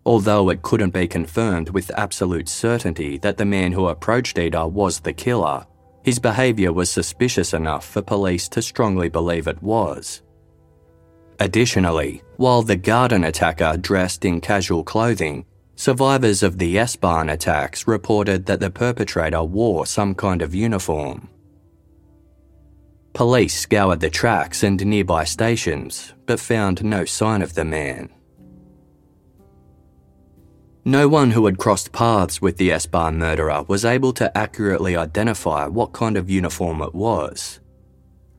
Although 0.06 0.50
it 0.50 0.62
couldn't 0.62 0.92
be 0.92 1.08
confirmed 1.08 1.70
with 1.70 1.90
absolute 1.96 2.48
certainty 2.48 3.16
that 3.18 3.38
the 3.38 3.44
man 3.44 3.72
who 3.72 3.88
approached 3.88 4.38
Ida 4.38 4.66
was 4.66 5.00
the 5.00 5.12
killer, 5.12 5.66
his 6.02 6.18
behaviour 6.18 6.72
was 6.72 6.90
suspicious 6.90 7.54
enough 7.54 7.86
for 7.86 8.02
police 8.02 8.48
to 8.50 8.60
strongly 8.60 9.08
believe 9.08 9.46
it 9.46 9.62
was. 9.62 10.22
Additionally, 11.40 12.22
while 12.36 12.62
the 12.62 12.76
garden 12.76 13.24
attacker 13.24 13.76
dressed 13.78 14.24
in 14.24 14.40
casual 14.40 14.84
clothing, 14.84 15.46
survivors 15.76 16.42
of 16.42 16.58
the 16.58 16.78
S-Bahn 16.78 17.30
attacks 17.30 17.88
reported 17.88 18.44
that 18.46 18.60
the 18.60 18.70
perpetrator 18.70 19.42
wore 19.42 19.86
some 19.86 20.14
kind 20.14 20.42
of 20.42 20.54
uniform. 20.54 21.28
Police 23.14 23.58
scoured 23.58 24.00
the 24.00 24.10
tracks 24.10 24.62
and 24.62 24.84
nearby 24.84 25.24
stations, 25.24 26.12
but 26.26 26.38
found 26.38 26.84
no 26.84 27.04
sign 27.04 27.42
of 27.42 27.54
the 27.54 27.64
man. 27.64 28.10
No 30.86 31.08
one 31.08 31.30
who 31.30 31.46
had 31.46 31.56
crossed 31.56 31.92
paths 31.92 32.42
with 32.42 32.58
the 32.58 32.70
Bahn 32.90 33.16
murderer 33.16 33.64
was 33.66 33.86
able 33.86 34.12
to 34.14 34.36
accurately 34.36 34.94
identify 34.96 35.66
what 35.66 35.94
kind 35.94 36.18
of 36.18 36.28
uniform 36.28 36.82
it 36.82 36.94
was. 36.94 37.60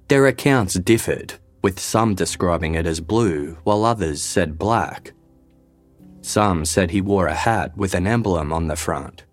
Their 0.09 0.27
accounts 0.27 0.75
differed, 0.75 1.33
with 1.63 1.79
some 1.79 2.13
describing 2.13 2.75
it 2.75 2.85
as 2.85 2.99
blue 3.01 3.57
while 3.63 3.83
others 3.83 4.21
said 4.21 4.59
black. 4.59 5.13
Some 6.21 6.65
said 6.65 6.91
he 6.91 7.01
wore 7.01 7.25
a 7.25 7.33
hat 7.33 7.75
with 7.75 7.95
an 7.95 8.05
emblem 8.05 8.53
on 8.53 8.67
the 8.67 8.75
front. 8.75 9.23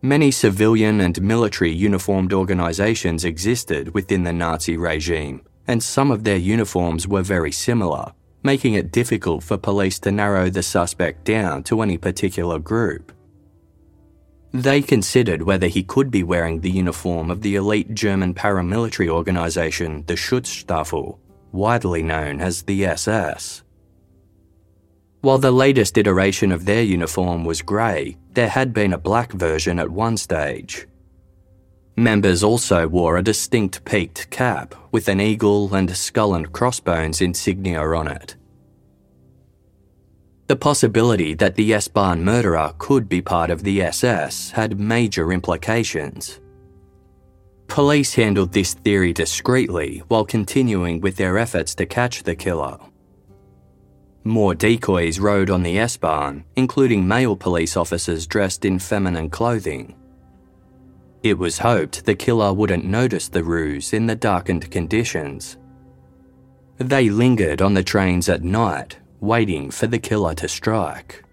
Many 0.00 0.30
civilian 0.30 1.00
and 1.00 1.20
military 1.22 1.72
uniformed 1.72 2.32
organisations 2.32 3.24
existed 3.24 3.94
within 3.94 4.22
the 4.22 4.32
Nazi 4.32 4.76
regime, 4.76 5.42
and 5.66 5.82
some 5.82 6.12
of 6.12 6.22
their 6.22 6.36
uniforms 6.36 7.08
were 7.08 7.22
very 7.22 7.50
similar, 7.50 8.12
making 8.44 8.74
it 8.74 8.92
difficult 8.92 9.42
for 9.42 9.56
police 9.56 9.98
to 9.98 10.12
narrow 10.12 10.50
the 10.50 10.62
suspect 10.62 11.24
down 11.24 11.64
to 11.64 11.80
any 11.80 11.98
particular 11.98 12.58
group. 12.60 13.10
They 14.52 14.82
considered 14.82 15.42
whether 15.42 15.66
he 15.66 15.82
could 15.82 16.12
be 16.12 16.22
wearing 16.22 16.60
the 16.60 16.70
uniform 16.70 17.30
of 17.30 17.42
the 17.42 17.56
elite 17.56 17.92
German 17.92 18.34
paramilitary 18.34 19.08
organisation, 19.08 20.04
the 20.06 20.14
Schutzstaffel, 20.14 21.18
widely 21.50 22.02
known 22.02 22.40
as 22.40 22.62
the 22.62 22.84
SS. 22.84 23.62
While 25.22 25.38
the 25.38 25.50
latest 25.50 25.96
iteration 25.96 26.52
of 26.52 26.66
their 26.66 26.82
uniform 26.82 27.44
was 27.46 27.62
grey, 27.62 28.18
there 28.34 28.50
had 28.50 28.74
been 28.74 28.92
a 28.92 28.98
black 28.98 29.32
version 29.32 29.78
at 29.78 29.90
one 29.90 30.18
stage. 30.18 30.86
Members 31.96 32.42
also 32.42 32.88
wore 32.88 33.18
a 33.18 33.22
distinct 33.22 33.84
peaked 33.84 34.28
cap 34.30 34.74
with 34.90 35.08
an 35.08 35.20
eagle 35.20 35.72
and 35.74 35.96
skull 35.96 36.34
and 36.34 36.52
crossbones 36.52 37.20
insignia 37.20 37.80
on 37.80 38.08
it. 38.08 38.34
The 40.48 40.56
possibility 40.56 41.34
that 41.34 41.54
the 41.54 41.72
S 41.72 41.88
Bahn 41.88 42.22
murderer 42.24 42.74
could 42.78 43.08
be 43.08 43.22
part 43.22 43.50
of 43.50 43.62
the 43.62 43.80
SS 43.80 44.50
had 44.50 44.80
major 44.80 45.32
implications. 45.32 46.40
Police 47.68 48.12
handled 48.14 48.52
this 48.52 48.74
theory 48.74 49.12
discreetly 49.12 50.02
while 50.08 50.24
continuing 50.24 51.00
with 51.00 51.16
their 51.16 51.38
efforts 51.38 51.74
to 51.76 51.86
catch 51.86 52.24
the 52.24 52.34
killer. 52.34 52.76
More 54.24 54.54
decoys 54.54 55.18
rode 55.18 55.48
on 55.48 55.62
the 55.62 55.78
S 55.78 55.96
Bahn, 55.96 56.44
including 56.56 57.06
male 57.06 57.36
police 57.36 57.76
officers 57.76 58.26
dressed 58.26 58.64
in 58.64 58.78
feminine 58.78 59.30
clothing. 59.30 59.94
It 61.24 61.38
was 61.38 61.60
hoped 61.60 62.04
the 62.04 62.14
killer 62.14 62.52
wouldn't 62.52 62.84
notice 62.84 63.28
the 63.28 63.42
ruse 63.42 63.94
in 63.94 64.04
the 64.04 64.14
darkened 64.14 64.70
conditions. 64.70 65.56
They 66.76 67.08
lingered 67.08 67.62
on 67.62 67.72
the 67.72 67.82
trains 67.82 68.28
at 68.28 68.44
night, 68.44 68.98
waiting 69.20 69.70
for 69.70 69.86
the 69.86 69.98
killer 69.98 70.34
to 70.34 70.46
strike. 70.48 71.24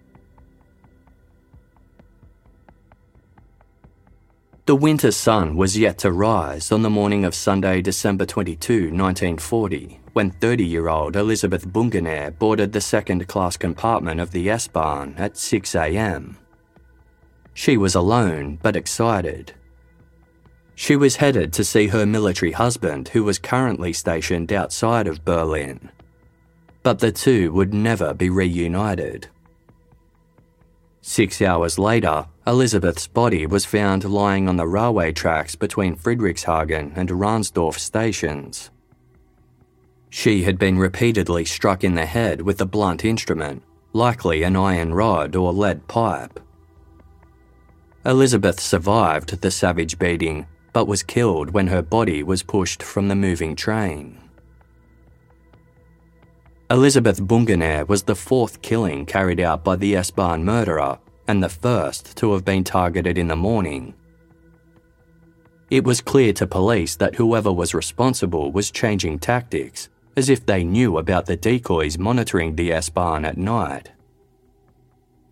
The 4.64 4.74
winter 4.74 5.12
sun 5.12 5.56
was 5.56 5.76
yet 5.76 5.98
to 5.98 6.10
rise 6.10 6.72
on 6.72 6.80
the 6.80 6.88
morning 6.88 7.26
of 7.26 7.34
Sunday, 7.34 7.82
December 7.82 8.24
22, 8.24 8.84
1940, 8.84 10.00
when 10.14 10.30
30 10.30 10.64
year 10.64 10.88
old 10.88 11.16
Elizabeth 11.16 11.66
Bungener 11.66 12.38
boarded 12.38 12.72
the 12.72 12.80
second 12.80 13.28
class 13.28 13.58
compartment 13.58 14.20
of 14.20 14.30
the 14.30 14.48
S 14.48 14.68
Bahn 14.68 15.14
at 15.18 15.36
6 15.36 15.74
am. 15.74 16.38
She 17.52 17.76
was 17.76 17.94
alone 17.94 18.58
but 18.62 18.74
excited. 18.74 19.52
She 20.74 20.96
was 20.96 21.16
headed 21.16 21.52
to 21.54 21.64
see 21.64 21.88
her 21.88 22.06
military 22.06 22.52
husband, 22.52 23.08
who 23.08 23.24
was 23.24 23.38
currently 23.38 23.92
stationed 23.92 24.52
outside 24.52 25.06
of 25.06 25.24
Berlin. 25.24 25.90
But 26.82 26.98
the 26.98 27.12
two 27.12 27.52
would 27.52 27.72
never 27.72 28.14
be 28.14 28.30
reunited. 28.30 29.28
Six 31.00 31.42
hours 31.42 31.78
later, 31.78 32.26
Elizabeth's 32.46 33.06
body 33.06 33.46
was 33.46 33.64
found 33.64 34.04
lying 34.04 34.48
on 34.48 34.56
the 34.56 34.66
railway 34.66 35.12
tracks 35.12 35.54
between 35.54 35.96
Friedrichshagen 35.96 36.92
and 36.96 37.08
Rahnsdorf 37.10 37.78
stations. 37.78 38.70
She 40.10 40.44
had 40.44 40.58
been 40.58 40.78
repeatedly 40.78 41.44
struck 41.44 41.82
in 41.82 41.94
the 41.94 42.06
head 42.06 42.42
with 42.42 42.60
a 42.60 42.66
blunt 42.66 43.04
instrument, 43.04 43.62
likely 43.92 44.42
an 44.42 44.56
iron 44.56 44.94
rod 44.94 45.34
or 45.34 45.52
lead 45.52 45.88
pipe. 45.88 46.38
Elizabeth 48.04 48.60
survived 48.60 49.40
the 49.40 49.50
savage 49.50 49.98
beating 49.98 50.46
but 50.72 50.86
was 50.86 51.02
killed 51.02 51.50
when 51.50 51.66
her 51.66 51.82
body 51.82 52.22
was 52.22 52.42
pushed 52.42 52.82
from 52.82 53.08
the 53.08 53.14
moving 53.14 53.54
train. 53.54 54.18
Elizabeth 56.70 57.20
Bungener 57.20 57.86
was 57.86 58.04
the 58.04 58.14
fourth 58.14 58.62
killing 58.62 59.04
carried 59.04 59.40
out 59.40 59.62
by 59.62 59.76
the 59.76 59.94
S 59.94 60.10
Bahn 60.10 60.44
murderer 60.44 60.98
and 61.28 61.42
the 61.42 61.48
first 61.48 62.16
to 62.16 62.32
have 62.32 62.44
been 62.44 62.64
targeted 62.64 63.18
in 63.18 63.28
the 63.28 63.36
morning. 63.36 63.94
It 65.70 65.84
was 65.84 66.00
clear 66.00 66.32
to 66.34 66.46
police 66.46 66.96
that 66.96 67.14
whoever 67.14 67.52
was 67.52 67.74
responsible 67.74 68.52
was 68.52 68.70
changing 68.70 69.18
tactics, 69.18 69.88
as 70.16 70.28
if 70.28 70.44
they 70.44 70.64
knew 70.64 70.98
about 70.98 71.26
the 71.26 71.36
decoys 71.36 71.98
monitoring 71.98 72.56
the 72.56 72.72
S 72.72 72.88
Bahn 72.88 73.24
at 73.24 73.38
night. 73.38 73.90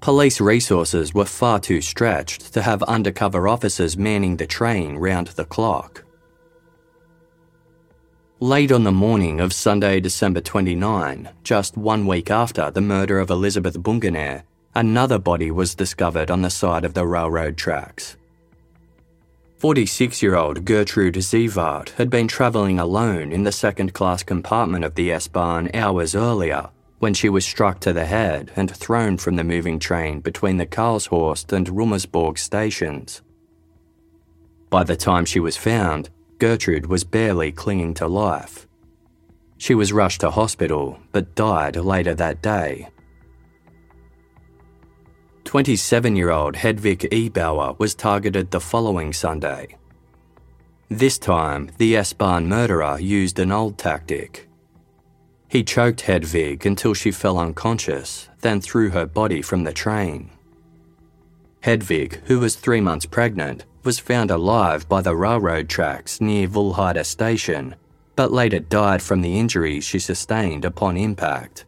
Police 0.01 0.41
resources 0.41 1.13
were 1.13 1.27
far 1.27 1.61
too 1.61 1.83
stretched 1.83 2.55
to 2.55 2.63
have 2.63 2.83
undercover 2.85 3.47
officers 3.47 3.99
manning 3.99 4.39
the 4.39 4.47
train 4.47 4.97
round 4.97 5.29
the 5.29 5.45
clock. 5.45 6.05
Late 8.41 8.73
on 8.73 8.85
the 8.85 8.93
morning 8.93 9.41
of 9.41 9.53
Sunday, 9.53 10.01
December 10.01 10.41
29, 10.41 11.29
just 11.45 11.77
one 11.77 12.07
week 12.07 12.31
after 12.31 12.71
the 12.71 12.81
murder 12.81 13.19
of 13.19 13.29
Elizabeth 13.29 13.79
Bungener, 13.79 14.43
another 14.75 15.19
body 15.19 15.51
was 15.51 15.75
discovered 15.75 16.31
on 16.31 16.41
the 16.41 16.49
side 16.49 16.87
of 16.87 16.95
the 16.95 17.07
railroad 17.07 17.59
tracks. 17.59 18.17
46 19.59 20.23
year 20.23 20.35
old 20.35 20.65
Gertrude 20.65 21.17
Zivart 21.17 21.91
had 21.91 22.09
been 22.09 22.27
travelling 22.27 22.79
alone 22.79 23.33
in 23.33 23.43
the 23.43 23.53
second 23.53 23.93
class 23.93 24.23
compartment 24.23 24.87
of 24.87 24.95
the 24.95 25.13
S 25.13 25.29
Bahn 25.29 25.69
hours 25.75 26.15
earlier 26.15 26.71
when 27.01 27.15
she 27.15 27.31
was 27.31 27.47
struck 27.47 27.81
to 27.81 27.93
the 27.95 28.05
head 28.05 28.53
and 28.57 28.71
thrown 28.71 29.17
from 29.17 29.35
the 29.37 29.43
moving 29.43 29.79
train 29.79 30.21
between 30.21 30.59
the 30.59 30.67
Karlshorst 30.67 31.51
and 31.51 31.67
Rummelsburg 31.67 32.39
stations. 32.39 33.23
By 34.69 34.85
the 34.85 34.97
time 34.97 35.25
she 35.25 35.41
was 35.41 35.57
found, 35.57 36.11
Gertrude 36.39 36.87
was 36.87 37.03
barely 37.03 37.53
clinging 37.53 37.95
to 37.95 38.07
life. 38.07 38.69
She 39.57 39.75
was 39.75 39.95
rushed 39.95 40.21
to 40.21 40.31
hospital 40.31 40.99
but 41.11 41.35
died 41.35 41.77
later 41.77 42.15
that 42.15 42.43
day. 42.43 42.89
27 45.45 46.15
year 46.15 46.31
old 46.31 46.55
Hedwig 46.55 47.09
Ebauer 47.11 47.79
was 47.79 47.95
targeted 47.95 48.51
the 48.51 48.61
following 48.61 49.13
Sunday. 49.15 49.77
This 50.91 51.19
time, 51.19 51.71
the 51.79 51.97
S 51.97 52.13
Bahn 52.13 52.47
murderer 52.47 52.99
used 53.01 53.39
an 53.39 53.51
old 53.53 53.79
tactic 53.79 54.50
he 55.51 55.65
choked 55.65 56.03
Hedwig 56.03 56.65
until 56.65 56.95
she 56.95 57.11
fell 57.11 57.37
unconscious, 57.37 58.29
then 58.41 58.61
threw 58.61 58.91
her 58.91 59.05
body 59.05 59.43
from 59.43 59.65
the 59.65 59.73
train. 59.73 60.31
Hedwig, 61.63 62.21
who 62.27 62.39
was 62.39 62.55
three 62.55 62.81
months 62.81 63.05
pregnant, 63.05 63.65
was 63.83 63.99
found 63.99 64.31
alive 64.31 64.89
by 64.89 65.03
the 65.03 65.17
railroad 65.17 65.69
tracks 65.69 66.21
near 66.21 66.47
Wuhlheide 66.47 67.05
station, 67.05 67.75
but 68.15 68.31
later 68.31 68.61
died 68.61 69.03
from 69.03 69.23
the 69.23 69.41
injuries 69.41 69.83
she 69.83 69.99
sustained 69.99 70.65
upon 70.65 70.97
impact. 70.97 71.65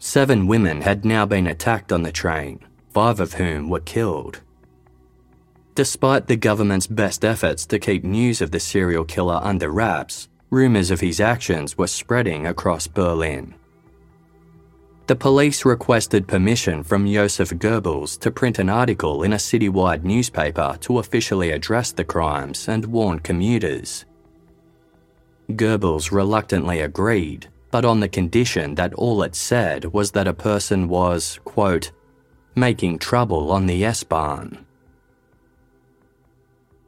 Seven 0.00 0.48
women 0.48 0.80
had 0.80 1.04
now 1.04 1.24
been 1.24 1.46
attacked 1.46 1.92
on 1.92 2.02
the 2.02 2.10
train, 2.10 2.58
five 2.92 3.20
of 3.20 3.34
whom 3.34 3.68
were 3.68 3.78
killed. 3.80 4.40
Despite 5.76 6.26
the 6.26 6.36
government's 6.36 6.88
best 6.88 7.24
efforts 7.24 7.64
to 7.66 7.78
keep 7.78 8.02
news 8.02 8.40
of 8.40 8.50
the 8.50 8.58
serial 8.58 9.04
killer 9.04 9.38
under 9.40 9.70
wraps, 9.70 10.28
rumours 10.50 10.90
of 10.90 11.00
his 11.00 11.20
actions 11.20 11.76
were 11.76 11.86
spreading 11.86 12.46
across 12.46 12.86
Berlin. 12.86 13.54
The 15.06 15.16
police 15.16 15.64
requested 15.64 16.28
permission 16.28 16.82
from 16.82 17.10
Josef 17.10 17.50
Goebbels 17.50 18.18
to 18.20 18.30
print 18.30 18.58
an 18.58 18.68
article 18.68 19.22
in 19.22 19.32
a 19.32 19.36
citywide 19.36 20.04
newspaper 20.04 20.76
to 20.82 20.98
officially 20.98 21.50
address 21.50 21.92
the 21.92 22.04
crimes 22.04 22.68
and 22.68 22.84
warn 22.84 23.18
commuters. 23.20 24.04
Goebbels 25.50 26.12
reluctantly 26.12 26.80
agreed, 26.80 27.48
but 27.70 27.86
on 27.86 28.00
the 28.00 28.08
condition 28.08 28.74
that 28.74 28.92
all 28.94 29.22
it 29.22 29.34
said 29.34 29.86
was 29.86 30.10
that 30.10 30.28
a 30.28 30.34
person 30.34 30.88
was, 30.88 31.40
quote, 31.44 31.90
making 32.54 32.98
trouble 32.98 33.50
on 33.50 33.64
the 33.64 33.84
S 33.84 34.04
Bahn. 34.04 34.66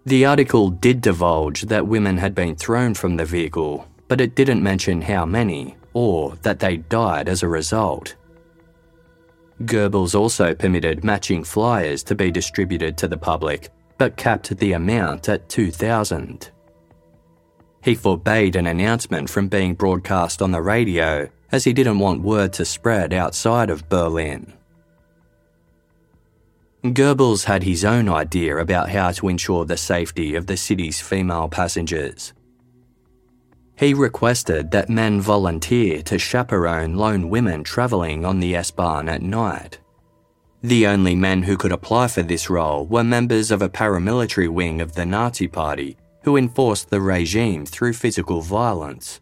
The 0.07 0.25
article 0.25 0.71
did 0.71 1.03
divulge 1.03 1.63
that 1.63 1.87
women 1.87 2.17
had 2.17 2.35
been 2.35 2.57
thrown 2.57 2.95
from 2.95 3.17
the 3.17 3.25
vehicle, 3.25 3.87
but 4.09 4.21
it 4.21 4.35
didn't 4.35 4.63
mention 4.63 5.03
how 5.03 5.27
many 5.27 5.77
or 5.93 6.37
that 6.43 6.59
they 6.59 6.79
died 6.79 7.29
as 7.29 7.43
a 7.43 7.49
result. 7.49 8.15
Goebbels 9.63 10.15
also 10.15 10.55
permitted 10.55 11.05
matching 11.05 11.45
flyers 11.45 12.03
to 12.05 12.15
be 12.15 12.31
distributed 12.31 12.97
to 12.99 13.09
the 13.09 13.19
public, 13.19 13.69
but 13.99 14.17
capped 14.17 14.57
the 14.57 14.73
amount 14.73 15.29
at 15.29 15.49
2,000. 15.51 16.51
He 17.83 17.95
forbade 17.95 18.57
an 18.57 18.67
announcement 18.67 19.29
from 19.29 19.49
being 19.49 19.75
broadcast 19.75 20.41
on 20.41 20.51
the 20.51 20.63
radio 20.63 21.29
as 21.53 21.65
he 21.65 21.73
didn't 21.75 21.99
want 21.99 22.23
word 22.23 22.53
to 22.55 22.65
spread 22.65 23.13
outside 23.13 23.69
of 23.69 23.89
Berlin. 23.89 24.55
Goebbels 26.83 27.45
had 27.45 27.63
his 27.63 27.85
own 27.85 28.09
idea 28.09 28.57
about 28.57 28.89
how 28.89 29.11
to 29.13 29.29
ensure 29.29 29.67
the 29.67 29.77
safety 29.77 30.35
of 30.35 30.47
the 30.47 30.57
city's 30.57 31.01
female 31.01 31.49
passengers. 31.49 32.33
He 33.77 33.93
requested 33.93 34.71
that 34.71 34.89
men 34.89 35.21
volunteer 35.21 36.03
to 36.03 36.19
chaperone 36.19 36.97
lone 36.97 37.29
women 37.29 37.65
travelling 37.65 38.25
on 38.25 38.41
the 38.41 38.55
S-Bahn 38.57 39.09
at 39.09 39.23
night. 39.23 39.79
The 40.63 40.87
only 40.87 41.15
men 41.15 41.43
who 41.43 41.57
could 41.57 41.73
apply 41.73 42.09
for 42.09 42.23
this 42.23 42.51
role 42.51 42.87
were 42.87 43.05
members 43.05 43.51
of 43.51 43.63
a 43.63 43.69
paramilitary 43.69 44.49
wing 44.49 44.81
of 44.81 44.95
the 44.95 45.07
Nazi 45.07 45.49
Party 45.49 45.97
who 46.25 46.37
enforced 46.37 46.91
the 46.91 47.01
regime 47.01 47.65
through 47.65 47.95
physical 47.95 48.43
violence. 48.43 49.21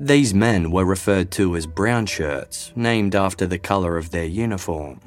These 0.00 0.34
men 0.34 0.70
were 0.70 0.84
referred 0.84 1.30
to 1.32 1.56
as 1.56 1.66
brown 1.66 2.06
shirts, 2.06 2.72
named 2.76 3.14
after 3.14 3.46
the 3.46 3.58
colour 3.58 3.96
of 3.96 4.10
their 4.10 4.26
uniform. 4.26 5.00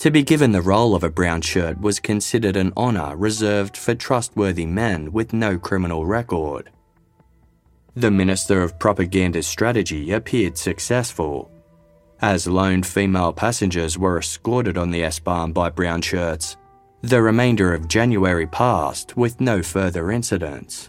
To 0.00 0.10
be 0.10 0.22
given 0.22 0.52
the 0.52 0.62
role 0.62 0.94
of 0.94 1.04
a 1.04 1.10
brown 1.10 1.42
shirt 1.42 1.78
was 1.78 2.00
considered 2.00 2.56
an 2.56 2.72
honour 2.74 3.14
reserved 3.16 3.76
for 3.76 3.94
trustworthy 3.94 4.64
men 4.64 5.12
with 5.12 5.34
no 5.34 5.58
criminal 5.58 6.06
record. 6.06 6.70
The 7.96 8.10
Minister 8.10 8.62
of 8.62 8.78
Propaganda's 8.78 9.46
strategy 9.46 10.12
appeared 10.12 10.56
successful. 10.56 11.50
As 12.22 12.46
lone 12.46 12.82
female 12.82 13.34
passengers 13.34 13.98
were 13.98 14.18
escorted 14.18 14.78
on 14.78 14.90
the 14.90 15.04
S-Bahn 15.04 15.52
by 15.52 15.68
brown 15.68 16.00
shirts, 16.00 16.56
the 17.02 17.20
remainder 17.20 17.74
of 17.74 17.86
January 17.86 18.46
passed 18.46 19.18
with 19.18 19.38
no 19.38 19.62
further 19.62 20.10
incidents. 20.10 20.88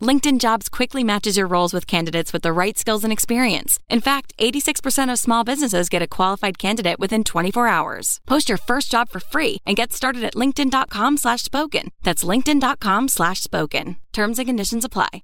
LinkedIn 0.00 0.38
Jobs 0.40 0.68
quickly 0.68 1.02
matches 1.04 1.36
your 1.36 1.46
roles 1.46 1.72
with 1.72 1.86
candidates 1.86 2.32
with 2.32 2.42
the 2.42 2.52
right 2.52 2.78
skills 2.78 3.04
and 3.04 3.12
experience. 3.12 3.78
In 3.88 4.00
fact, 4.00 4.32
86% 4.38 5.12
of 5.12 5.18
small 5.18 5.44
businesses 5.44 5.88
get 5.88 6.02
a 6.02 6.06
qualified 6.06 6.58
candidate 6.58 6.98
within 6.98 7.24
24 7.24 7.66
hours. 7.66 8.20
Post 8.26 8.48
your 8.48 8.58
first 8.58 8.90
job 8.90 9.08
for 9.08 9.20
free 9.20 9.58
and 9.66 9.76
get 9.76 9.92
started 9.92 10.24
at 10.24 10.34
linkedin.com 10.34 11.16
slash 11.16 11.42
spoken. 11.42 11.90
That's 12.02 12.24
linkedin.com 12.24 13.08
slash 13.08 13.42
spoken. 13.42 13.96
Terms 14.12 14.38
and 14.38 14.48
conditions 14.48 14.84
apply. 14.84 15.22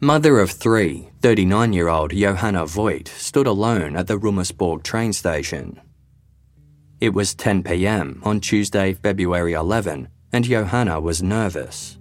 Mother 0.00 0.38
of 0.40 0.50
three, 0.50 1.08
39 1.22 1.72
year 1.72 1.88
old 1.88 2.12
Johanna 2.12 2.66
Voigt 2.66 3.08
stood 3.08 3.46
alone 3.46 3.96
at 3.96 4.06
the 4.06 4.18
Rummelsburg 4.18 4.82
train 4.82 5.12
station. 5.12 5.80
It 7.00 7.14
was 7.14 7.34
10 7.34 7.62
pm 7.62 8.20
on 8.24 8.40
Tuesday, 8.40 8.92
February 8.92 9.52
11, 9.52 10.08
and 10.34 10.44
Johanna 10.44 11.00
was 11.00 11.22
nervous. 11.22 11.96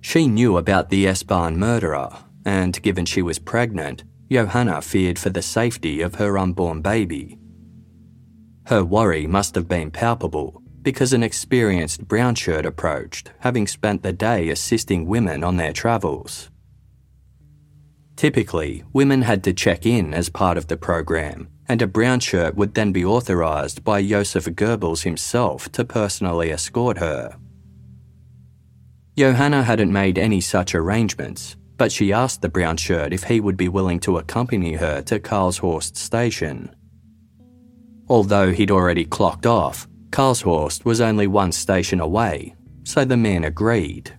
She 0.00 0.28
knew 0.28 0.56
about 0.56 0.88
the 0.88 1.08
S 1.08 1.24
Bahn 1.24 1.58
murderer, 1.58 2.16
and 2.44 2.80
given 2.80 3.04
she 3.04 3.22
was 3.22 3.40
pregnant, 3.40 4.04
Johanna 4.30 4.80
feared 4.80 5.18
for 5.18 5.28
the 5.28 5.42
safety 5.42 6.00
of 6.00 6.14
her 6.14 6.38
unborn 6.38 6.80
baby. 6.80 7.36
Her 8.66 8.84
worry 8.84 9.26
must 9.26 9.56
have 9.56 9.66
been 9.66 9.90
palpable 9.90 10.62
because 10.82 11.12
an 11.12 11.24
experienced 11.24 12.06
brown 12.06 12.36
shirt 12.36 12.64
approached, 12.64 13.32
having 13.40 13.66
spent 13.66 14.04
the 14.04 14.12
day 14.12 14.48
assisting 14.50 15.04
women 15.04 15.42
on 15.42 15.56
their 15.56 15.72
travels. 15.72 16.50
Typically, 18.14 18.84
women 18.92 19.22
had 19.22 19.42
to 19.42 19.52
check 19.52 19.84
in 19.84 20.14
as 20.14 20.28
part 20.30 20.56
of 20.56 20.68
the 20.68 20.76
program, 20.76 21.48
and 21.68 21.82
a 21.82 21.86
brown 21.86 22.20
shirt 22.20 22.54
would 22.56 22.74
then 22.74 22.92
be 22.92 23.04
authorised 23.04 23.84
by 23.84 24.02
Joseph 24.02 24.46
Goebbels 24.46 25.02
himself 25.02 25.70
to 25.72 25.84
personally 25.84 26.50
escort 26.50 26.98
her. 26.98 27.36
Johanna 29.16 29.64
hadn't 29.64 29.92
made 29.92 30.18
any 30.18 30.40
such 30.40 30.74
arrangements, 30.74 31.56
but 31.76 31.92
she 31.92 32.12
asked 32.12 32.40
the 32.40 32.48
brown 32.48 32.76
shirt 32.76 33.12
if 33.12 33.24
he 33.24 33.40
would 33.40 33.56
be 33.56 33.68
willing 33.68 34.00
to 34.00 34.18
accompany 34.18 34.74
her 34.74 35.02
to 35.02 35.20
Karlshorst 35.20 35.96
station. 35.96 36.74
Although 38.08 38.52
he'd 38.52 38.70
already 38.70 39.04
clocked 39.04 39.44
off, 39.44 39.86
Karlshorst 40.10 40.84
was 40.84 41.00
only 41.00 41.26
one 41.26 41.52
station 41.52 42.00
away, 42.00 42.54
so 42.84 43.04
the 43.04 43.16
man 43.16 43.44
agreed. 43.44 44.16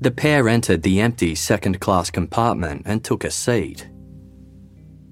The 0.00 0.12
pair 0.12 0.48
entered 0.48 0.82
the 0.82 1.00
empty 1.00 1.34
second 1.34 1.80
class 1.80 2.10
compartment 2.10 2.82
and 2.86 3.02
took 3.02 3.24
a 3.24 3.30
seat. 3.32 3.88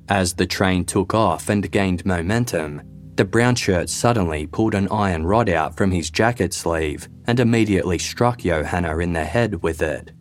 As 0.09 0.35
the 0.35 0.47
train 0.47 0.85
took 0.85 1.15
off 1.15 1.49
and 1.49 1.71
gained 1.71 2.07
momentum, 2.07 2.83
the 3.17 3.25
brown 3.25 3.55
shirt 3.55 3.89
suddenly 3.89 4.47
pulled 4.47 4.75
an 4.75 4.89
iron 4.91 5.27
rod 5.27 5.49
out 5.49 5.77
from 5.77 5.91
his 5.91 6.11
jacket 6.11 6.53
sleeve 6.53 7.09
and 7.27 7.41
immediately 7.41 7.99
struck 7.99 8.41
Johanna 8.41 8.99
in 8.99 9.15
the 9.15 9.25
head 9.25 9.63
with 9.63 9.83
it. 9.83 10.13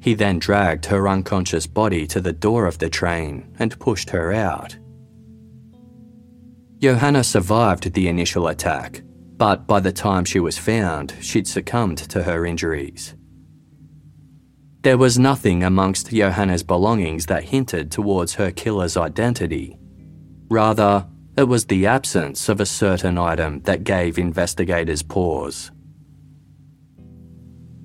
He 0.00 0.14
then 0.14 0.38
dragged 0.38 0.86
her 0.86 1.08
unconscious 1.08 1.66
body 1.66 2.06
to 2.06 2.20
the 2.20 2.32
door 2.32 2.66
of 2.66 2.78
the 2.78 2.88
train 2.88 3.54
and 3.58 3.78
pushed 3.78 4.10
her 4.10 4.32
out. 4.32 4.78
Johanna 6.78 7.22
survived 7.24 7.92
the 7.92 8.08
initial 8.08 8.48
attack, 8.48 9.02
but 9.36 9.66
by 9.66 9.80
the 9.80 9.92
time 9.92 10.24
she 10.24 10.40
was 10.40 10.56
found, 10.56 11.14
she'd 11.20 11.46
succumbed 11.46 11.98
to 11.98 12.22
her 12.22 12.46
injuries. 12.46 13.14
There 14.82 14.96
was 14.96 15.18
nothing 15.18 15.62
amongst 15.62 16.10
Johanna's 16.10 16.62
belongings 16.62 17.26
that 17.26 17.44
hinted 17.44 17.90
towards 17.90 18.34
her 18.34 18.50
killer's 18.50 18.96
identity. 18.96 19.76
Rather, 20.48 21.06
it 21.36 21.44
was 21.44 21.66
the 21.66 21.86
absence 21.86 22.48
of 22.48 22.60
a 22.60 22.66
certain 22.66 23.18
item 23.18 23.60
that 23.62 23.84
gave 23.84 24.18
investigators 24.18 25.02
pause. 25.02 25.70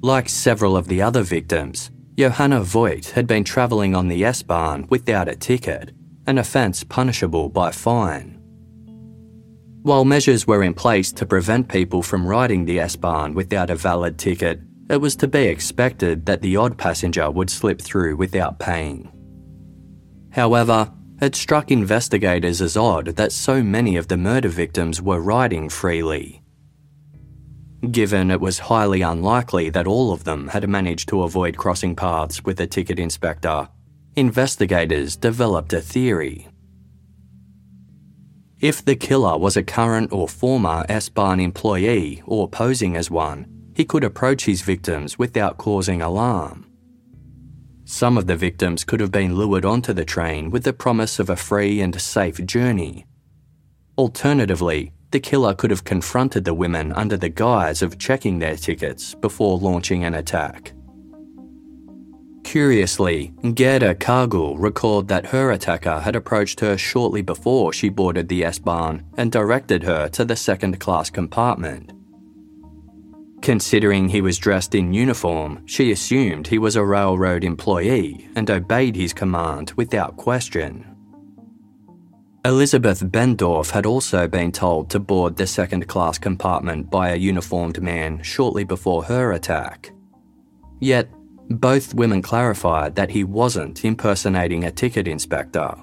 Like 0.02 0.30
several 0.30 0.78
of 0.78 0.88
the 0.88 1.02
other 1.02 1.24
victims, 1.24 1.92
Johanna 2.18 2.62
Voigt 2.64 3.08
had 3.08 3.28
been 3.28 3.44
travelling 3.44 3.94
on 3.94 4.08
the 4.08 4.24
S-Bahn 4.24 4.88
without 4.90 5.28
a 5.28 5.36
ticket, 5.36 5.92
an 6.28 6.38
offence 6.38 6.86
punishable 6.86 7.50
by 7.50 7.72
fine. 7.72 8.40
While 9.82 10.06
measures 10.06 10.48
were 10.48 10.64
in 10.64 10.74
place 10.74 11.12
to 11.12 11.26
prevent 11.26 11.68
people 11.68 12.02
from 12.02 12.26
riding 12.26 12.64
the 12.64 12.80
S-Bahn 12.80 13.34
without 13.34 13.70
a 13.70 13.76
valid 13.76 14.18
ticket, 14.18 14.62
it 14.90 14.98
was 14.98 15.16
to 15.16 15.28
be 15.28 15.44
expected 15.44 16.26
that 16.26 16.42
the 16.42 16.56
odd 16.56 16.78
passenger 16.78 17.30
would 17.32 17.50
slip 17.50 17.82
through 17.82 18.16
without 18.16 18.60
paying. 18.60 19.12
However, 20.32 20.92
it 21.22 21.36
struck 21.36 21.72
investigators 21.72 22.62
as 22.62 22.78
odd 22.78 23.16
that 23.16 23.32
so 23.32 23.64
many 23.64 23.96
of 23.96 24.08
the 24.08 24.18
murder 24.18 24.50
victims 24.50 25.02
were 25.02 25.22
riding 25.22 25.70
freely. 25.70 26.42
Given 27.90 28.32
it 28.32 28.42
was 28.42 28.60
highly 28.60 29.02
unlikely 29.02 29.70
that 29.72 29.88
all 29.88 30.12
of 30.12 30.24
them 30.24 30.50
had 30.50 30.68
managed 30.68 31.10
to 31.10 31.24
avoid 31.24 31.58
crossing 31.58 31.96
paths 31.96 32.44
with 32.44 32.60
a 32.60 32.68
ticket 32.68 33.00
inspector, 33.00 33.70
investigators 34.16 35.16
developed 35.16 35.74
a 35.74 35.82
theory 35.82 36.48
If 38.60 38.84
the 38.84 38.96
killer 38.96 39.38
was 39.38 39.58
a 39.58 39.64
current 39.64 40.12
or 40.12 40.28
former 40.28 40.86
S-Bahn 40.90 41.40
employee 41.40 42.24
or 42.26 42.48
posing 42.50 42.96
as 42.96 43.12
one, 43.12 43.55
he 43.76 43.86
could 43.86 44.04
approach 44.04 44.46
his 44.46 44.62
victims 44.62 45.20
without 45.20 45.58
causing 45.58 46.02
alarm. 46.02 46.66
Some 47.84 48.18
of 48.18 48.26
the 48.26 48.38
victims 48.38 48.84
could 48.84 49.00
have 49.00 49.12
been 49.12 49.36
lured 49.36 49.66
onto 49.66 49.94
the 49.94 50.06
train 50.06 50.50
with 50.50 50.64
the 50.64 50.74
promise 50.74 51.20
of 51.20 51.30
a 51.30 51.36
free 51.36 51.82
and 51.82 52.02
safe 52.02 52.44
journey. 52.46 53.06
Alternatively, 53.98 54.92
the 55.12 55.20
killer 55.20 55.54
could 55.54 55.72
have 55.72 55.84
confronted 55.84 56.46
the 56.46 56.54
women 56.54 56.92
under 56.94 57.16
the 57.16 57.30
guise 57.30 57.82
of 57.82 58.00
checking 58.00 58.40
their 58.40 58.56
tickets 58.56 59.14
before 59.14 59.60
launching 59.60 60.04
an 60.04 60.16
attack. 60.16 60.74
Curiously, 62.44 63.34
Gerda 63.54 63.96
Kargl 63.96 64.56
recalled 64.58 65.08
that 65.10 65.28
her 65.28 65.52
attacker 65.52 66.00
had 66.00 66.16
approached 66.16 66.60
her 66.62 66.78
shortly 66.78 67.22
before 67.22 67.74
she 67.74 67.90
boarded 67.90 68.30
the 68.30 68.46
S-Bahn 68.46 69.04
and 69.18 69.32
directed 69.32 69.84
her 69.84 70.08
to 70.10 70.24
the 70.24 70.36
second 70.36 70.80
class 70.80 71.10
compartment. 71.10 71.92
Considering 73.46 74.10
he 74.10 74.22
was 74.22 74.40
dressed 74.40 74.74
in 74.74 74.92
uniform, 74.92 75.62
she 75.68 75.92
assumed 75.92 76.48
he 76.48 76.58
was 76.58 76.76
a 76.76 76.84
railroad 76.84 77.44
employee 77.44 78.28
and 78.36 78.50
obeyed 78.50 78.96
his 78.96 79.14
command 79.14 79.72
without 79.76 80.18
question. 80.18 80.84
Elizabeth 82.44 83.02
Bendorf 83.02 83.70
had 83.70 83.86
also 83.86 84.28
been 84.28 84.52
told 84.52 84.90
to 84.90 85.00
board 85.00 85.36
the 85.36 85.46
second 85.46 85.88
class 85.88 86.18
compartment 86.18 86.90
by 86.90 87.10
a 87.10 87.16
uniformed 87.18 87.80
man 87.84 88.20
shortly 88.24 88.64
before 88.64 89.04
her 89.04 89.34
attack. 89.34 89.92
Yet, 90.80 91.08
both 91.48 91.94
women 91.94 92.24
clarified 92.24 92.96
that 92.96 93.12
he 93.12 93.24
wasn't 93.24 93.86
impersonating 93.86 94.64
a 94.64 94.72
ticket 94.72 95.08
inspector. 95.08 95.76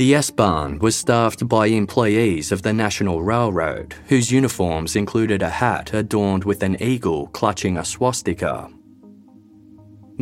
The 0.00 0.14
S-Bahn 0.14 0.78
was 0.78 0.96
staffed 0.96 1.46
by 1.46 1.66
employees 1.66 2.52
of 2.52 2.62
the 2.62 2.72
National 2.72 3.22
Railroad, 3.22 3.94
whose 4.08 4.32
uniforms 4.32 4.96
included 4.96 5.42
a 5.42 5.50
hat 5.50 5.92
adorned 5.92 6.44
with 6.44 6.62
an 6.62 6.82
eagle 6.82 7.26
clutching 7.26 7.76
a 7.76 7.84
swastika. 7.84 8.70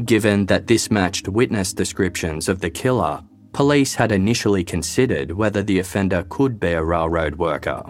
Given 0.05 0.47
that 0.47 0.67
this 0.67 0.91
matched 0.91 1.29
witness 1.29 1.73
descriptions 1.73 2.49
of 2.49 2.59
the 2.59 2.71
killer, 2.71 3.23
police 3.53 3.95
had 3.95 4.11
initially 4.11 4.65
considered 4.65 5.31
whether 5.31 5.63
the 5.63 5.79
offender 5.79 6.27
could 6.29 6.59
be 6.59 6.73
a 6.73 6.83
railroad 6.83 7.37
worker. 7.37 7.85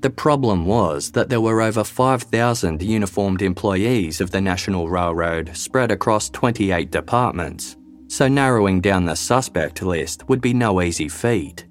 The 0.00 0.10
problem 0.10 0.66
was 0.66 1.12
that 1.12 1.28
there 1.28 1.40
were 1.40 1.62
over 1.62 1.84
5,000 1.84 2.82
uniformed 2.82 3.42
employees 3.42 4.20
of 4.20 4.32
the 4.32 4.40
National 4.40 4.88
Railroad 4.88 5.56
spread 5.56 5.92
across 5.92 6.28
28 6.30 6.90
departments, 6.90 7.76
so 8.12 8.28
narrowing 8.28 8.78
down 8.78 9.06
the 9.06 9.14
suspect 9.16 9.80
list 9.80 10.28
would 10.28 10.42
be 10.42 10.52
no 10.52 10.82
easy 10.82 11.08
feat. 11.08 11.64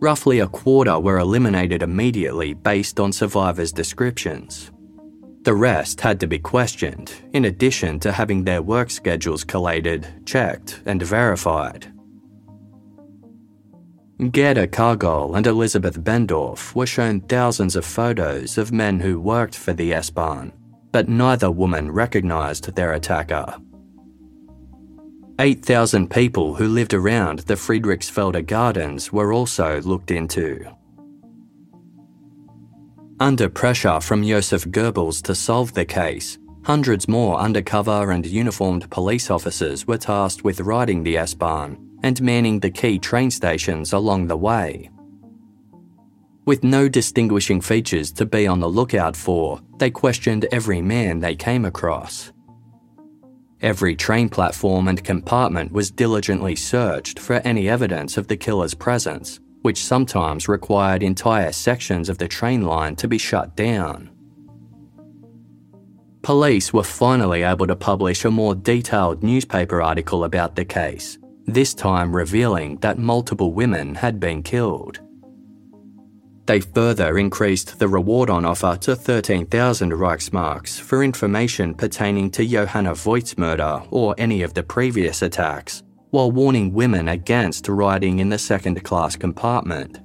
Roughly 0.00 0.38
a 0.38 0.46
quarter 0.46 0.98
were 0.98 1.18
eliminated 1.18 1.82
immediately 1.82 2.54
based 2.54 2.98
on 2.98 3.12
survivors' 3.12 3.70
descriptions. 3.70 4.72
The 5.42 5.52
rest 5.52 6.00
had 6.00 6.18
to 6.20 6.26
be 6.26 6.38
questioned, 6.38 7.12
in 7.34 7.44
addition 7.44 8.00
to 8.00 8.12
having 8.12 8.42
their 8.42 8.62
work 8.62 8.90
schedules 8.90 9.44
collated, 9.44 10.08
checked, 10.24 10.80
and 10.86 11.02
verified. 11.02 11.92
Gerda 14.30 14.68
Kargl 14.68 15.36
and 15.36 15.46
Elizabeth 15.46 16.02
Bendorf 16.02 16.74
were 16.74 16.86
shown 16.86 17.20
thousands 17.20 17.76
of 17.76 17.84
photos 17.84 18.56
of 18.56 18.72
men 18.72 19.00
who 19.00 19.20
worked 19.20 19.54
for 19.54 19.74
the 19.74 19.92
S-Bahn, 19.92 20.50
but 20.92 21.10
neither 21.10 21.50
woman 21.50 21.90
recognised 21.90 22.74
their 22.74 22.94
attacker. 22.94 23.54
8,000 25.40 26.10
people 26.10 26.54
who 26.54 26.68
lived 26.68 26.92
around 26.92 27.38
the 27.38 27.54
Friedrichsfelder 27.54 28.44
Gardens 28.44 29.10
were 29.10 29.32
also 29.32 29.80
looked 29.80 30.10
into. 30.10 30.70
Under 33.18 33.48
pressure 33.48 34.00
from 34.00 34.22
Josef 34.22 34.66
Goebbels 34.66 35.22
to 35.22 35.34
solve 35.34 35.72
the 35.72 35.86
case, 35.86 36.36
hundreds 36.64 37.08
more 37.08 37.38
undercover 37.38 38.10
and 38.10 38.26
uniformed 38.26 38.90
police 38.90 39.30
officers 39.30 39.86
were 39.86 39.96
tasked 39.96 40.44
with 40.44 40.60
riding 40.60 41.02
the 41.02 41.16
S-Bahn 41.16 41.78
and 42.02 42.20
manning 42.20 42.60
the 42.60 42.70
key 42.70 42.98
train 42.98 43.30
stations 43.30 43.94
along 43.94 44.26
the 44.26 44.36
way. 44.36 44.90
With 46.44 46.64
no 46.64 46.86
distinguishing 46.86 47.62
features 47.62 48.12
to 48.12 48.26
be 48.26 48.46
on 48.46 48.60
the 48.60 48.68
lookout 48.68 49.16
for, 49.16 49.58
they 49.78 49.90
questioned 49.90 50.46
every 50.52 50.82
man 50.82 51.20
they 51.20 51.34
came 51.34 51.64
across. 51.64 52.30
Every 53.62 53.94
train 53.94 54.30
platform 54.30 54.88
and 54.88 55.04
compartment 55.04 55.70
was 55.70 55.90
diligently 55.90 56.56
searched 56.56 57.18
for 57.18 57.34
any 57.44 57.68
evidence 57.68 58.16
of 58.16 58.26
the 58.26 58.36
killer's 58.36 58.72
presence, 58.72 59.38
which 59.60 59.84
sometimes 59.84 60.48
required 60.48 61.02
entire 61.02 61.52
sections 61.52 62.08
of 62.08 62.16
the 62.16 62.28
train 62.28 62.62
line 62.62 62.96
to 62.96 63.06
be 63.06 63.18
shut 63.18 63.54
down. 63.56 64.10
Police 66.22 66.72
were 66.72 66.82
finally 66.82 67.42
able 67.42 67.66
to 67.66 67.76
publish 67.76 68.24
a 68.24 68.30
more 68.30 68.54
detailed 68.54 69.22
newspaper 69.22 69.82
article 69.82 70.24
about 70.24 70.56
the 70.56 70.64
case, 70.64 71.18
this 71.46 71.74
time 71.74 72.16
revealing 72.16 72.76
that 72.78 72.98
multiple 72.98 73.52
women 73.52 73.94
had 73.94 74.18
been 74.20 74.42
killed. 74.42 75.00
They 76.50 76.58
further 76.58 77.16
increased 77.16 77.78
the 77.78 77.86
reward 77.86 78.28
on 78.28 78.44
offer 78.44 78.76
to 78.80 78.96
13,000 78.96 79.92
Reichsmarks 79.92 80.80
for 80.80 81.04
information 81.04 81.74
pertaining 81.74 82.28
to 82.32 82.44
Johanna 82.44 82.92
Voigt's 82.92 83.38
murder 83.38 83.80
or 83.92 84.16
any 84.18 84.42
of 84.42 84.52
the 84.52 84.64
previous 84.64 85.22
attacks, 85.22 85.84
while 86.10 86.32
warning 86.32 86.72
women 86.72 87.06
against 87.06 87.68
riding 87.68 88.18
in 88.18 88.30
the 88.30 88.36
second 88.36 88.82
class 88.82 89.14
compartment. 89.14 90.00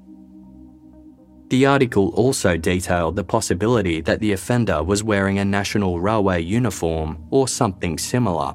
The 1.50 1.66
article 1.66 2.10
also 2.10 2.58
detailed 2.58 3.16
the 3.16 3.24
possibility 3.24 4.00
that 4.02 4.20
the 4.20 4.34
offender 4.34 4.84
was 4.84 5.04
wearing 5.04 5.40
a 5.40 5.46
National 5.46 6.00
Railway 6.00 6.44
uniform 6.44 7.26
or 7.32 7.48
something 7.48 7.98
similar. 7.98 8.54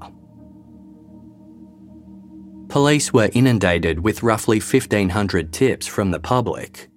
Police 2.68 3.12
were 3.12 3.30
inundated 3.32 3.98
with 3.98 4.22
roughly 4.22 4.60
1,500 4.60 5.52
tips 5.52 5.88
from 5.88 6.12
the 6.12 6.20
public. 6.20 6.89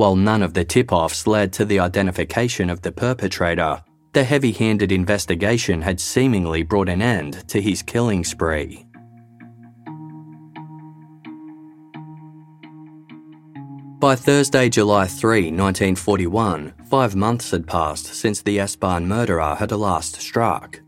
While 0.00 0.16
none 0.16 0.42
of 0.42 0.54
the 0.54 0.64
tip 0.64 0.94
offs 0.94 1.26
led 1.26 1.52
to 1.52 1.66
the 1.66 1.78
identification 1.78 2.70
of 2.70 2.80
the 2.80 2.90
perpetrator, 2.90 3.82
the 4.14 4.24
heavy 4.24 4.50
handed 4.50 4.92
investigation 4.92 5.82
had 5.82 6.00
seemingly 6.00 6.62
brought 6.62 6.88
an 6.88 7.02
end 7.02 7.46
to 7.48 7.60
his 7.60 7.82
killing 7.82 8.24
spree. 8.24 8.86
By 13.98 14.16
Thursday, 14.16 14.70
July 14.70 15.06
3, 15.06 15.50
1941, 15.50 16.72
five 16.88 17.14
months 17.14 17.50
had 17.50 17.66
passed 17.66 18.06
since 18.06 18.40
the 18.40 18.58
S-Bahn 18.58 19.06
murderer 19.06 19.54
had 19.54 19.70
last 19.70 20.16
struck. 20.16 20.80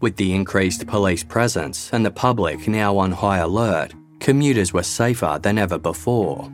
With 0.00 0.14
the 0.14 0.32
increased 0.32 0.86
police 0.86 1.24
presence 1.24 1.90
and 1.92 2.06
the 2.06 2.12
public 2.12 2.68
now 2.68 2.96
on 2.98 3.10
high 3.10 3.38
alert, 3.38 3.94
commuters 4.20 4.72
were 4.72 4.84
safer 4.84 5.40
than 5.42 5.58
ever 5.58 5.76
before. 5.76 6.52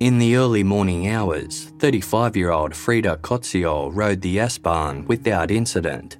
In 0.00 0.18
the 0.18 0.36
early 0.36 0.62
morning 0.62 1.08
hours, 1.08 1.72
35 1.80 2.36
year 2.36 2.52
old 2.52 2.72
Frida 2.72 3.16
Koziol 3.16 3.90
rode 3.92 4.20
the 4.20 4.38
S-Bahn 4.38 5.04
without 5.06 5.50
incident. 5.50 6.18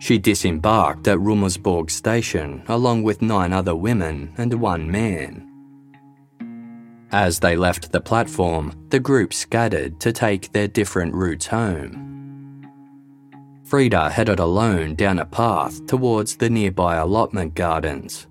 She 0.00 0.18
disembarked 0.18 1.06
at 1.06 1.20
Rummelsburg 1.20 1.88
station 1.88 2.64
along 2.66 3.04
with 3.04 3.22
nine 3.22 3.52
other 3.52 3.76
women 3.76 4.34
and 4.38 4.52
one 4.54 4.90
man. 4.90 5.48
As 7.12 7.38
they 7.38 7.54
left 7.54 7.92
the 7.92 8.00
platform, 8.00 8.72
the 8.88 8.98
group 8.98 9.32
scattered 9.32 10.00
to 10.00 10.12
take 10.12 10.50
their 10.50 10.66
different 10.66 11.14
routes 11.14 11.46
home. 11.46 12.66
Frida 13.62 14.10
headed 14.10 14.40
alone 14.40 14.96
down 14.96 15.20
a 15.20 15.24
path 15.24 15.86
towards 15.86 16.34
the 16.34 16.50
nearby 16.50 16.96
allotment 16.96 17.54
gardens. 17.54 18.26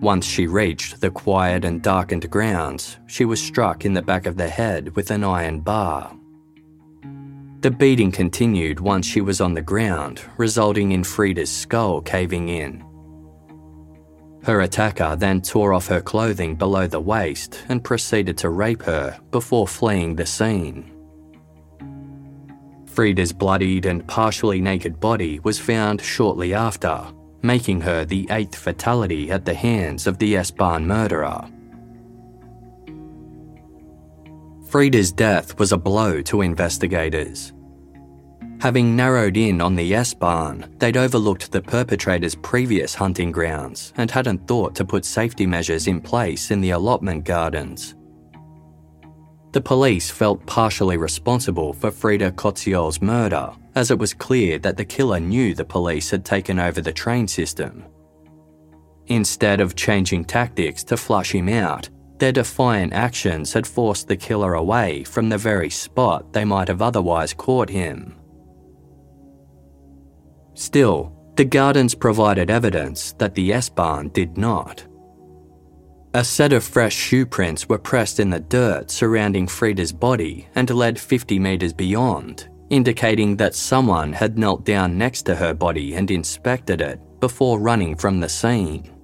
Once 0.00 0.24
she 0.24 0.46
reached 0.46 1.00
the 1.00 1.10
quiet 1.10 1.64
and 1.64 1.82
darkened 1.82 2.30
grounds, 2.30 2.98
she 3.06 3.24
was 3.24 3.42
struck 3.42 3.84
in 3.84 3.94
the 3.94 4.02
back 4.02 4.26
of 4.26 4.36
the 4.36 4.48
head 4.48 4.94
with 4.94 5.10
an 5.10 5.24
iron 5.24 5.58
bar. 5.58 6.16
The 7.62 7.72
beating 7.72 8.12
continued 8.12 8.78
once 8.78 9.04
she 9.04 9.20
was 9.20 9.40
on 9.40 9.54
the 9.54 9.62
ground, 9.62 10.22
resulting 10.36 10.92
in 10.92 11.02
Frida's 11.02 11.50
skull 11.50 12.00
caving 12.00 12.48
in. 12.48 12.84
Her 14.44 14.60
attacker 14.60 15.16
then 15.16 15.42
tore 15.42 15.74
off 15.74 15.88
her 15.88 16.00
clothing 16.00 16.54
below 16.54 16.86
the 16.86 17.00
waist 17.00 17.64
and 17.68 17.82
proceeded 17.82 18.38
to 18.38 18.50
rape 18.50 18.82
her 18.84 19.18
before 19.32 19.66
fleeing 19.66 20.14
the 20.14 20.26
scene. 20.26 20.92
Frida's 22.86 23.32
bloodied 23.32 23.86
and 23.86 24.06
partially 24.06 24.60
naked 24.60 25.00
body 25.00 25.40
was 25.40 25.58
found 25.58 26.00
shortly 26.00 26.54
after, 26.54 27.04
making 27.42 27.80
her 27.80 28.04
the 28.04 28.26
eighth 28.30 28.56
fatality 28.56 29.30
at 29.30 29.44
the 29.44 29.54
hands 29.54 30.06
of 30.06 30.18
the 30.18 30.36
S-Bahn 30.36 30.86
murderer. 30.86 31.48
Frida's 34.68 35.12
death 35.12 35.58
was 35.58 35.72
a 35.72 35.78
blow 35.78 36.20
to 36.22 36.42
investigators. 36.42 37.52
Having 38.60 38.96
narrowed 38.96 39.36
in 39.36 39.60
on 39.60 39.76
the 39.76 39.94
S-Bahn, 39.94 40.74
they'd 40.78 40.96
overlooked 40.96 41.52
the 41.52 41.62
perpetrator's 41.62 42.34
previous 42.34 42.94
hunting 42.94 43.30
grounds 43.30 43.92
and 43.96 44.10
hadn't 44.10 44.48
thought 44.48 44.74
to 44.74 44.84
put 44.84 45.04
safety 45.04 45.46
measures 45.46 45.86
in 45.86 46.00
place 46.00 46.50
in 46.50 46.60
the 46.60 46.70
allotment 46.70 47.24
gardens. 47.24 47.94
The 49.52 49.60
police 49.60 50.10
felt 50.10 50.44
partially 50.44 50.96
responsible 50.96 51.72
for 51.72 51.90
Frida 51.90 52.32
Koziol's 52.32 53.00
murder, 53.00 53.50
as 53.78 53.90
it 53.90 53.98
was 53.98 54.12
clear 54.12 54.58
that 54.58 54.76
the 54.76 54.84
killer 54.84 55.20
knew 55.20 55.54
the 55.54 55.64
police 55.64 56.10
had 56.10 56.24
taken 56.24 56.58
over 56.58 56.80
the 56.80 56.92
train 56.92 57.26
system. 57.26 57.84
Instead 59.06 59.60
of 59.60 59.76
changing 59.76 60.24
tactics 60.24 60.84
to 60.84 60.96
flush 60.96 61.32
him 61.32 61.48
out, 61.48 61.88
their 62.18 62.32
defiant 62.32 62.92
actions 62.92 63.52
had 63.52 63.66
forced 63.66 64.08
the 64.08 64.16
killer 64.16 64.54
away 64.54 65.04
from 65.04 65.28
the 65.28 65.38
very 65.38 65.70
spot 65.70 66.32
they 66.32 66.44
might 66.44 66.68
have 66.68 66.82
otherwise 66.82 67.32
caught 67.32 67.70
him. 67.70 68.16
Still, 70.54 71.14
the 71.36 71.44
gardens 71.44 71.94
provided 71.94 72.50
evidence 72.50 73.12
that 73.12 73.36
the 73.36 73.52
S-Bahn 73.52 74.08
did 74.08 74.36
not. 74.36 74.84
A 76.14 76.24
set 76.24 76.52
of 76.52 76.64
fresh 76.64 76.96
shoe 76.96 77.24
prints 77.24 77.68
were 77.68 77.78
pressed 77.78 78.18
in 78.18 78.30
the 78.30 78.40
dirt 78.40 78.90
surrounding 78.90 79.46
Frida's 79.46 79.92
body 79.92 80.48
and 80.56 80.68
led 80.68 80.98
50 80.98 81.38
metres 81.38 81.72
beyond, 81.72 82.48
indicating 82.70 83.36
that 83.36 83.54
someone 83.54 84.12
had 84.12 84.38
knelt 84.38 84.64
down 84.64 84.98
next 84.98 85.22
to 85.22 85.34
her 85.34 85.54
body 85.54 85.94
and 85.94 86.10
inspected 86.10 86.80
it 86.80 87.00
before 87.20 87.58
running 87.58 87.96
from 87.96 88.20
the 88.20 88.28
scene. 88.28 88.94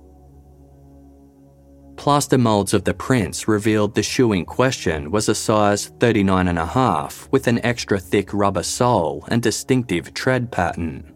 Plaster 1.96 2.38
moulds 2.38 2.74
of 2.74 2.84
the 2.84 2.94
prints 2.94 3.48
revealed 3.48 3.94
the 3.94 4.02
shoe 4.02 4.32
in 4.32 4.44
question 4.44 5.10
was 5.10 5.28
a 5.28 5.34
size 5.34 5.90
39.5 5.98 7.30
with 7.30 7.46
an 7.46 7.64
extra 7.64 7.98
thick 7.98 8.34
rubber 8.34 8.62
sole 8.62 9.24
and 9.28 9.42
distinctive 9.42 10.12
tread 10.12 10.50
pattern. 10.50 11.14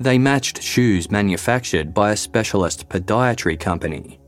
They 0.00 0.18
matched 0.18 0.62
shoes 0.62 1.10
manufactured 1.10 1.92
by 1.92 2.12
a 2.12 2.16
specialist 2.16 2.88
podiatry 2.88 3.58
company. 3.58 4.20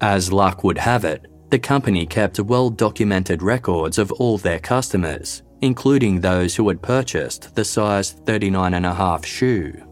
As 0.00 0.32
luck 0.32 0.62
would 0.62 0.78
have 0.78 1.04
it, 1.04 1.26
the 1.50 1.58
company 1.58 2.06
kept 2.06 2.40
well 2.40 2.70
documented 2.70 3.42
records 3.42 3.98
of 3.98 4.12
all 4.12 4.38
their 4.38 4.58
customers, 4.58 5.42
including 5.60 6.20
those 6.20 6.54
who 6.54 6.68
had 6.68 6.82
purchased 6.82 7.54
the 7.54 7.64
size 7.64 8.14
39.5 8.24 9.24
shoe. 9.24 9.86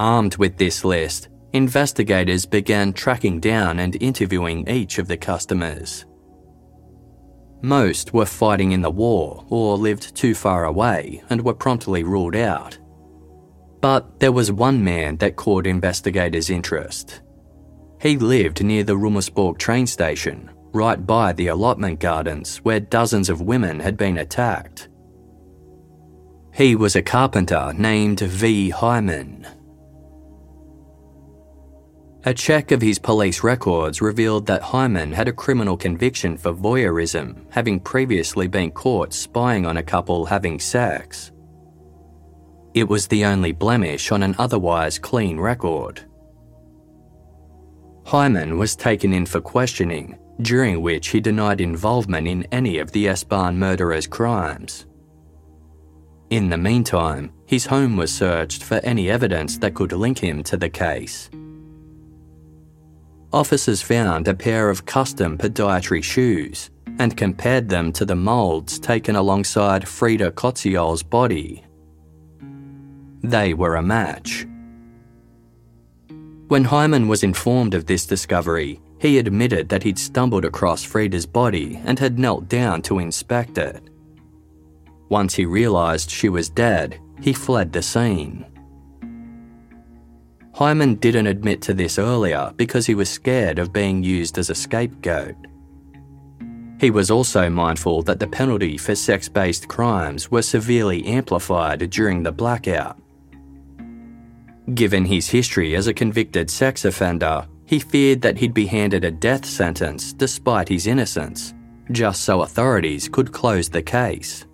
Armed 0.00 0.36
with 0.36 0.56
this 0.56 0.84
list, 0.84 1.28
investigators 1.52 2.46
began 2.46 2.92
tracking 2.92 3.40
down 3.40 3.78
and 3.78 4.00
interviewing 4.02 4.68
each 4.68 4.98
of 4.98 5.08
the 5.08 5.16
customers. 5.16 6.04
Most 7.62 8.12
were 8.12 8.26
fighting 8.26 8.72
in 8.72 8.82
the 8.82 8.90
war 8.90 9.46
or 9.48 9.78
lived 9.78 10.14
too 10.14 10.34
far 10.34 10.64
away 10.64 11.22
and 11.30 11.40
were 11.40 11.54
promptly 11.54 12.02
ruled 12.02 12.36
out. 12.36 12.78
But 13.80 14.20
there 14.20 14.32
was 14.32 14.52
one 14.52 14.82
man 14.84 15.16
that 15.18 15.36
caught 15.36 15.66
investigators' 15.66 16.50
interest. 16.50 17.22
He 18.04 18.18
lived 18.18 18.62
near 18.62 18.84
the 18.84 18.98
Rummelsburg 18.98 19.56
train 19.56 19.86
station, 19.86 20.50
right 20.74 21.06
by 21.06 21.32
the 21.32 21.46
allotment 21.46 22.00
gardens 22.00 22.58
where 22.58 22.78
dozens 22.78 23.30
of 23.30 23.40
women 23.40 23.80
had 23.80 23.96
been 23.96 24.18
attacked. 24.18 24.90
He 26.52 26.76
was 26.76 26.96
a 26.96 27.02
carpenter 27.02 27.72
named 27.78 28.20
V. 28.20 28.68
Hyman. 28.68 29.46
A 32.26 32.34
check 32.34 32.72
of 32.72 32.82
his 32.82 32.98
police 32.98 33.42
records 33.42 34.02
revealed 34.02 34.44
that 34.48 34.60
Hyman 34.60 35.10
had 35.10 35.26
a 35.26 35.32
criminal 35.32 35.78
conviction 35.78 36.36
for 36.36 36.52
voyeurism, 36.52 37.46
having 37.48 37.80
previously 37.80 38.48
been 38.48 38.70
caught 38.70 39.14
spying 39.14 39.64
on 39.64 39.78
a 39.78 39.82
couple 39.82 40.26
having 40.26 40.60
sex. 40.60 41.32
It 42.74 42.86
was 42.86 43.06
the 43.06 43.24
only 43.24 43.52
blemish 43.52 44.12
on 44.12 44.22
an 44.22 44.34
otherwise 44.38 44.98
clean 44.98 45.40
record. 45.40 46.04
Hyman 48.06 48.58
was 48.58 48.76
taken 48.76 49.12
in 49.12 49.26
for 49.26 49.40
questioning, 49.40 50.18
during 50.42 50.82
which 50.82 51.08
he 51.08 51.20
denied 51.20 51.60
involvement 51.60 52.28
in 52.28 52.46
any 52.52 52.78
of 52.78 52.92
the 52.92 53.08
S-Bahn 53.08 53.58
murderer's 53.58 54.06
crimes. 54.06 54.86
In 56.30 56.48
the 56.48 56.58
meantime, 56.58 57.32
his 57.46 57.66
home 57.66 57.96
was 57.96 58.12
searched 58.12 58.62
for 58.62 58.76
any 58.76 59.10
evidence 59.10 59.58
that 59.58 59.74
could 59.74 59.92
link 59.92 60.18
him 60.18 60.42
to 60.44 60.56
the 60.56 60.68
case 60.68 61.30
officers 63.34 63.82
found 63.82 64.28
a 64.28 64.34
pair 64.34 64.70
of 64.70 64.86
custom 64.86 65.36
podiatry 65.36 66.02
shoes 66.02 66.70
and 67.00 67.16
compared 67.16 67.68
them 67.68 67.92
to 67.92 68.04
the 68.04 68.14
moulds 68.14 68.78
taken 68.78 69.16
alongside 69.16 69.86
Frida 69.86 70.30
Koziol's 70.30 71.02
body. 71.02 71.64
They 73.24 73.52
were 73.52 73.74
a 73.74 73.82
match. 73.82 74.46
When 76.54 76.62
Hyman 76.62 77.08
was 77.08 77.24
informed 77.24 77.74
of 77.74 77.86
this 77.86 78.06
discovery, 78.06 78.80
he 79.00 79.18
admitted 79.18 79.68
that 79.70 79.82
he'd 79.82 79.98
stumbled 79.98 80.44
across 80.44 80.84
Frida's 80.84 81.26
body 81.26 81.82
and 81.84 81.98
had 81.98 82.16
knelt 82.16 82.48
down 82.48 82.80
to 82.82 83.00
inspect 83.00 83.58
it. 83.58 83.82
Once 85.08 85.34
he 85.34 85.46
realised 85.46 86.12
she 86.12 86.28
was 86.28 86.48
dead, 86.48 87.00
he 87.20 87.32
fled 87.32 87.72
the 87.72 87.82
scene. 87.82 88.46
Hyman 90.54 90.94
didn't 90.94 91.26
admit 91.26 91.60
to 91.62 91.74
this 91.74 91.98
earlier 91.98 92.52
because 92.54 92.86
he 92.86 92.94
was 92.94 93.10
scared 93.10 93.58
of 93.58 93.72
being 93.72 94.04
used 94.04 94.38
as 94.38 94.48
a 94.48 94.54
scapegoat. 94.54 95.34
He 96.78 96.92
was 96.92 97.10
also 97.10 97.50
mindful 97.50 98.02
that 98.02 98.20
the 98.20 98.28
penalty 98.28 98.78
for 98.78 98.94
sex 98.94 99.28
based 99.28 99.66
crimes 99.66 100.30
were 100.30 100.40
severely 100.40 101.04
amplified 101.04 101.90
during 101.90 102.22
the 102.22 102.30
blackout. 102.30 102.96
Given 104.72 105.04
his 105.04 105.28
history 105.28 105.76
as 105.76 105.88
a 105.88 105.94
convicted 105.94 106.48
sex 106.48 106.86
offender, 106.86 107.46
he 107.66 107.78
feared 107.78 108.22
that 108.22 108.38
he'd 108.38 108.54
be 108.54 108.66
handed 108.66 109.04
a 109.04 109.10
death 109.10 109.44
sentence 109.44 110.12
despite 110.12 110.68
his 110.68 110.86
innocence, 110.86 111.52
just 111.92 112.22
so 112.22 112.42
authorities 112.42 113.08
could 113.08 113.30
close 113.30 113.68
the 113.68 113.82
case. 113.82 114.46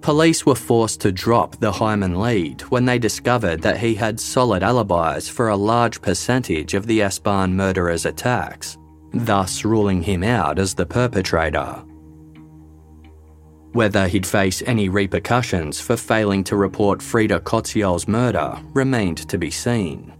Police 0.00 0.44
were 0.44 0.56
forced 0.56 1.00
to 1.02 1.12
drop 1.12 1.56
the 1.56 1.70
Hyman 1.70 2.20
lead 2.20 2.62
when 2.62 2.84
they 2.84 2.98
discovered 2.98 3.62
that 3.62 3.78
he 3.78 3.94
had 3.94 4.18
solid 4.18 4.62
alibis 4.62 5.28
for 5.28 5.48
a 5.48 5.56
large 5.56 6.02
percentage 6.02 6.74
of 6.74 6.86
the 6.86 7.08
barn 7.22 7.56
murderer's 7.56 8.04
attacks, 8.04 8.78
thus 9.12 9.64
ruling 9.64 10.02
him 10.02 10.24
out 10.24 10.58
as 10.58 10.74
the 10.74 10.86
perpetrator. 10.86 11.84
Whether 13.72 14.06
he'd 14.06 14.26
face 14.26 14.62
any 14.66 14.90
repercussions 14.90 15.80
for 15.80 15.96
failing 15.96 16.44
to 16.44 16.56
report 16.56 17.02
Frida 17.02 17.40
Koziol's 17.40 18.06
murder 18.06 18.60
remained 18.74 19.26
to 19.28 19.38
be 19.38 19.50
seen. 19.50 20.12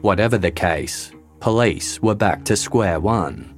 Whatever 0.00 0.36
the 0.36 0.50
case, 0.50 1.12
police 1.38 2.02
were 2.02 2.16
back 2.16 2.44
to 2.46 2.56
square 2.56 2.98
one. 2.98 3.54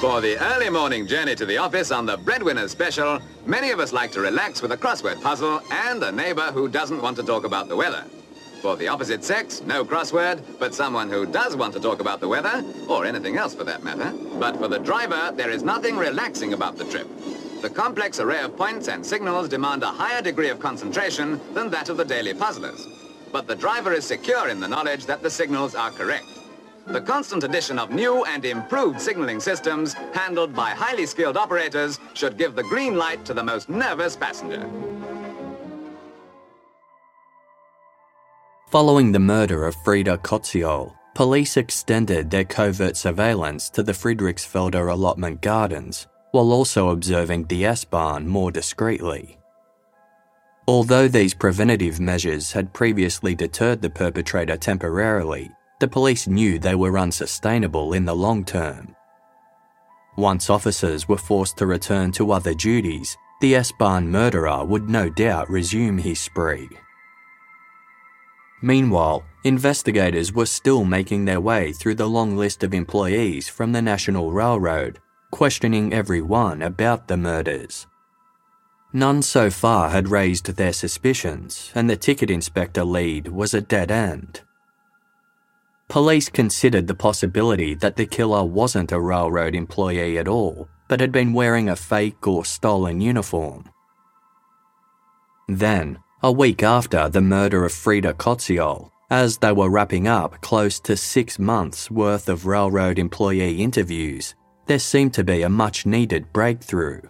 For 0.00 0.20
the 0.20 0.38
early 0.54 0.70
morning 0.70 1.06
journey 1.06 1.34
to 1.34 1.44
the 1.44 1.58
office 1.58 1.90
on 1.90 2.06
the 2.06 2.16
Breadwinners 2.16 2.70
Special, 2.70 3.20
many 3.44 3.70
of 3.70 3.80
us 3.80 3.92
like 3.92 4.12
to 4.12 4.20
relax 4.20 4.62
with 4.62 4.72
a 4.72 4.76
crossword 4.76 5.20
puzzle 5.20 5.60
and 5.70 6.02
a 6.02 6.12
neighbor 6.12 6.52
who 6.52 6.68
doesn't 6.68 7.02
want 7.02 7.16
to 7.16 7.22
talk 7.22 7.44
about 7.44 7.68
the 7.68 7.76
weather. 7.76 8.04
For 8.60 8.76
the 8.76 8.88
opposite 8.88 9.24
sex, 9.24 9.62
no 9.62 9.86
crossword, 9.86 10.42
but 10.58 10.74
someone 10.74 11.08
who 11.08 11.24
does 11.24 11.56
want 11.56 11.72
to 11.72 11.80
talk 11.80 12.00
about 12.00 12.20
the 12.20 12.28
weather, 12.28 12.62
or 12.88 13.06
anything 13.06 13.38
else 13.38 13.54
for 13.54 13.64
that 13.64 13.82
matter. 13.82 14.12
But 14.38 14.58
for 14.58 14.68
the 14.68 14.78
driver, 14.78 15.32
there 15.34 15.48
is 15.48 15.62
nothing 15.62 15.96
relaxing 15.96 16.52
about 16.52 16.76
the 16.76 16.84
trip. 16.84 17.08
The 17.62 17.70
complex 17.70 18.20
array 18.20 18.42
of 18.42 18.58
points 18.58 18.88
and 18.88 19.04
signals 19.04 19.48
demand 19.48 19.82
a 19.82 19.86
higher 19.86 20.20
degree 20.20 20.50
of 20.50 20.60
concentration 20.60 21.40
than 21.54 21.70
that 21.70 21.88
of 21.88 21.96
the 21.96 22.04
daily 22.04 22.34
puzzlers. 22.34 22.86
But 23.32 23.46
the 23.46 23.56
driver 23.56 23.94
is 23.94 24.04
secure 24.04 24.48
in 24.48 24.60
the 24.60 24.68
knowledge 24.68 25.06
that 25.06 25.22
the 25.22 25.30
signals 25.30 25.74
are 25.74 25.90
correct. 25.90 26.26
The 26.86 27.00
constant 27.00 27.44
addition 27.44 27.78
of 27.78 27.90
new 27.90 28.24
and 28.24 28.44
improved 28.44 29.00
signaling 29.00 29.40
systems 29.40 29.94
handled 30.12 30.54
by 30.54 30.70
highly 30.70 31.06
skilled 31.06 31.38
operators 31.38 31.98
should 32.12 32.36
give 32.36 32.56
the 32.56 32.64
green 32.64 32.98
light 32.98 33.24
to 33.24 33.32
the 33.32 33.42
most 33.42 33.70
nervous 33.70 34.16
passenger. 34.16 34.68
Following 38.70 39.10
the 39.10 39.18
murder 39.18 39.66
of 39.66 39.74
Frida 39.82 40.18
Koziol, 40.18 40.94
police 41.16 41.56
extended 41.56 42.30
their 42.30 42.44
covert 42.44 42.96
surveillance 42.96 43.68
to 43.70 43.82
the 43.82 43.90
Friedrichsfelder 43.90 44.92
allotment 44.92 45.42
gardens, 45.42 46.06
while 46.30 46.52
also 46.52 46.90
observing 46.90 47.46
the 47.46 47.64
S 47.64 47.84
more 47.92 48.52
discreetly. 48.52 49.40
Although 50.68 51.08
these 51.08 51.34
preventative 51.34 51.98
measures 51.98 52.52
had 52.52 52.72
previously 52.72 53.34
deterred 53.34 53.82
the 53.82 53.90
perpetrator 53.90 54.56
temporarily, 54.56 55.50
the 55.80 55.88
police 55.88 56.28
knew 56.28 56.60
they 56.60 56.76
were 56.76 56.96
unsustainable 56.96 57.94
in 57.94 58.04
the 58.04 58.14
long 58.14 58.44
term. 58.44 58.94
Once 60.16 60.48
officers 60.48 61.08
were 61.08 61.18
forced 61.18 61.56
to 61.56 61.66
return 61.66 62.12
to 62.12 62.30
other 62.30 62.54
duties, 62.54 63.16
the 63.40 63.56
S-Bahn 63.56 64.08
murderer 64.08 64.64
would 64.64 64.88
no 64.88 65.10
doubt 65.10 65.50
resume 65.50 65.98
his 65.98 66.20
spree. 66.20 66.68
Meanwhile, 68.62 69.24
investigators 69.44 70.32
were 70.32 70.46
still 70.46 70.84
making 70.84 71.24
their 71.24 71.40
way 71.40 71.72
through 71.72 71.94
the 71.94 72.08
long 72.08 72.36
list 72.36 72.62
of 72.62 72.74
employees 72.74 73.48
from 73.48 73.72
the 73.72 73.80
National 73.80 74.32
Railroad, 74.32 74.98
questioning 75.30 75.92
everyone 75.92 76.60
about 76.62 77.08
the 77.08 77.16
murders. 77.16 77.86
None 78.92 79.22
so 79.22 79.50
far 79.50 79.90
had 79.90 80.08
raised 80.08 80.46
their 80.46 80.72
suspicions, 80.72 81.70
and 81.74 81.88
the 81.88 81.96
ticket 81.96 82.30
inspector 82.30 82.84
lead 82.84 83.28
was 83.28 83.54
a 83.54 83.60
dead 83.60 83.90
end. 83.90 84.42
Police 85.88 86.28
considered 86.28 86.86
the 86.86 86.94
possibility 86.94 87.74
that 87.74 87.96
the 87.96 88.06
killer 88.06 88.44
wasn't 88.44 88.92
a 88.92 89.00
railroad 89.00 89.54
employee 89.54 90.18
at 90.18 90.28
all, 90.28 90.68
but 90.88 91.00
had 91.00 91.12
been 91.12 91.32
wearing 91.32 91.68
a 91.68 91.76
fake 91.76 92.26
or 92.26 92.44
stolen 92.44 93.00
uniform. 93.00 93.70
Then, 95.48 95.98
a 96.22 96.30
week 96.30 96.62
after 96.62 97.08
the 97.08 97.20
murder 97.20 97.64
of 97.64 97.72
Frida 97.72 98.12
Koziol, 98.14 98.90
as 99.10 99.38
they 99.38 99.52
were 99.52 99.70
wrapping 99.70 100.06
up 100.06 100.38
close 100.42 100.78
to 100.80 100.94
six 100.94 101.38
months' 101.38 101.90
worth 101.90 102.28
of 102.28 102.44
railroad 102.44 102.98
employee 102.98 103.62
interviews, 103.62 104.34
there 104.66 104.78
seemed 104.78 105.14
to 105.14 105.24
be 105.24 105.42
a 105.42 105.48
much 105.48 105.86
needed 105.86 106.30
breakthrough. 106.34 107.00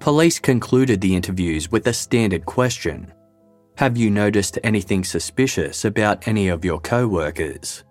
Police 0.00 0.38
concluded 0.38 1.00
the 1.00 1.16
interviews 1.16 1.72
with 1.72 1.86
a 1.86 1.94
standard 1.94 2.44
question 2.44 3.10
Have 3.78 3.96
you 3.96 4.10
noticed 4.10 4.58
anything 4.62 5.02
suspicious 5.02 5.86
about 5.86 6.28
any 6.28 6.48
of 6.48 6.62
your 6.62 6.78
co 6.78 7.08
workers? 7.08 7.84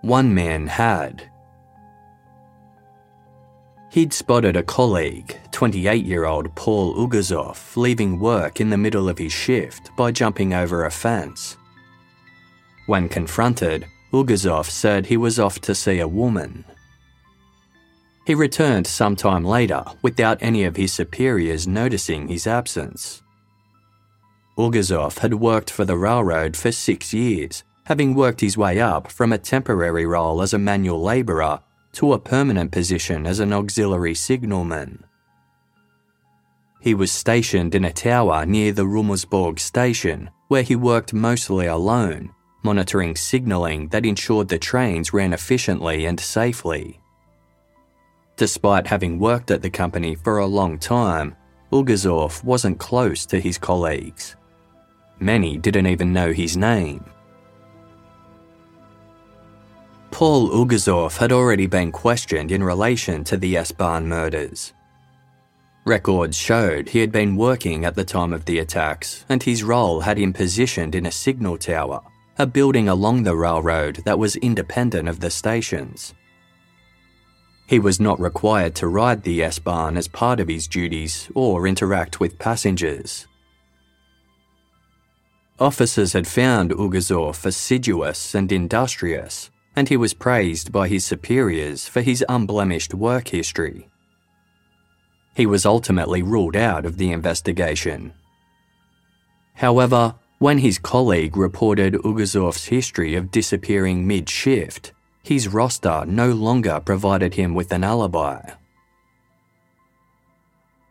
One 0.00 0.34
man 0.34 0.66
had. 0.66 1.27
He'd 3.90 4.12
spotted 4.12 4.54
a 4.56 4.62
colleague, 4.62 5.38
28 5.52 6.04
year 6.04 6.26
old 6.26 6.54
Paul 6.54 6.94
Ogorzow, 6.94 7.56
leaving 7.76 8.20
work 8.20 8.60
in 8.60 8.68
the 8.68 8.76
middle 8.76 9.08
of 9.08 9.16
his 9.16 9.32
shift 9.32 9.90
by 9.96 10.12
jumping 10.12 10.52
over 10.52 10.84
a 10.84 10.90
fence. 10.90 11.56
When 12.86 13.08
confronted, 13.08 13.86
Ogorzow 14.12 14.64
said 14.64 15.06
he 15.06 15.16
was 15.16 15.38
off 15.38 15.60
to 15.62 15.74
see 15.74 16.00
a 16.00 16.08
woman. 16.08 16.64
He 18.26 18.34
returned 18.34 18.86
sometime 18.86 19.42
later 19.42 19.82
without 20.02 20.36
any 20.42 20.64
of 20.64 20.76
his 20.76 20.92
superiors 20.92 21.66
noticing 21.66 22.28
his 22.28 22.46
absence. 22.46 23.22
Ogorzow 24.58 25.18
had 25.18 25.34
worked 25.34 25.70
for 25.70 25.86
the 25.86 25.96
railroad 25.96 26.56
for 26.56 26.72
six 26.72 27.14
years, 27.14 27.64
having 27.86 28.14
worked 28.14 28.42
his 28.42 28.58
way 28.58 28.80
up 28.80 29.10
from 29.10 29.32
a 29.32 29.38
temporary 29.38 30.04
role 30.04 30.42
as 30.42 30.52
a 30.52 30.58
manual 30.58 31.00
labourer 31.00 31.60
to 31.92 32.12
a 32.12 32.18
permanent 32.18 32.70
position 32.70 33.26
as 33.26 33.40
an 33.40 33.52
auxiliary 33.52 34.14
signalman. 34.14 35.04
He 36.80 36.94
was 36.94 37.10
stationed 37.10 37.74
in 37.74 37.84
a 37.84 37.92
tower 37.92 38.46
near 38.46 38.72
the 38.72 38.86
Rummelsburg 38.86 39.58
station, 39.58 40.30
where 40.48 40.62
he 40.62 40.76
worked 40.76 41.12
mostly 41.12 41.66
alone, 41.66 42.32
monitoring 42.62 43.16
signalling 43.16 43.88
that 43.88 44.06
ensured 44.06 44.48
the 44.48 44.58
trains 44.58 45.12
ran 45.12 45.32
efficiently 45.32 46.06
and 46.06 46.18
safely. 46.20 47.00
Despite 48.36 48.86
having 48.86 49.18
worked 49.18 49.50
at 49.50 49.62
the 49.62 49.70
company 49.70 50.14
for 50.14 50.38
a 50.38 50.46
long 50.46 50.78
time, 50.78 51.34
Ogorzow 51.72 52.42
wasn't 52.44 52.78
close 52.78 53.26
to 53.26 53.40
his 53.40 53.58
colleagues. 53.58 54.36
Many 55.18 55.58
didn't 55.58 55.88
even 55.88 56.12
know 56.12 56.32
his 56.32 56.56
name. 56.56 57.04
Paul 60.10 60.50
Ogorzow 60.50 61.10
had 61.16 61.32
already 61.32 61.66
been 61.66 61.92
questioned 61.92 62.50
in 62.50 62.62
relation 62.62 63.24
to 63.24 63.36
the 63.36 63.56
S-Bahn 63.56 64.08
murders. 64.08 64.72
Records 65.84 66.36
showed 66.36 66.88
he 66.88 66.98
had 66.98 67.12
been 67.12 67.36
working 67.36 67.84
at 67.84 67.94
the 67.94 68.04
time 68.04 68.32
of 68.32 68.44
the 68.44 68.58
attacks, 68.58 69.24
and 69.28 69.42
his 69.42 69.62
role 69.62 70.00
had 70.00 70.18
him 70.18 70.32
positioned 70.32 70.94
in 70.94 71.06
a 71.06 71.12
signal 71.12 71.56
tower, 71.56 72.00
a 72.38 72.46
building 72.46 72.88
along 72.88 73.22
the 73.22 73.36
railroad 73.36 73.96
that 74.04 74.18
was 74.18 74.36
independent 74.36 75.08
of 75.08 75.20
the 75.20 75.30
stations. 75.30 76.14
He 77.66 77.78
was 77.78 78.00
not 78.00 78.18
required 78.18 78.74
to 78.76 78.88
ride 78.88 79.22
the 79.22 79.42
S-Bahn 79.42 79.96
as 79.96 80.08
part 80.08 80.40
of 80.40 80.48
his 80.48 80.66
duties 80.66 81.30
or 81.34 81.66
interact 81.66 82.18
with 82.18 82.38
passengers. 82.38 83.26
Officers 85.60 86.12
had 86.12 86.26
found 86.26 86.70
Ogorzow 86.72 87.30
assiduous 87.44 88.34
and 88.34 88.50
industrious, 88.52 89.50
and 89.78 89.88
he 89.88 89.96
was 89.96 90.12
praised 90.12 90.72
by 90.72 90.88
his 90.88 91.04
superiors 91.04 91.86
for 91.86 92.00
his 92.00 92.24
unblemished 92.28 92.94
work 92.94 93.28
history. 93.28 93.88
He 95.36 95.46
was 95.46 95.64
ultimately 95.64 96.20
ruled 96.20 96.56
out 96.56 96.84
of 96.84 96.96
the 96.96 97.12
investigation. 97.12 98.12
However, 99.54 100.16
when 100.40 100.58
his 100.58 100.80
colleague 100.80 101.36
reported 101.36 101.94
Ogorzow's 101.94 102.64
history 102.64 103.14
of 103.14 103.30
disappearing 103.30 104.04
mid 104.04 104.28
shift, 104.28 104.94
his 105.22 105.46
roster 105.46 106.04
no 106.08 106.32
longer 106.32 106.80
provided 106.80 107.34
him 107.34 107.54
with 107.54 107.70
an 107.70 107.84
alibi. 107.84 108.40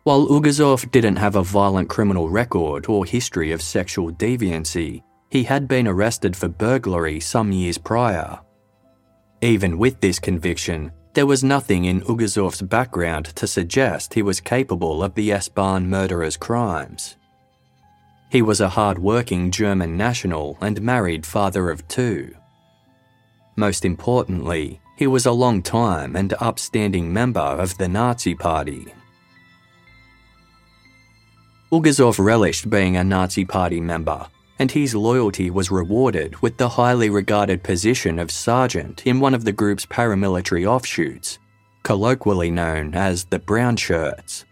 While 0.06 0.28
Ogorzow 0.28 0.90
didn't 0.92 1.18
have 1.18 1.36
a 1.36 1.44
violent 1.44 1.90
criminal 1.90 2.30
record 2.30 2.86
or 2.88 3.04
history 3.04 3.52
of 3.52 3.62
sexual 3.62 4.14
deviancy, 4.14 5.04
he 5.30 5.44
had 5.44 5.68
been 5.68 5.90
arrested 5.90 6.38
for 6.38 6.48
burglary 6.48 7.20
some 7.20 7.52
years 7.52 7.78
prior. 7.78 8.40
Even 9.42 9.78
with 9.78 10.02
this 10.02 10.18
conviction, 10.18 10.92
there 11.14 11.28
was 11.28 11.44
nothing 11.44 11.86
in 11.86 12.02
Ogorzow's 12.02 12.62
background 12.62 13.26
to 13.36 13.46
suggest 13.46 14.14
he 14.14 14.24
was 14.24 14.40
capable 14.40 15.04
of 15.04 15.14
the 15.14 15.32
S-Bahn 15.32 15.88
murderer's 15.88 16.38
crimes. 16.38 17.18
He 18.32 18.42
was 18.42 18.62
a 18.62 18.70
hard-working 18.70 19.52
German 19.52 19.96
national 19.96 20.58
and 20.60 20.82
married 20.82 21.26
father 21.26 21.70
of 21.70 21.88
two. 21.88 22.36
Most 23.56 23.86
importantly, 23.86 24.82
he 24.98 25.08
was 25.08 25.28
a 25.28 25.32
long-time 25.32 26.16
and 26.16 26.34
upstanding 26.40 27.14
member 27.14 27.40
of 27.40 27.78
the 27.78 27.88
Nazi 27.88 28.34
Party. 28.34 28.88
Ogorzow 31.72 32.18
relished 32.18 32.70
being 32.70 32.98
a 32.98 33.04
Nazi 33.04 33.46
Party 33.46 33.80
member 33.80 34.28
and 34.60 34.72
his 34.72 34.96
loyalty 34.96 35.50
was 35.50 35.72
rewarded 35.72 36.42
with 36.42 36.58
the 36.58 36.70
highly 36.70 37.10
regarded 37.10 37.64
position 37.64 38.20
of 38.20 38.32
sergeant 38.32 39.06
in 39.06 39.20
one 39.20 39.34
of 39.34 39.46
the 39.46 39.52
group's 39.52 39.86
paramilitary 39.86 40.66
offshoots, 40.66 41.40
colloquially 41.84 42.52
known 42.52 42.94
as 42.96 43.26
the 43.26 43.40
Brown 43.40 43.78
Shirts. 43.78 44.46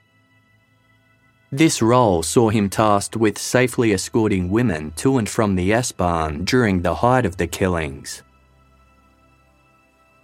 This 1.51 1.81
role 1.81 2.21
saw 2.21 2.49
him 2.49 2.69
tasked 2.69 3.15
with 3.15 3.37
safely 3.37 3.93
escorting 3.93 4.49
women 4.49 4.91
to 4.97 5.17
and 5.17 5.29
from 5.29 5.55
the 5.55 5.71
S-Bahn 5.73 6.43
during 6.43 6.81
the 6.81 6.95
height 6.95 7.25
of 7.25 7.37
the 7.37 7.47
killings. 7.47 8.23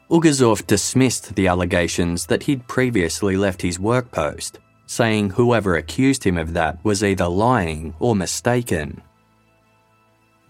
Ogorzow 0.09 0.55
dismissed 0.67 1.36
the 1.36 1.47
allegations 1.47 2.25
that 2.25 2.43
he'd 2.43 2.67
previously 2.67 3.38
left 3.38 3.61
his 3.61 3.79
work 3.79 4.11
post, 4.11 4.59
saying 4.86 5.29
whoever 5.29 5.77
accused 5.77 6.26
him 6.26 6.38
of 6.38 6.51
that 6.51 6.84
was 6.84 7.01
either 7.01 7.27
lying 7.27 7.95
or 7.97 8.14
mistaken. 8.14 9.01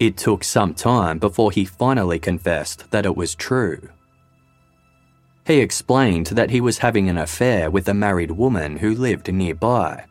It 0.02 0.16
took 0.16 0.42
some 0.42 0.74
time 0.74 1.20
before 1.20 1.52
he 1.52 1.64
finally 1.64 2.18
confessed 2.18 2.90
that 2.90 3.06
it 3.06 3.16
was 3.16 3.36
true. 3.36 3.88
He 5.46 5.60
explained 5.60 6.26
that 6.26 6.50
he 6.50 6.60
was 6.60 6.78
having 6.78 7.08
an 7.08 7.18
affair 7.18 7.70
with 7.70 7.88
a 7.88 7.94
married 7.94 8.32
woman 8.32 8.78
who 8.78 8.96
lived 8.96 9.32
nearby. 9.32 10.06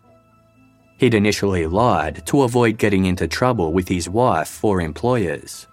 He'd 0.97 1.13
initially 1.13 1.67
lied 1.67 2.25
to 2.27 2.43
avoid 2.43 2.77
getting 2.77 3.03
into 3.03 3.27
trouble 3.27 3.73
with 3.73 3.89
his 3.89 4.07
wife 4.07 4.63
or 4.63 4.79
employers. 4.79 5.67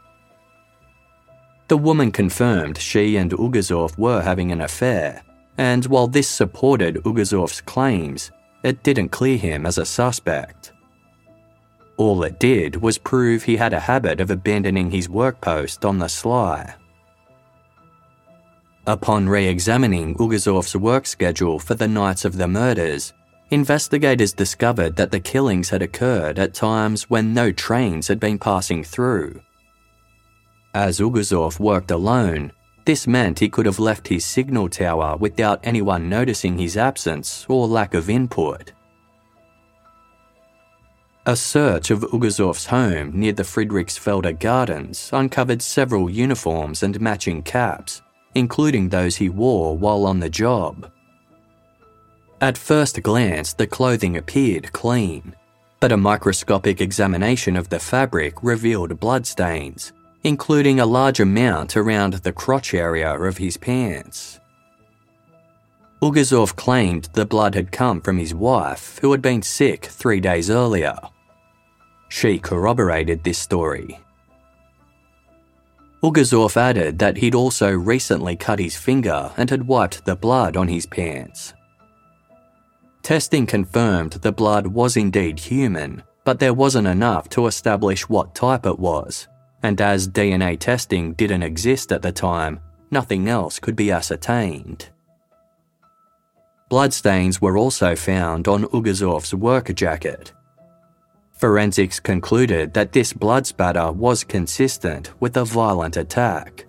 The 1.69 1.79
woman 1.79 2.11
confirmed 2.11 2.77
she 2.77 3.19
and 3.19 3.31
Ogorzow 3.33 3.97
were 3.97 4.23
having 4.23 4.51
an 4.51 4.63
affair, 4.63 5.23
and 5.59 5.87
while 5.87 6.09
this 6.09 6.27
supported 6.27 6.97
Ogorzow's 7.05 7.61
claims, 7.61 8.33
it 8.65 8.83
didn't 8.83 9.11
clear 9.11 9.39
him 9.39 9.65
as 9.65 9.79
a 9.79 9.87
suspect. 9.87 10.73
All 11.99 12.23
it 12.23 12.39
did 12.39 12.77
was 12.77 12.97
prove 12.97 13.43
he 13.43 13.57
had 13.57 13.73
a 13.73 13.81
habit 13.81 14.21
of 14.21 14.31
abandoning 14.31 14.93
his 14.93 15.09
work 15.09 15.41
post 15.41 15.85
on 15.85 15.99
the 15.99 16.09
sly. 16.09 16.75
Upon 18.87 19.29
re 19.29 19.49
examining 19.49 20.15
Ogorzow's 20.15 20.77
work 20.77 21.07
schedule 21.07 21.59
for 21.59 21.75
the 21.75 21.89
nights 21.89 22.25
of 22.25 22.37
the 22.37 22.47
murders, 22.47 23.13
investigators 23.51 24.33
discovered 24.33 24.95
that 24.95 25.11
the 25.11 25.19
killings 25.19 25.71
had 25.71 25.83
occurred 25.83 26.39
at 26.39 26.55
times 26.55 27.11
when 27.11 27.35
no 27.35 27.51
trains 27.51 28.07
had 28.07 28.21
been 28.21 28.39
passing 28.39 28.85
through. 28.85 29.41
As 30.75 31.01
Ogorzow 31.01 31.59
worked 31.59 31.91
alone, 31.91 32.53
this 32.85 33.09
meant 33.09 33.41
he 33.41 33.49
could 33.49 33.67
have 33.67 33.81
left 33.81 34.07
his 34.07 34.25
signal 34.25 34.69
tower 34.69 35.17
without 35.17 35.61
anyone 35.65 36.09
noticing 36.09 36.57
his 36.57 36.77
absence 36.77 37.45
or 37.49 37.67
lack 37.67 37.93
of 37.93 38.09
input. 38.09 38.73
A 41.29 41.37
search 41.37 41.91
of 41.91 42.01
Ogorzow's 42.05 42.65
home 42.65 43.11
near 43.13 43.33
the 43.35 43.43
Friedrichsfelder 43.43 44.41
Gardens 44.41 45.11
uncovered 45.13 45.61
several 45.61 46.09
uniforms 46.09 46.83
and 46.83 46.99
matching 47.03 47.43
caps, 47.43 48.01
including 48.35 48.89
those 48.89 49.17
he 49.17 49.29
wore 49.29 49.77
while 49.77 50.07
on 50.07 50.21
the 50.21 50.31
job. 50.31 50.91
At 52.41 52.57
first 52.57 53.03
glance, 53.03 53.53
the 53.53 53.67
clothing 53.67 54.17
appeared 54.17 54.73
clean. 54.73 55.35
but 55.81 55.93
a 55.93 55.99
microscopic 55.99 56.81
examination 56.81 57.57
of 57.57 57.69
the 57.69 57.79
fabric 57.79 58.43
revealed 58.43 58.99
bloodstains, 58.99 59.93
including 60.25 60.81
a 60.81 60.87
large 60.87 61.21
amount 61.21 61.77
around 61.77 62.15
the 62.15 62.33
crotch 62.33 62.73
area 62.73 63.13
of 63.13 63.37
his 63.37 63.59
pants. 63.59 64.41
Ogorzow 66.01 66.47
claimed 66.57 67.11
the 67.13 67.27
blood 67.27 67.55
had 67.55 67.71
come 67.71 68.01
from 68.01 68.17
his 68.17 68.33
wife, 68.35 68.99
who 69.03 69.13
had 69.13 69.21
been 69.21 69.43
sick 69.43 69.85
three 69.85 70.21
days 70.21 70.49
earlier. 70.49 70.97
She 72.09 72.39
corroborated 72.39 73.23
this 73.23 73.39
story. 73.39 74.01
Ogorzow 76.03 76.57
added 76.57 76.99
that 77.01 77.17
he'd 77.17 77.35
also 77.35 77.71
recently 77.73 78.37
cut 78.37 78.59
his 78.59 78.77
finger 78.77 79.33
and 79.37 79.51
had 79.51 79.67
wiped 79.67 80.05
the 80.05 80.15
blood 80.15 80.57
on 80.57 80.69
his 80.69 80.87
pants. 80.87 81.55
Testing 83.03 83.47
confirmed 83.47 84.13
the 84.13 84.33
blood 84.33 84.67
was 84.67 84.97
indeed 84.97 85.39
human, 85.41 86.03
but 86.25 86.39
there 86.39 86.55
wasn't 86.55 86.87
enough 86.87 87.29
to 87.31 87.47
establish 87.47 88.09
what 88.09 88.35
type 88.35 88.67
it 88.67 88.79
was, 88.79 89.27
and 89.63 89.81
as 89.81 90.09
DNA 90.09 90.59
testing 90.59 91.15
didn't 91.15 91.43
exist 91.43 91.91
at 91.91 92.03
the 92.03 92.13
time, 92.13 92.61
nothing 92.91 93.29
else 93.29 93.59
could 93.59 93.75
be 93.75 93.91
ascertained. 93.91 94.91
Bloodstains 96.69 97.41
were 97.41 97.57
also 97.57 97.97
found 97.97 98.47
on 98.47 98.65
Ogorzow's 98.65 99.35
work 99.35 99.75
jacket. 99.75 100.33
Forensics 101.39 102.01
concluded 102.01 102.75
that 102.75 102.91
this 102.91 103.13
blood 103.13 103.47
spatter 103.47 103.93
was 103.93 104.25
consistent 104.25 105.13
with 105.21 105.37
a 105.37 105.45
violent 105.45 105.97
attack. 105.97 106.67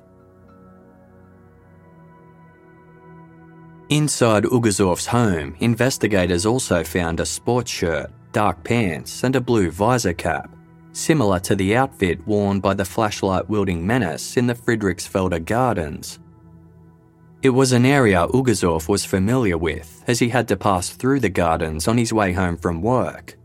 Inside 3.90 4.44
Ogorzow's 4.44 5.08
home, 5.08 5.56
investigators 5.60 6.46
also 6.46 6.84
found 6.84 7.20
a 7.20 7.26
sports 7.26 7.72
shirt, 7.72 8.12
dark 8.32 8.64
pants, 8.64 9.24
and 9.24 9.36
a 9.36 9.41
blue 9.41 9.72
visor 9.72 10.14
cap, 10.14 10.56
similar 10.91 11.40
to 11.40 11.56
the 11.56 11.76
outfit 11.76 12.26
worn 12.28 12.60
by 12.60 12.76
the 12.76 12.86
flashlight 12.86 13.50
wielding 13.50 13.86
menace 13.88 14.38
in 14.38 14.46
the 14.46 14.54
Friedrichsfelder 14.54 15.44
Gardens. 15.44 16.20
It 17.41 17.50
was 17.50 17.72
an 17.72 17.88
area 17.88 18.28
Ogorzow 18.28 18.88
was 18.88 19.04
familiar 19.04 19.58
with 19.58 20.04
as 20.06 20.20
he 20.20 20.30
had 20.30 20.48
to 20.50 20.58
pass 20.58 20.90
through 20.90 21.22
the 21.22 21.30
gardens 21.30 21.88
on 21.88 21.98
his 21.98 22.14
way 22.14 22.34
home 22.34 22.58
from 22.58 22.84
work. 22.84 23.39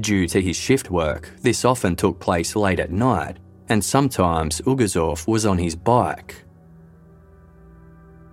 Due 0.00 0.26
to 0.26 0.40
his 0.40 0.56
shift 0.56 0.90
work, 0.90 1.30
this 1.42 1.64
often 1.64 1.94
took 1.96 2.18
place 2.18 2.56
late 2.56 2.80
at 2.80 2.90
night, 2.90 3.38
and 3.68 3.84
sometimes 3.84 4.60
Ogorzow 4.62 5.26
was 5.26 5.44
on 5.44 5.58
his 5.58 5.76
bike. 5.76 6.44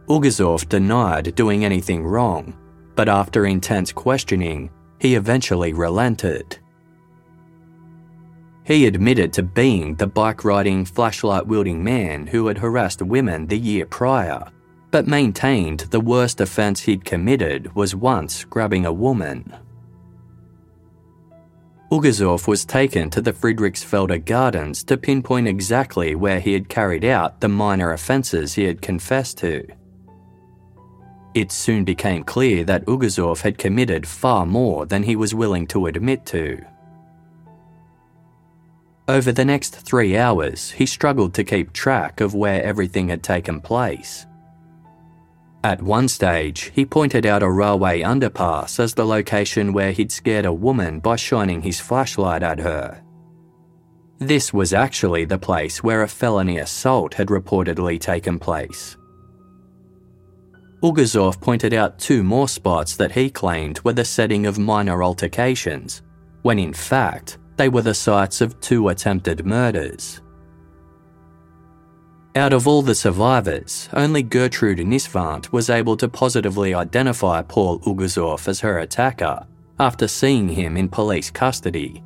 Ogorzow 0.07 0.57
denied 0.67 1.35
doing 1.35 1.65
anything 1.65 2.03
wrong, 2.03 2.57
but 2.95 3.09
after 3.09 3.45
intense 3.45 3.91
questioning, 3.91 4.69
he 4.99 5.15
eventually 5.15 5.73
relented. 5.73 6.57
He 8.63 8.85
admitted 8.85 9.33
to 9.33 9.43
being 9.43 9.95
the 9.95 10.07
bike 10.07 10.43
riding, 10.43 10.85
flashlight 10.85 11.45
wielding 11.47 11.83
man 11.83 12.27
who 12.27 12.47
had 12.47 12.57
harassed 12.57 13.01
women 13.01 13.47
the 13.47 13.57
year 13.57 13.85
prior 13.85 14.51
but 14.91 15.07
maintained 15.07 15.81
the 15.91 15.99
worst 15.99 16.41
offence 16.41 16.81
he'd 16.81 17.05
committed 17.05 17.73
was 17.75 17.95
once 17.95 18.43
grabbing 18.45 18.85
a 18.85 18.93
woman. 18.93 19.55
Ogorzow 21.91 22.47
was 22.47 22.65
taken 22.65 23.09
to 23.09 23.19
the 23.19 23.33
Friedrichsfelder 23.33 24.23
Gardens 24.23 24.83
to 24.83 24.95
pinpoint 24.95 25.47
exactly 25.47 26.13
where 26.13 26.39
he 26.39 26.53
had 26.53 26.69
carried 26.69 27.03
out 27.03 27.41
the 27.41 27.47
minor 27.47 27.93
offences 27.93 28.53
he 28.53 28.65
had 28.65 28.79
confessed 28.79 29.39
to. 29.39 29.65
It 31.33 31.51
soon 31.51 31.83
became 31.85 32.23
clear 32.23 32.63
that 32.65 32.85
Ogorzow 32.85 33.41
had 33.41 33.57
committed 33.57 34.07
far 34.07 34.45
more 34.45 34.85
than 34.85 35.01
he 35.01 35.15
was 35.15 35.33
willing 35.33 35.65
to 35.67 35.87
admit 35.87 36.27
to. 36.27 36.63
Over 39.07 39.31
the 39.31 39.45
next 39.45 39.75
three 39.75 40.15
hours, 40.15 40.69
he 40.69 40.85
struggled 40.85 41.33
to 41.33 41.43
keep 41.43 41.73
track 41.73 42.21
of 42.21 42.35
where 42.35 42.63
everything 42.63 43.09
had 43.09 43.23
taken 43.23 43.61
place. 43.61 44.27
At 45.63 45.81
one 45.81 46.07
stage, 46.07 46.71
he 46.73 46.85
pointed 46.85 47.25
out 47.25 47.43
a 47.43 47.49
railway 47.49 48.01
underpass 48.01 48.79
as 48.79 48.93
the 48.93 49.05
location 49.05 49.73
where 49.73 49.91
he'd 49.91 50.11
scared 50.11 50.45
a 50.45 50.53
woman 50.53 50.99
by 50.99 51.17
shining 51.17 51.61
his 51.61 51.81
flashlight 51.81 52.43
at 52.43 52.59
her. 52.59 53.03
This 54.19 54.53
was 54.53 54.73
actually 54.73 55.25
the 55.25 55.37
place 55.37 55.83
where 55.83 56.03
a 56.03 56.07
felony 56.07 56.59
assault 56.59 57.13
had 57.13 57.27
reportedly 57.27 57.99
taken 57.99 58.39
place. 58.39 58.95
Ogorzow 60.81 61.33
pointed 61.41 61.73
out 61.73 61.99
two 61.99 62.23
more 62.23 62.47
spots 62.47 62.95
that 62.95 63.11
he 63.11 63.29
claimed 63.29 63.81
were 63.81 63.93
the 63.93 64.05
setting 64.05 64.45
of 64.45 64.57
minor 64.57 65.03
altercations, 65.03 66.03
when 66.41 66.57
in 66.57 66.71
fact, 66.71 67.37
they 67.57 67.67
were 67.67 67.81
the 67.81 67.93
sites 67.93 68.39
of 68.39 68.57
two 68.61 68.87
attempted 68.87 69.45
murders. 69.45 70.21
Out 72.39 72.53
of 72.53 72.69
all 72.69 72.81
the 72.81 72.95
survivors, 72.95 73.89
only 73.91 74.23
Gertrude 74.23 74.79
Nisvant 74.79 75.51
was 75.51 75.69
able 75.69 75.97
to 75.97 76.07
positively 76.07 76.73
identify 76.73 77.41
Paul 77.41 77.79
Ogorzow 77.81 78.47
as 78.47 78.61
her 78.61 78.79
attacker 78.79 79.45
after 79.77 80.07
seeing 80.07 80.47
him 80.47 80.77
in 80.77 80.87
police 80.87 81.29
custody. 81.29 82.01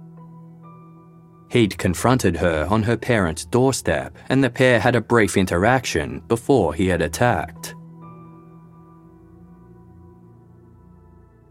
He'd 1.51 1.77
confronted 1.77 2.38
her 2.38 2.65
on 2.68 2.81
her 2.81 2.97
parents' 2.97 3.45
doorstep, 3.45 4.18
and 4.27 4.43
the 4.43 4.49
pair 4.49 4.80
had 4.80 4.95
a 4.95 5.01
brief 5.01 5.38
interaction 5.38 6.23
before 6.27 6.73
he 6.73 6.88
had 6.88 7.03
attacked. 7.03 7.76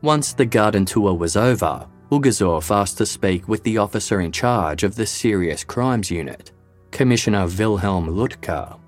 Once 0.01 0.33
the 0.33 0.45
garden 0.45 0.85
tour 0.85 1.15
was 1.15 1.37
over, 1.37 1.87
Ogorzow 2.11 2.61
asked 2.69 2.99
to 2.99 3.07
speak 3.07 3.47
with 3.47 3.63
the 3.63 3.79
officer 3.79 4.21
in 4.21 4.33
charge 4.33 4.83
of 4.83 4.97
the 4.97 5.07
Serious 5.07 5.63
Crimes 5.63 6.11
Unit, 6.11 6.51
Commissioner 6.93 7.47
Wilhelm 7.47 8.07
Lutka. 8.09 8.79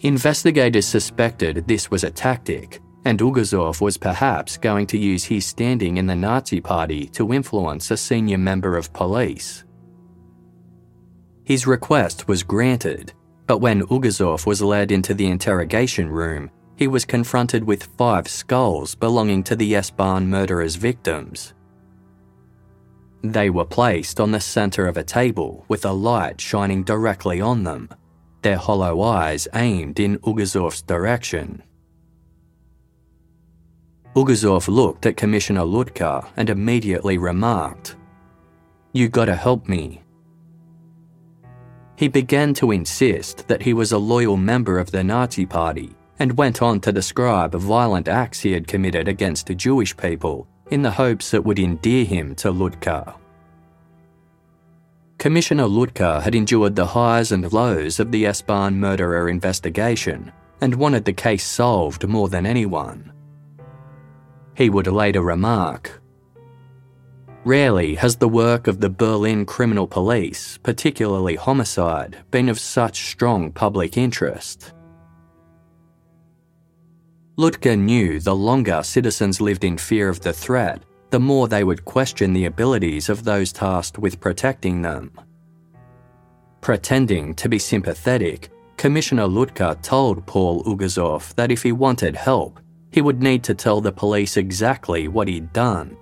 Investigators 0.00 0.86
suspected 0.86 1.66
this 1.66 1.90
was 1.90 2.04
a 2.04 2.10
tactic, 2.10 2.80
and 3.04 3.18
Ogorzow 3.18 3.80
was 3.80 3.96
perhaps 3.96 4.56
going 4.56 4.86
to 4.86 4.96
use 4.96 5.24
his 5.24 5.44
standing 5.44 5.96
in 5.96 6.06
the 6.06 6.14
Nazi 6.14 6.60
Party 6.60 7.06
to 7.08 7.32
influence 7.32 7.90
a 7.90 7.96
senior 7.96 8.38
member 8.38 8.76
of 8.76 8.92
police. 8.92 9.64
His 11.44 11.66
request 11.66 12.28
was 12.28 12.42
granted, 12.42 13.12
but 13.46 13.58
when 13.58 13.82
Ogorzow 13.82 14.46
was 14.46 14.62
led 14.62 14.92
into 14.92 15.14
the 15.14 15.26
interrogation 15.26 16.08
room, 16.08 16.50
he 16.76 16.86
was 16.86 17.04
confronted 17.04 17.64
with 17.64 17.88
five 17.98 18.28
skulls 18.28 18.94
belonging 18.94 19.42
to 19.44 19.56
the 19.56 19.74
S-Bahn 19.74 20.28
murderer's 20.28 20.76
victims. 20.76 21.54
They 23.32 23.50
were 23.50 23.64
placed 23.64 24.20
on 24.20 24.30
the 24.30 24.40
centre 24.40 24.86
of 24.86 24.96
a 24.96 25.02
table 25.02 25.64
with 25.68 25.84
a 25.84 25.92
light 25.92 26.40
shining 26.40 26.84
directly 26.84 27.40
on 27.40 27.64
them, 27.64 27.88
their 28.42 28.56
hollow 28.56 29.02
eyes 29.02 29.48
aimed 29.54 29.98
in 29.98 30.18
Ogorzow's 30.18 30.82
direction. 30.82 31.62
Ogorzow 34.14 34.66
looked 34.68 35.04
at 35.06 35.16
Commissioner 35.16 35.62
Lutka 35.62 36.26
and 36.36 36.48
immediately 36.48 37.18
remarked, 37.18 37.96
You 38.92 39.08
gotta 39.08 39.34
help 39.34 39.68
me. 39.68 40.02
He 41.96 42.08
began 42.08 42.54
to 42.54 42.70
insist 42.70 43.48
that 43.48 43.62
he 43.62 43.74
was 43.74 43.92
a 43.92 43.98
loyal 43.98 44.36
member 44.36 44.78
of 44.78 44.90
the 44.90 45.02
Nazi 45.02 45.44
Party 45.44 45.94
and 46.18 46.38
went 46.38 46.62
on 46.62 46.80
to 46.80 46.92
describe 46.92 47.54
violent 47.54 48.08
acts 48.08 48.40
he 48.40 48.52
had 48.52 48.68
committed 48.68 49.08
against 49.08 49.46
the 49.46 49.54
Jewish 49.54 49.96
people 49.96 50.46
in 50.70 50.82
the 50.82 50.90
hopes 50.90 51.34
it 51.34 51.44
would 51.44 51.58
endear 51.58 52.04
him 52.04 52.34
to 52.36 52.52
Lutka. 52.52 53.14
Commissioner 55.18 55.64
Lutka 55.64 56.22
had 56.22 56.34
endured 56.34 56.76
the 56.76 56.86
highs 56.86 57.32
and 57.32 57.52
lows 57.52 57.98
of 57.98 58.12
the 58.12 58.26
S-Bahn 58.26 58.78
murderer 58.78 59.28
investigation 59.28 60.32
and 60.60 60.74
wanted 60.74 61.04
the 61.04 61.12
case 61.12 61.44
solved 61.44 62.06
more 62.06 62.28
than 62.28 62.46
anyone. 62.46 63.12
He 64.54 64.70
would 64.70 64.86
later 64.86 65.22
remark 65.22 66.00
Rarely 67.46 67.94
has 67.94 68.16
the 68.16 68.28
work 68.28 68.66
of 68.66 68.80
the 68.80 68.90
Berlin 68.90 69.46
criminal 69.46 69.86
police, 69.86 70.58
particularly 70.64 71.36
homicide, 71.36 72.18
been 72.32 72.48
of 72.48 72.58
such 72.58 73.06
strong 73.06 73.52
public 73.52 73.96
interest. 73.96 74.72
Lutka 77.38 77.78
knew 77.78 78.18
the 78.18 78.34
longer 78.34 78.82
citizens 78.82 79.42
lived 79.42 79.62
in 79.62 79.76
fear 79.76 80.08
of 80.08 80.20
the 80.20 80.32
threat, 80.32 80.82
the 81.10 81.20
more 81.20 81.48
they 81.48 81.64
would 81.64 81.84
question 81.84 82.32
the 82.32 82.46
abilities 82.46 83.10
of 83.10 83.24
those 83.24 83.52
tasked 83.52 83.98
with 83.98 84.20
protecting 84.20 84.80
them. 84.80 85.12
Pretending 86.62 87.34
to 87.34 87.46
be 87.50 87.58
sympathetic, 87.58 88.48
Commissioner 88.78 89.26
Lutka 89.26 89.80
told 89.82 90.24
Paul 90.24 90.64
Ogorzow 90.64 91.34
that 91.34 91.52
if 91.52 91.62
he 91.62 91.72
wanted 91.72 92.16
help, 92.16 92.58
he 92.90 93.02
would 93.02 93.22
need 93.22 93.44
to 93.44 93.54
tell 93.54 93.82
the 93.82 93.92
police 93.92 94.38
exactly 94.38 95.06
what 95.06 95.28
he'd 95.28 95.52
done. 95.52 95.94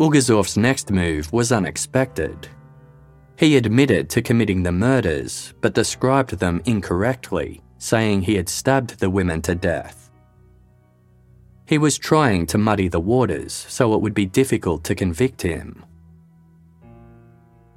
Ogorzow's 0.00 0.56
next 0.56 0.90
move 0.90 1.32
was 1.32 1.52
unexpected. 1.52 2.48
He 3.36 3.56
admitted 3.56 4.10
to 4.10 4.20
committing 4.20 4.64
the 4.64 4.72
murders, 4.72 5.54
but 5.60 5.74
described 5.74 6.32
them 6.32 6.60
incorrectly 6.64 7.62
saying 7.80 8.22
he 8.22 8.36
had 8.36 8.48
stabbed 8.48 9.00
the 9.00 9.10
women 9.10 9.42
to 9.42 9.54
death. 9.56 10.10
He 11.66 11.78
was 11.78 11.98
trying 11.98 12.46
to 12.46 12.58
muddy 12.58 12.88
the 12.88 13.00
waters 13.00 13.52
so 13.52 13.94
it 13.94 14.00
would 14.00 14.14
be 14.14 14.26
difficult 14.26 14.84
to 14.84 14.94
convict 14.94 15.42
him. 15.42 15.84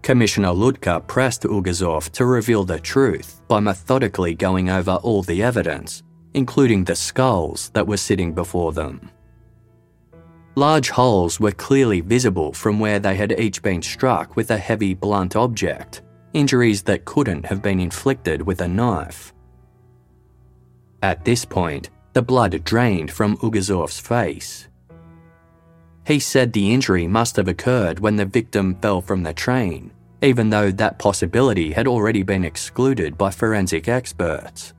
Commissioner 0.01 0.49
Ludka 0.49 1.07
pressed 1.07 1.43
Ogorzow 1.43 2.09
to 2.11 2.25
reveal 2.25 2.65
the 2.65 2.79
truth 2.79 3.41
by 3.47 3.61
methodically 3.61 4.35
going 4.35 4.69
over 4.69 4.95
all 5.03 5.23
the 5.23 5.41
evidence, 5.41 6.03
including 6.33 6.83
the 6.83 6.95
skulls 6.95 7.69
that 7.73 7.87
were 7.87 7.97
sitting 7.97 8.33
before 8.33 8.73
them. 8.73 9.09
Large 10.55 10.89
holes 10.89 11.39
were 11.39 11.51
clearly 11.51 12.01
visible 12.01 12.51
from 12.51 12.79
where 12.79 12.99
they 12.99 13.15
had 13.15 13.39
each 13.39 13.61
been 13.61 13.81
struck 13.81 14.35
with 14.35 14.51
a 14.51 14.57
heavy 14.57 14.93
blunt 14.93 15.35
object, 15.35 16.01
injuries 16.33 16.83
that 16.83 17.05
couldn't 17.05 17.45
have 17.45 17.61
been 17.61 17.79
inflicted 17.79 18.41
with 18.41 18.61
a 18.61 18.67
knife. 18.67 19.32
At 21.03 21.25
this 21.25 21.43
point, 21.43 21.89
the 22.13 22.21
blood 22.21 22.63
drained 22.63 23.11
from 23.11 23.35
Ogorzow's 23.39 23.99
face. 23.99 24.69
He 26.07 26.17
said 26.17 26.53
the 26.53 26.73
injury 26.73 27.07
must 27.07 27.35
have 27.35 27.49
occurred 27.49 27.99
when 27.99 28.15
the 28.15 28.25
victim 28.25 28.75
fell 28.81 29.01
from 29.01 29.21
the 29.21 29.33
train, 29.33 29.91
even 30.21 30.49
though 30.49 30.71
that 30.71 30.99
possibility 30.99 31.73
had 31.73 31.87
already 31.87 32.23
been 32.23 32.45
excluded 32.45 33.17
by 33.17 33.31
forensic 33.31 33.89
experts. 33.89 34.73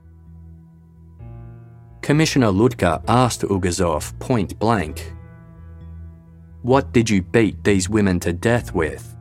Commissioner 2.01 2.47
Ludka 2.51 3.03
asked 3.07 3.41
Ogorzow 3.41 3.99
point 4.17 4.57
blank, 4.57 5.13
What 6.63 6.91
did 6.91 7.07
you 7.07 7.21
beat 7.21 7.63
these 7.63 7.87
women 7.87 8.19
to 8.21 8.33
death 8.33 8.73
with? 8.73 9.15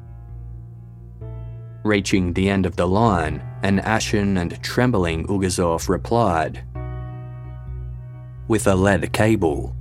Reaching 1.83 2.33
the 2.33 2.49
end 2.49 2.65
of 2.65 2.77
the 2.77 2.89
line, 2.89 3.43
an 3.63 3.81
ashen 3.81 4.39
and 4.39 4.63
trembling 4.63 5.27
Ogorzow 5.27 5.87
replied, 5.87 6.65
with 8.49 8.67
a 8.67 8.75
lead 8.75 9.13
cable. 9.13 9.75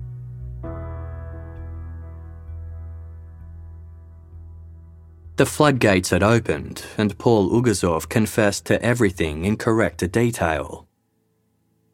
The 5.35 5.45
floodgates 5.47 6.11
had 6.11 6.21
opened, 6.21 6.85
and 6.95 7.17
Paul 7.17 7.49
Ogorzow 7.49 8.07
confessed 8.07 8.65
to 8.65 8.81
everything 8.83 9.45
in 9.45 9.57
correct 9.57 10.09
detail. 10.11 10.87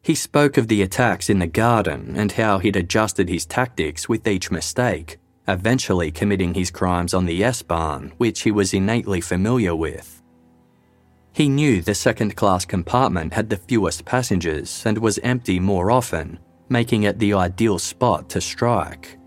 He 0.02 0.14
spoke 0.14 0.58
of 0.58 0.68
the 0.68 0.82
attacks 0.82 1.30
in 1.30 1.38
the 1.38 1.46
garden 1.46 2.14
and 2.16 2.32
how 2.32 2.58
he'd 2.58 2.76
adjusted 2.76 3.28
his 3.28 3.46
tactics 3.46 4.08
with 4.08 4.28
each 4.28 4.50
mistake, 4.50 5.18
eventually 5.48 6.10
committing 6.10 6.52
his 6.52 6.70
crimes 6.70 7.14
on 7.14 7.24
the 7.24 7.42
S-Bahn, 7.42 8.12
which 8.18 8.42
he 8.42 8.50
was 8.50 8.74
innately 8.74 9.20
familiar 9.20 9.74
with. 9.74 10.22
He 11.32 11.48
knew 11.48 11.80
the 11.80 11.94
second 11.94 12.36
class 12.36 12.64
compartment 12.64 13.32
had 13.32 13.48
the 13.48 13.56
fewest 13.56 14.04
passengers 14.04 14.82
and 14.84 14.98
was 14.98 15.18
empty 15.18 15.60
more 15.60 15.90
often, 15.90 16.38
making 16.70 17.02
it 17.02 17.18
the 17.18 17.34
ideal 17.34 17.78
spot 17.78 18.30
to 18.30 18.40
strike. 18.40 19.18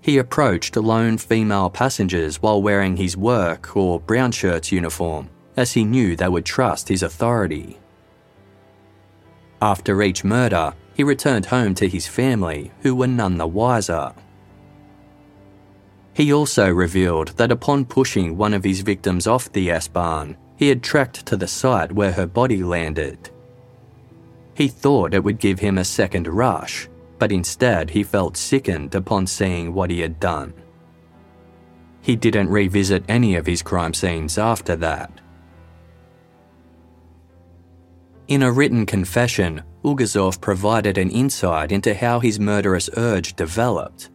He 0.00 0.18
approached 0.18 0.76
lone 0.76 1.18
female 1.18 1.68
passengers 1.68 2.40
while 2.40 2.62
wearing 2.62 2.96
his 2.96 3.16
work 3.16 3.76
or 3.76 4.00
brown 4.00 4.32
shirts 4.32 4.70
uniform, 4.70 5.28
as 5.56 5.72
he 5.72 5.84
knew 5.84 6.14
they 6.14 6.28
would 6.28 6.44
trust 6.44 6.88
his 6.88 7.02
authority. 7.02 7.78
After 9.60 10.02
each 10.02 10.24
murder, 10.24 10.74
he 10.94 11.02
returned 11.02 11.46
home 11.46 11.74
to 11.76 11.88
his 11.88 12.06
family, 12.06 12.70
who 12.80 12.94
were 12.94 13.06
none 13.06 13.36
the 13.36 13.46
wiser. 13.46 14.12
He 16.12 16.32
also 16.32 16.68
revealed 16.70 17.28
that 17.36 17.50
upon 17.50 17.86
pushing 17.86 18.36
one 18.36 18.54
of 18.54 18.62
his 18.62 18.82
victims 18.82 19.26
off 19.26 19.50
the 19.52 19.70
S-Bahn, 19.70 20.36
he 20.56 20.68
had 20.68 20.82
trekked 20.82 21.26
to 21.26 21.36
the 21.36 21.48
site 21.48 21.90
where 21.90 22.12
her 22.12 22.26
body 22.26 22.62
landed. 22.62 23.30
He 24.54 24.68
thought 24.68 25.14
it 25.14 25.24
would 25.24 25.38
give 25.38 25.58
him 25.58 25.78
a 25.78 25.84
second 25.84 26.28
rush, 26.28 26.88
but 27.18 27.32
instead 27.32 27.90
he 27.90 28.02
felt 28.02 28.36
sickened 28.36 28.94
upon 28.94 29.26
seeing 29.26 29.74
what 29.74 29.90
he 29.90 30.00
had 30.00 30.20
done. 30.20 30.54
He 32.00 32.16
didn't 32.16 32.50
revisit 32.50 33.04
any 33.08 33.34
of 33.34 33.46
his 33.46 33.62
crime 33.62 33.94
scenes 33.94 34.38
after 34.38 34.76
that. 34.76 35.10
In 38.28 38.42
a 38.42 38.52
written 38.52 38.86
confession, 38.86 39.62
Ogorzow 39.84 40.40
provided 40.40 40.98
an 40.98 41.10
insight 41.10 41.72
into 41.72 41.94
how 41.94 42.20
his 42.20 42.40
murderous 42.40 42.88
urge 42.96 43.34
developed, 43.36 44.10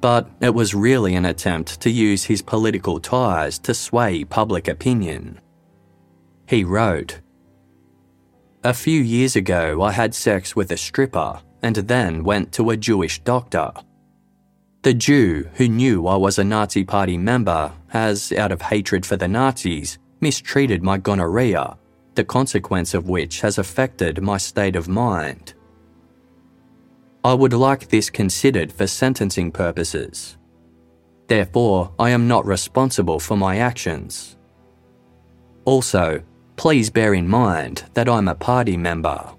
but 0.00 0.30
it 0.40 0.54
was 0.54 0.74
really 0.74 1.14
an 1.14 1.26
attempt 1.26 1.80
to 1.80 1.90
use 1.90 2.24
his 2.24 2.40
political 2.42 2.98
ties 2.98 3.58
to 3.60 3.74
sway 3.74 4.24
public 4.24 4.68
opinion. 4.68 5.40
He 6.46 6.64
wrote, 6.64 7.20
a 8.64 8.74
few 8.74 9.00
years 9.00 9.36
ago, 9.36 9.82
I 9.82 9.90
had 9.92 10.14
sex 10.14 10.54
with 10.54 10.70
a 10.72 10.76
stripper 10.76 11.40
and 11.62 11.76
then 11.76 12.24
went 12.24 12.52
to 12.52 12.70
a 12.70 12.76
Jewish 12.76 13.20
doctor. 13.20 13.72
The 14.82 14.94
Jew, 14.94 15.48
who 15.54 15.68
knew 15.68 16.06
I 16.06 16.16
was 16.16 16.38
a 16.38 16.44
Nazi 16.44 16.84
Party 16.84 17.16
member, 17.16 17.72
has, 17.88 18.32
out 18.32 18.52
of 18.52 18.62
hatred 18.62 19.06
for 19.06 19.16
the 19.16 19.28
Nazis, 19.28 19.98
mistreated 20.20 20.82
my 20.82 20.98
gonorrhea, 20.98 21.76
the 22.14 22.24
consequence 22.24 22.94
of 22.94 23.08
which 23.08 23.40
has 23.40 23.58
affected 23.58 24.22
my 24.22 24.38
state 24.38 24.76
of 24.76 24.88
mind. 24.88 25.54
I 27.24 27.34
would 27.34 27.52
like 27.52 27.88
this 27.88 28.10
considered 28.10 28.72
for 28.72 28.86
sentencing 28.86 29.52
purposes. 29.52 30.36
Therefore, 31.28 31.92
I 31.98 32.10
am 32.10 32.26
not 32.26 32.44
responsible 32.44 33.20
for 33.20 33.36
my 33.36 33.58
actions. 33.58 34.36
Also, 35.64 36.22
Please 36.56 36.90
bear 36.90 37.14
in 37.14 37.26
mind 37.26 37.84
that 37.94 38.08
I'm 38.08 38.28
a 38.28 38.34
party 38.34 38.76
member. 38.76 39.32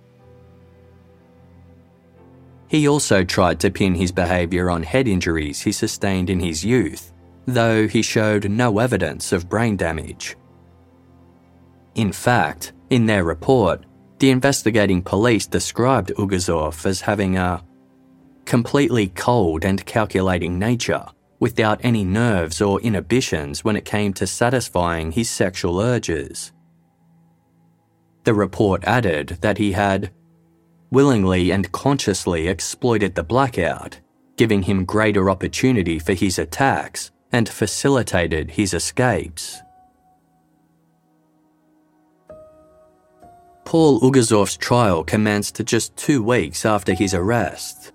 He 2.68 2.88
also 2.88 3.23
tried 3.23 3.60
to 3.60 3.69
pin 3.69 3.94
his 3.94 4.11
behaviour 4.11 4.72
on 4.72 4.81
head 4.84 5.07
injuries 5.07 5.61
he 5.61 5.72
sustained 5.72 6.30
in 6.30 6.40
his 6.40 6.65
youth, 6.65 7.14
though 7.45 7.88
he 7.88 8.02
showed 8.02 8.49
no 8.49 8.80
evidence 8.80 9.31
of 9.31 9.48
brain 9.49 9.77
damage. 9.77 10.35
In 11.95 12.11
fact, 12.11 12.73
in 12.90 13.06
their 13.06 13.23
report, 13.23 13.85
the 14.19 14.31
investigating 14.31 15.03
police 15.03 15.45
described 15.45 16.11
Ogorzow 16.18 16.85
as 16.85 17.02
having 17.02 17.38
a 17.38 17.64
completely 18.45 19.10
cold 19.10 19.65
and 19.65 19.85
calculating 19.85 20.57
nature, 20.57 21.06
without 21.40 21.80
any 21.84 22.03
nerves 22.06 22.61
or 22.61 22.80
inhibitions 22.81 23.64
when 23.64 23.76
it 23.76 23.84
came 23.84 24.14
to 24.14 24.26
satisfying 24.26 25.11
his 25.11 25.30
sexual 25.30 25.80
urges. 25.80 26.52
The 28.23 28.33
report 28.33 28.83
added 28.85 29.39
that 29.41 29.57
he 29.57 29.73
had 29.73 30.11
willingly 30.91 31.51
and 31.51 31.71
consciously 31.71 32.47
exploited 32.47 33.15
the 33.15 33.23
blackout, 33.23 33.99
giving 34.37 34.63
him 34.63 34.85
greater 34.85 35.29
opportunity 35.29 35.99
for 35.99 36.13
his 36.13 36.39
attacks 36.39 37.11
and 37.31 37.49
facilitated 37.49 38.51
his 38.51 38.73
escapes. 38.73 39.61
Paul 43.65 43.99
Ogorzow's 44.01 44.55
trial 44.55 45.03
commenced 45.03 45.65
just 45.65 45.95
two 45.97 46.21
weeks 46.21 46.63
after 46.65 46.93
his 46.93 47.13
arrest. 47.13 47.91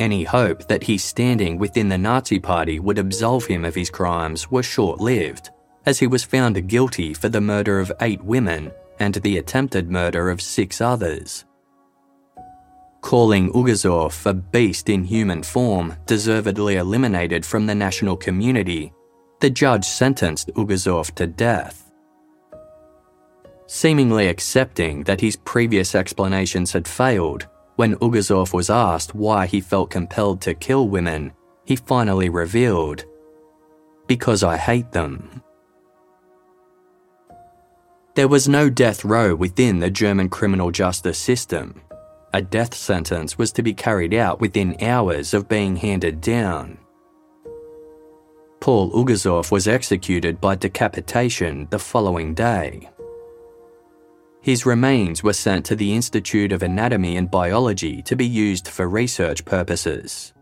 Any 0.00 0.24
hope 0.24 0.66
that 0.66 0.82
his 0.82 1.04
standing 1.04 1.58
within 1.58 1.88
the 1.88 1.96
Nazi 1.98 2.40
Party 2.40 2.80
would 2.80 2.98
absolve 2.98 3.46
him 3.46 3.64
of 3.64 3.76
his 3.76 3.88
crimes 3.88 4.50
was 4.50 4.66
short 4.66 5.00
lived, 5.00 5.50
as 5.86 6.00
he 6.00 6.08
was 6.08 6.24
found 6.24 6.66
guilty 6.66 7.14
for 7.14 7.28
the 7.28 7.40
murder 7.40 7.78
of 7.78 7.92
eight 8.00 8.22
women 8.24 8.72
and 9.02 9.14
the 9.16 9.38
attempted 9.38 9.90
murder 9.90 10.30
of 10.30 10.40
six 10.40 10.80
others. 10.80 11.44
Calling 13.00 13.52
Ogorzow 13.52 14.26
a 14.26 14.32
beast 14.32 14.88
in 14.88 15.02
human 15.02 15.42
form, 15.42 15.96
deservedly 16.06 16.76
eliminated 16.76 17.44
from 17.44 17.66
the 17.66 17.74
national 17.74 18.16
community, 18.16 18.92
the 19.40 19.50
judge 19.50 19.84
sentenced 19.84 20.50
Ogorzow 20.54 21.12
to 21.16 21.26
death. 21.26 21.90
Seemingly 23.66 24.28
accepting 24.28 25.02
that 25.04 25.20
his 25.20 25.36
previous 25.36 25.96
explanations 25.96 26.72
had 26.72 26.86
failed, 26.86 27.48
when 27.76 27.96
Ogorzow 27.96 28.52
was 28.52 28.70
asked 28.70 29.14
why 29.16 29.46
he 29.46 29.60
felt 29.60 29.90
compelled 29.90 30.40
to 30.42 30.54
kill 30.54 30.88
women, 30.88 31.32
he 31.64 31.74
finally 31.74 32.28
revealed, 32.28 33.04
Because 34.06 34.44
I 34.44 34.56
hate 34.56 34.92
them. 34.92 35.42
There 38.14 38.28
was 38.28 38.46
no 38.46 38.68
death 38.68 39.06
row 39.06 39.34
within 39.34 39.80
the 39.80 39.90
German 39.90 40.28
criminal 40.28 40.70
justice 40.70 41.18
system. 41.18 41.80
A 42.34 42.42
death 42.42 42.74
sentence 42.74 43.38
was 43.38 43.52
to 43.52 43.62
be 43.62 43.72
carried 43.72 44.12
out 44.12 44.38
within 44.38 44.76
hours 44.82 45.32
of 45.32 45.48
being 45.48 45.76
handed 45.76 46.20
down. 46.20 46.76
Paul 48.60 48.92
Ogorzow 48.92 49.50
was 49.50 49.66
executed 49.66 50.40
by 50.40 50.56
decapitation 50.56 51.66
the 51.70 51.78
following 51.78 52.34
day. 52.34 52.90
His 54.42 54.66
remains 54.66 55.22
were 55.22 55.32
sent 55.32 55.64
to 55.66 55.76
the 55.76 55.94
Institute 55.94 56.52
of 56.52 56.62
Anatomy 56.62 57.16
and 57.16 57.30
Biology 57.30 58.02
to 58.02 58.14
be 58.14 58.26
used 58.26 58.68
for 58.68 58.88
research 58.88 59.44
purposes. 59.44 60.34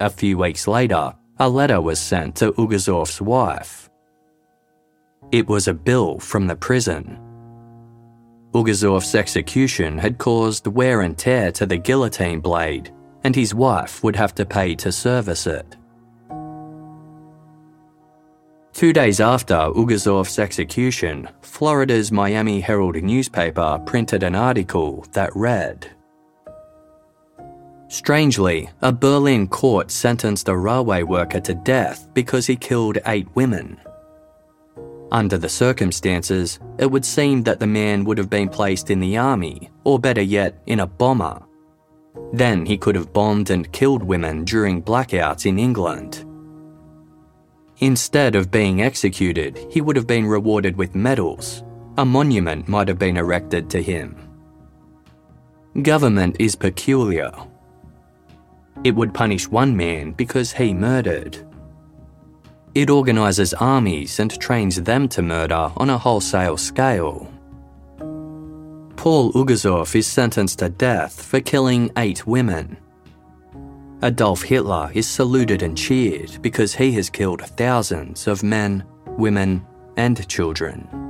A 0.00 0.08
few 0.08 0.38
weeks 0.38 0.66
later, 0.66 1.14
a 1.38 1.48
letter 1.48 1.82
was 1.82 2.00
sent 2.00 2.36
to 2.36 2.52
Ogorzow's 2.52 3.20
wife. 3.20 3.89
It 5.32 5.46
was 5.46 5.68
a 5.68 5.74
bill 5.74 6.18
from 6.18 6.48
the 6.48 6.56
prison. 6.56 7.18
Ogorzow's 8.52 9.14
execution 9.14 9.96
had 9.96 10.18
caused 10.18 10.66
wear 10.66 11.02
and 11.02 11.16
tear 11.16 11.52
to 11.52 11.66
the 11.66 11.76
guillotine 11.76 12.40
blade, 12.40 12.92
and 13.22 13.36
his 13.36 13.54
wife 13.54 14.02
would 14.02 14.16
have 14.16 14.34
to 14.34 14.44
pay 14.44 14.74
to 14.74 14.90
service 14.90 15.46
it. 15.46 15.76
Two 18.72 18.92
days 18.92 19.20
after 19.20 19.54
Ogorzow's 19.54 20.38
execution, 20.38 21.28
Florida's 21.42 22.10
Miami 22.10 22.60
Herald 22.60 22.96
newspaper 22.96 23.80
printed 23.86 24.24
an 24.24 24.34
article 24.34 25.06
that 25.12 25.30
read 25.36 25.88
Strangely, 27.86 28.70
a 28.82 28.92
Berlin 28.92 29.46
court 29.46 29.90
sentenced 29.90 30.48
a 30.48 30.56
railway 30.56 31.02
worker 31.02 31.40
to 31.40 31.54
death 31.54 32.08
because 32.14 32.46
he 32.46 32.56
killed 32.56 32.98
eight 33.06 33.26
women. 33.34 33.80
Under 35.12 35.38
the 35.38 35.48
circumstances, 35.48 36.60
it 36.78 36.90
would 36.90 37.04
seem 37.04 37.42
that 37.42 37.58
the 37.58 37.66
man 37.66 38.04
would 38.04 38.18
have 38.18 38.30
been 38.30 38.48
placed 38.48 38.90
in 38.90 39.00
the 39.00 39.16
army, 39.16 39.70
or 39.84 39.98
better 39.98 40.22
yet, 40.22 40.62
in 40.66 40.80
a 40.80 40.86
bomber. 40.86 41.42
Then 42.32 42.64
he 42.64 42.78
could 42.78 42.94
have 42.94 43.12
bombed 43.12 43.50
and 43.50 43.70
killed 43.72 44.02
women 44.02 44.44
during 44.44 44.82
blackouts 44.82 45.46
in 45.46 45.58
England. 45.58 46.24
Instead 47.78 48.36
of 48.36 48.50
being 48.50 48.82
executed, 48.82 49.58
he 49.70 49.80
would 49.80 49.96
have 49.96 50.06
been 50.06 50.26
rewarded 50.26 50.76
with 50.76 50.94
medals. 50.94 51.64
A 51.98 52.04
monument 52.04 52.68
might 52.68 52.88
have 52.88 52.98
been 52.98 53.16
erected 53.16 53.68
to 53.70 53.82
him. 53.82 54.16
Government 55.82 56.36
is 56.38 56.54
peculiar. 56.54 57.32
It 58.84 58.94
would 58.94 59.14
punish 59.14 59.48
one 59.48 59.76
man 59.76 60.12
because 60.12 60.52
he 60.52 60.72
murdered. 60.72 61.46
It 62.74 62.88
organises 62.88 63.52
armies 63.54 64.20
and 64.20 64.38
trains 64.38 64.80
them 64.80 65.08
to 65.08 65.22
murder 65.22 65.72
on 65.76 65.90
a 65.90 65.98
wholesale 65.98 66.56
scale. 66.56 67.28
Paul 68.96 69.32
Ogorzow 69.32 69.92
is 69.94 70.06
sentenced 70.06 70.60
to 70.60 70.68
death 70.68 71.20
for 71.24 71.40
killing 71.40 71.90
eight 71.96 72.26
women. 72.26 72.76
Adolf 74.02 74.42
Hitler 74.42 74.90
is 74.94 75.08
saluted 75.08 75.62
and 75.62 75.76
cheered 75.76 76.38
because 76.42 76.74
he 76.74 76.92
has 76.92 77.10
killed 77.10 77.42
thousands 77.42 78.26
of 78.26 78.42
men, 78.42 78.84
women, 79.06 79.66
and 79.96 80.26
children. 80.28 81.09